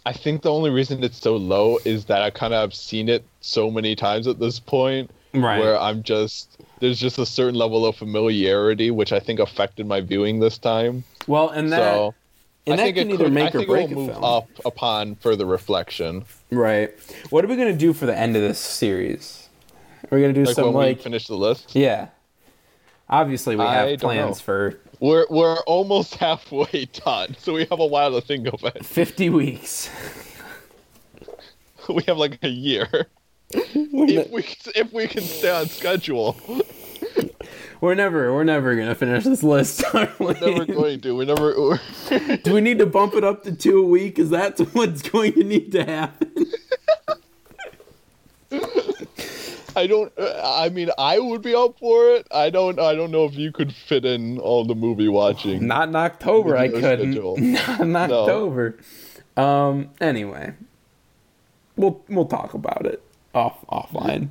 I 0.05 0.13
think 0.13 0.41
the 0.41 0.51
only 0.51 0.69
reason 0.69 1.03
it's 1.03 1.17
so 1.19 1.35
low 1.35 1.77
is 1.85 2.05
that 2.05 2.21
I 2.21 2.29
kind 2.29 2.53
of 2.53 2.61
have 2.61 2.73
seen 2.73 3.09
it 3.09 3.23
so 3.41 3.69
many 3.69 3.95
times 3.95 4.27
at 4.27 4.39
this 4.39 4.59
point, 4.59 5.11
Right. 5.33 5.59
where 5.59 5.79
I'm 5.79 6.01
just 6.03 6.57
there's 6.79 6.99
just 6.99 7.19
a 7.19 7.25
certain 7.25 7.55
level 7.55 7.85
of 7.85 7.95
familiarity 7.97 8.89
which 8.89 9.11
I 9.11 9.19
think 9.19 9.39
affected 9.39 9.85
my 9.85 10.01
viewing 10.01 10.39
this 10.39 10.57
time. 10.57 11.03
Well, 11.27 11.49
and 11.49 11.71
that 11.71 11.93
so 11.93 12.15
and 12.65 12.73
I 12.73 12.77
that 12.77 12.83
think 12.83 12.97
can 12.97 13.09
it 13.09 13.13
either 13.15 13.23
could, 13.25 13.33
make 13.33 13.55
I 13.55 13.59
or 13.59 13.65
break 13.65 13.91
it 13.91 13.95
will 13.95 14.03
move 14.05 14.11
film. 14.13 14.23
up 14.23 14.47
upon 14.65 15.15
further 15.15 15.45
reflection. 15.45 16.23
Right. 16.49 16.91
What 17.29 17.43
are 17.45 17.47
we 17.47 17.55
gonna 17.57 17.73
do 17.73 17.93
for 17.93 18.05
the 18.05 18.17
end 18.17 18.35
of 18.35 18.41
this 18.41 18.57
series? 18.59 19.49
Are 20.11 20.15
we 20.15 20.21
gonna 20.21 20.33
do 20.33 20.45
Like 20.45 20.55
some 20.55 20.73
like 20.73 20.97
we 20.97 21.03
finish 21.03 21.27
the 21.27 21.35
list, 21.35 21.75
Yeah. 21.75 22.07
Obviously, 23.11 23.55
we 23.55 23.63
have 23.65 23.99
plans 23.99 24.39
for 24.39 24.79
we're 24.99 25.25
we're 25.29 25.59
almost 25.61 26.15
halfway 26.25 26.85
done, 27.05 27.35
so 27.39 27.53
we 27.53 27.65
have 27.65 27.79
a 27.79 27.85
while 27.85 28.11
to 28.11 28.21
think 28.21 28.47
of 28.47 28.63
it. 28.63 28.85
50 28.85 29.29
weeks. 29.29 29.89
We 31.87 32.03
have 32.03 32.19
like 32.19 32.37
a 32.43 32.49
year. 32.49 33.07
if 33.49 34.31
we 34.31 34.45
if 34.75 34.93
we 34.93 35.07
can 35.07 35.23
stay 35.23 35.49
on 35.49 35.65
schedule. 35.65 36.39
We're 37.81 37.95
never, 37.95 38.33
we're 38.33 38.43
never 38.43 38.75
gonna 38.75 38.93
finish 38.93 39.23
this 39.23 39.41
list, 39.41 39.83
are 39.95 40.11
we? 40.19 40.33
never 40.33 40.65
going 40.65 40.99
to. 40.99 41.15
We 41.15 41.25
never. 41.25 41.79
Do 42.43 42.53
we 42.53 42.59
need 42.59 42.77
to 42.79 42.85
bump 42.85 43.13
it 43.13 43.23
up 43.23 43.43
to 43.43 43.55
two 43.55 43.79
a 43.79 43.87
week? 43.87 44.19
Is 44.19 44.31
that 44.31 44.59
what's 44.73 45.01
going 45.01 45.33
to 45.33 45.43
need 45.45 45.71
to 45.71 45.85
happen? 45.85 46.45
I 49.79 49.87
don't. 49.87 50.11
uh, 50.17 50.41
I 50.59 50.69
mean, 50.69 50.89
I 50.97 51.17
would 51.19 51.41
be 51.41 51.55
up 51.55 51.79
for 51.79 52.09
it. 52.11 52.27
I 52.31 52.49
don't. 52.49 52.79
I 52.79 52.93
don't 52.95 53.11
know 53.11 53.25
if 53.25 53.35
you 53.35 53.51
could 53.51 53.73
fit 53.73 54.05
in 54.05 54.37
all 54.39 54.65
the 54.65 54.75
movie 54.75 55.07
watching. 55.07 55.65
Not 55.67 55.89
in 55.89 55.95
October, 55.95 56.57
I 56.57 56.67
couldn't. 56.67 57.13
Not 57.65 57.79
in 57.81 57.95
October. 57.95 58.77
Um. 59.37 59.89
Anyway, 60.01 60.53
we'll 61.75 62.01
we'll 62.09 62.25
talk 62.25 62.53
about 62.53 62.85
it 62.85 63.01
off 63.33 63.57
offline. 63.71 64.29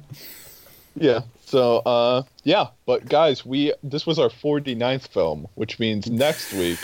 Yeah. 0.96 1.20
So, 1.46 1.78
uh, 1.78 2.22
yeah. 2.44 2.66
But 2.86 3.08
guys, 3.08 3.46
we 3.46 3.72
this 3.82 4.06
was 4.06 4.18
our 4.18 4.28
49th 4.28 5.08
film, 5.08 5.46
which 5.54 5.78
means 5.78 6.10
next 6.10 6.52
week, 6.52 6.78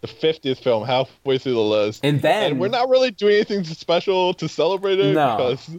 the 0.00 0.06
50th 0.08 0.62
film, 0.62 0.86
halfway 0.86 1.36
through 1.36 1.52
the 1.54 1.60
list, 1.60 2.00
And 2.02 2.22
then 2.22 2.52
and 2.52 2.60
we're 2.60 2.68
not 2.68 2.88
really 2.88 3.10
doing 3.10 3.34
anything 3.34 3.64
special 3.64 4.32
to 4.34 4.48
celebrate 4.48 4.98
it 5.00 5.12
No. 5.14 5.36
because 5.36 5.70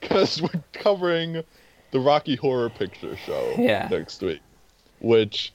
because 0.00 0.40
we're 0.42 0.62
covering 0.72 1.42
the 1.90 2.00
Rocky 2.00 2.36
Horror 2.36 2.70
Picture 2.70 3.16
Show 3.16 3.54
Yeah. 3.58 3.88
next 3.90 4.20
week, 4.22 4.40
which 5.00 5.52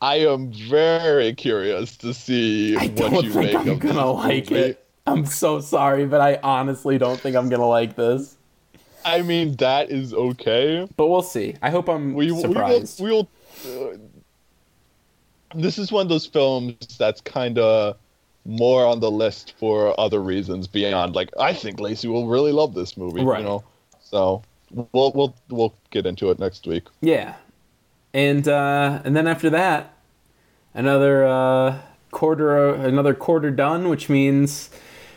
I 0.00 0.16
am 0.16 0.52
very 0.52 1.34
curious 1.34 1.96
to 1.98 2.12
see 2.14 2.76
I 2.76 2.86
what 2.88 2.96
don't 2.96 3.24
you 3.24 3.32
think 3.32 3.52
make 3.52 3.54
I'm 3.56 3.68
of 3.70 3.78
gonna 3.80 4.10
like 4.10 4.50
movie. 4.50 4.62
it. 4.62 4.82
I'm 5.06 5.24
so 5.26 5.60
sorry, 5.60 6.06
but 6.06 6.20
I 6.20 6.38
honestly 6.42 6.98
don't 6.98 7.20
think 7.20 7.36
I'm 7.36 7.48
gonna 7.48 7.66
like 7.68 7.94
this. 7.94 8.36
I 9.04 9.22
mean, 9.22 9.54
that 9.56 9.90
is 9.90 10.12
okay. 10.12 10.88
But 10.96 11.06
we'll 11.06 11.22
see. 11.22 11.54
I 11.62 11.70
hope 11.70 11.88
I'm 11.88 12.14
We, 12.14 12.26
we 12.26 12.32
will. 12.32 12.40
surprised. 12.42 13.00
We 13.00 13.10
will 13.10 13.28
uh, 13.64 13.96
this 15.54 15.78
is 15.78 15.92
one 15.92 16.02
of 16.06 16.08
those 16.08 16.26
films 16.26 16.74
that's 16.98 17.20
kind 17.20 17.58
of 17.58 17.96
more 18.44 18.84
on 18.84 19.00
the 19.00 19.10
list 19.10 19.54
for 19.58 19.98
other 19.98 20.20
reasons 20.20 20.66
beyond 20.66 21.14
like 21.14 21.30
I 21.38 21.52
think 21.52 21.80
Lacey 21.80 22.08
will 22.08 22.26
really 22.28 22.52
love 22.52 22.74
this 22.74 22.96
movie. 22.96 23.24
Right. 23.24 23.38
You 23.40 23.44
know, 23.44 23.64
so 24.16 24.42
we'll 24.92 25.12
we'll 25.14 25.36
we'll 25.50 25.74
get 25.90 26.06
into 26.06 26.30
it 26.30 26.38
next 26.38 26.66
week. 26.66 26.84
Yeah, 27.02 27.34
and 28.14 28.48
uh, 28.48 29.00
and 29.04 29.14
then 29.14 29.26
after 29.26 29.50
that, 29.50 29.92
another 30.74 31.26
uh, 31.26 31.78
quarter, 32.10 32.74
another 32.74 33.12
quarter 33.14 33.50
done, 33.50 33.88
which 33.90 34.08
means 34.08 34.70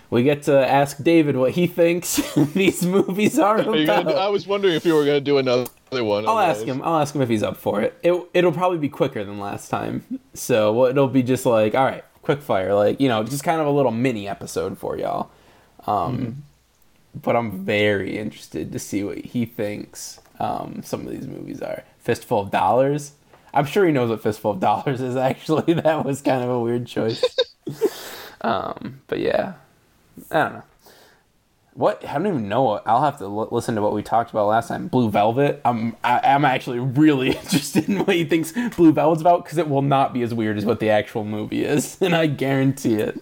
we 0.10 0.24
get 0.24 0.44
to 0.44 0.68
ask 0.68 1.02
David 1.02 1.38
what 1.38 1.52
he 1.54 1.66
thinks 1.68 2.18
these 2.54 2.86
movies 2.86 3.40
are 3.40 3.60
about. 3.60 4.08
do- 4.08 4.14
I 4.14 4.28
was 4.28 4.46
wondering 4.48 4.76
if 4.76 4.86
you 4.86 4.96
were 4.96 5.06
gonna 5.06 5.22
do 5.22 5.38
another 5.38 5.70
one. 5.92 6.28
I'll 6.28 6.40
ask 6.40 6.66
him. 6.66 6.82
I'll 6.84 7.00
ask 7.00 7.16
him 7.16 7.22
if 7.22 7.30
he's 7.30 7.44
up 7.44 7.56
for 7.56 7.82
it. 7.82 7.98
It 8.04 8.14
it'll 8.34 8.52
probably 8.52 8.80
be 8.80 8.90
quicker 8.90 9.24
than 9.24 9.40
last 9.40 9.70
time. 9.70 10.20
So 10.34 10.74
well, 10.74 10.90
it'll 10.90 11.08
be 11.08 11.24
just 11.24 11.46
like, 11.46 11.74
all 11.74 11.86
right, 11.86 12.04
quick 12.22 12.42
fire, 12.42 12.74
like 12.76 13.00
you 13.00 13.08
know, 13.08 13.24
just 13.24 13.46
kind 13.46 13.62
of 13.62 13.68
a 13.68 13.72
little 13.72 13.92
mini 13.94 14.28
episode 14.28 14.78
for 14.78 14.98
y'all. 14.98 15.32
Um, 15.88 16.18
Mm-hmm. 16.18 16.32
But 17.14 17.36
I'm 17.36 17.66
very 17.66 18.18
interested 18.18 18.72
to 18.72 18.80
see 18.80 19.04
what 19.04 19.18
he 19.18 19.46
thinks 19.46 20.20
um, 20.40 20.82
some 20.84 21.06
of 21.06 21.12
these 21.12 21.28
movies 21.28 21.62
are. 21.62 21.84
Fistful 22.00 22.42
of 22.42 22.52
Dollars. 22.52 23.14
I'm 23.54 23.66
sure 23.66 23.86
he 23.86 23.92
knows 23.92 24.10
what 24.10 24.22
Fistful 24.24 24.52
of 24.52 24.60
Dollars 24.60 25.02
is. 25.02 25.16
Actually, 25.16 25.74
that 25.82 26.06
was 26.06 26.22
kind 26.22 26.44
of 26.44 26.50
a 26.50 26.60
weird 26.60 26.88
choice. 26.88 27.24
um, 28.42 29.02
but 29.08 29.20
yeah, 29.20 29.54
I 30.32 30.44
don't 30.44 30.54
know. 30.54 30.64
What 31.74 32.04
I 32.06 32.14
don't 32.14 32.28
even 32.28 32.50
know. 32.50 32.64
What, 32.64 32.84
I'll 32.86 33.04
have 33.04 33.20
to 33.20 33.26
l- 33.26 33.48
listen 33.52 33.76
to 33.76 33.82
what 33.82 33.94
we 33.94 34.04
talked 34.04 34.32
about 34.32 34.48
last 34.48 34.68
time. 34.68 34.88
Blue 34.88 35.10
Velvet. 35.10 35.62
I'm 35.64 35.96
I, 36.04 36.20
I'm 36.20 36.44
actually 36.44 36.80
really 36.80 37.30
interested 37.30 37.88
in 37.88 38.00
what 38.00 38.16
he 38.16 38.26
thinks 38.26 38.52
Blue 38.76 38.92
Velvet's 38.92 39.22
about 39.22 39.46
because 39.46 39.58
it 39.58 39.70
will 39.70 39.82
not 39.82 40.14
be 40.14 40.22
as 40.22 40.34
weird 40.34 40.58
as 40.58 40.66
what 40.66 40.82
the 40.82 40.90
actual 40.90 41.24
movie 41.24 41.64
is, 41.64 42.02
and 42.02 42.16
I 42.16 42.28
guarantee 42.28 42.96
it. 42.96 43.22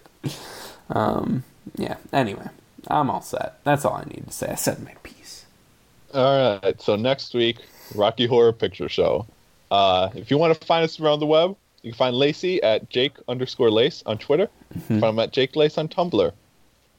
Um, 0.90 1.44
yeah. 1.76 1.98
Anyway, 2.12 2.48
I'm 2.86 3.10
all 3.10 3.22
set. 3.22 3.62
That's 3.64 3.84
all 3.84 3.94
I 3.94 4.04
need 4.04 4.24
to 4.26 4.32
say. 4.32 4.48
I 4.48 4.54
said 4.54 4.82
my 4.82 4.94
piece. 5.02 5.44
All 6.14 6.60
right. 6.62 6.80
So 6.80 6.96
next 6.96 7.34
week, 7.34 7.58
Rocky 7.94 8.26
Horror 8.26 8.52
Picture 8.52 8.88
Show. 8.88 9.26
Uh, 9.70 10.10
if 10.14 10.30
you 10.30 10.38
want 10.38 10.58
to 10.58 10.66
find 10.66 10.84
us 10.84 10.98
around 11.00 11.20
the 11.20 11.26
web, 11.26 11.56
you 11.82 11.92
can 11.92 11.98
find 11.98 12.16
Lacey 12.16 12.62
at 12.62 12.88
Jake 12.90 13.12
underscore 13.28 13.70
Lace 13.70 14.02
on 14.06 14.18
Twitter. 14.18 14.48
Find 14.88 15.02
him 15.04 15.18
at 15.18 15.32
Jake 15.32 15.56
Lace 15.56 15.78
on 15.78 15.88
Tumblr. 15.88 16.32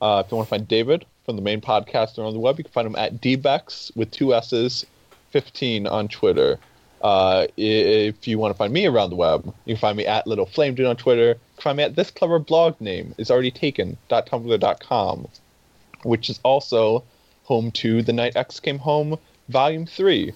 Uh, 0.02 0.24
if 0.26 0.32
you 0.32 0.38
want 0.38 0.48
to 0.48 0.50
find 0.50 0.68
David 0.68 1.06
from 1.26 1.36
the 1.36 1.42
main 1.42 1.62
podcast 1.62 2.18
around 2.18 2.34
the 2.34 2.40
web, 2.40 2.58
you 2.58 2.64
can 2.64 2.72
find 2.72 2.88
him 2.88 2.96
at 2.96 3.22
dbex 3.22 3.96
with 3.96 4.12
two 4.12 4.34
S's, 4.34 4.86
15 5.32 5.88
on 5.88 6.08
Twitter. 6.08 6.58
Uh, 7.02 7.48
if 7.58 8.28
you 8.28 8.38
want 8.38 8.54
to 8.54 8.58
find 8.58 8.74
me 8.74 8.86
around 8.86 9.10
the 9.10 9.16
web, 9.16 9.46
you 9.66 9.76
can 9.76 9.80
find 9.80 9.98
me 9.98 10.06
at 10.06 10.28
Little 10.28 10.46
Flame 10.46 10.76
Dude 10.76 10.86
on 10.86 10.96
Twitter. 10.96 11.30
You 11.30 11.36
can 11.56 11.64
find 11.64 11.78
me 11.78 11.84
at 11.84 11.96
this 11.96 12.12
clever 12.12 12.40
blog 12.40 12.80
name 12.82 13.14
is 13.18 13.30
already 13.32 13.52
taken 13.52 13.98
.tumblr.com, 14.10 15.28
which 16.04 16.30
is 16.30 16.39
also 16.43 17.04
home 17.43 17.72
to 17.72 18.02
The 18.02 18.14
Night 18.14 18.36
X 18.36 18.60
Came 18.60 18.80
Home 18.80 19.18
Volume 19.50 19.86
3. 19.86 20.32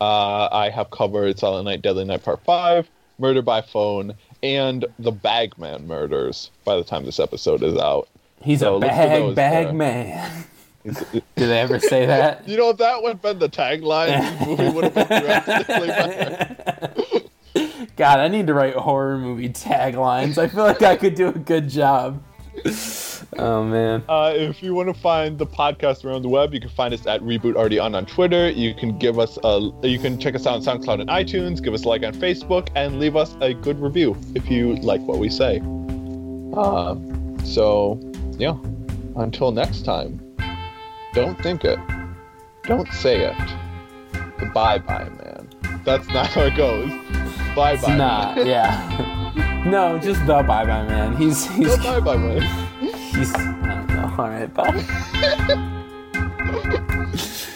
Uh, 0.00 0.48
I 0.52 0.70
have 0.70 0.90
covered 0.90 1.38
Silent 1.38 1.64
Night, 1.66 1.82
Deadly 1.82 2.04
Night 2.04 2.22
Part 2.24 2.44
5, 2.44 2.88
Murder 3.18 3.42
by 3.42 3.60
Phone, 3.62 4.14
and 4.42 4.84
The 4.98 5.12
Bagman 5.12 5.86
Murders 5.86 6.50
by 6.64 6.76
the 6.76 6.84
time 6.84 7.04
this 7.04 7.18
episode 7.20 7.62
is 7.62 7.76
out. 7.78 8.08
He's 8.42 8.60
So 8.60 8.76
a 8.76 8.80
bag 8.80 9.34
bag 9.34 9.66
there. 9.66 9.72
man. 9.72 10.44
Did 10.84 11.22
they 11.36 11.60
ever 11.60 11.80
say 11.80 12.04
that? 12.06 12.46
You 12.48 12.58
know, 12.58 12.70
if 12.70 12.76
that 12.76 13.02
would 13.02 13.12
have 13.12 13.22
been 13.22 13.38
the 13.38 13.48
tagline, 13.48 14.38
the 14.40 14.46
movie 14.46 14.68
would 14.68 14.84
have 14.84 14.94
been 14.94 15.06
drastically 15.22 15.86
better. 15.88 17.22
God, 17.96 18.18
I 18.20 18.28
need 18.28 18.48
to 18.48 18.54
write 18.54 18.74
horror 18.74 19.16
movie 19.16 19.48
taglines. 19.48 20.36
I 20.36 20.48
feel 20.48 20.64
like 20.64 20.82
I 20.82 20.96
could 20.96 21.14
do 21.14 21.28
a 21.28 21.32
good 21.32 21.68
job. 21.70 22.22
Oh 23.38 23.64
man. 23.64 24.02
Uh, 24.08 24.32
if 24.34 24.62
you 24.62 24.74
want 24.74 24.88
to 24.94 25.00
find 25.00 25.38
the 25.38 25.46
podcast 25.46 26.04
around 26.04 26.22
the 26.22 26.28
web, 26.28 26.54
you 26.54 26.60
can 26.60 26.70
find 26.70 26.92
us 26.94 27.06
at 27.06 27.20
Reboot 27.22 27.56
Already 27.56 27.78
On 27.78 27.94
on 27.94 28.06
Twitter. 28.06 28.48
You 28.50 28.74
can 28.74 28.98
give 28.98 29.18
us 29.18 29.38
a, 29.44 29.70
you 29.82 29.98
can 29.98 30.18
check 30.18 30.34
us 30.34 30.46
out 30.46 30.54
on 30.54 30.62
SoundCloud 30.62 31.00
and 31.00 31.10
iTunes. 31.10 31.62
Give 31.62 31.74
us 31.74 31.84
a 31.84 31.88
like 31.88 32.02
on 32.04 32.12
Facebook 32.14 32.68
and 32.74 32.98
leave 33.00 33.16
us 33.16 33.36
a 33.40 33.54
good 33.54 33.80
review 33.80 34.16
if 34.34 34.50
you 34.50 34.76
like 34.76 35.00
what 35.02 35.18
we 35.18 35.28
say. 35.28 35.60
Uh, 36.56 36.94
so 37.44 37.98
yeah, 38.38 38.56
until 39.16 39.50
next 39.50 39.82
time, 39.84 40.20
don't 41.12 41.40
think 41.42 41.64
it, 41.64 41.78
don't 42.64 42.90
say 42.92 43.20
it. 43.24 44.52
Bye 44.52 44.78
bye, 44.78 45.08
man. 45.08 45.48
That's 45.84 46.06
not 46.08 46.26
how 46.28 46.42
it 46.42 46.56
goes. 46.56 46.90
Bye 47.54 47.72
It's 47.72 47.82
bye. 47.84 47.96
not, 47.96 48.46
yeah. 48.46 49.20
No, 49.64 49.98
just 49.98 50.20
the 50.26 50.42
bye 50.42 50.64
bye 50.64 50.82
man. 50.84 51.16
He's 51.16 51.46
he's 51.52 51.76
Bye 51.78 52.00
bye, 52.00 52.16
man. 52.16 52.42
he's 53.14 53.34
I 53.34 53.38
don't 53.64 53.88
know. 53.88 54.14
All 54.18 54.28
right, 54.28 54.52
bye. 54.52 54.84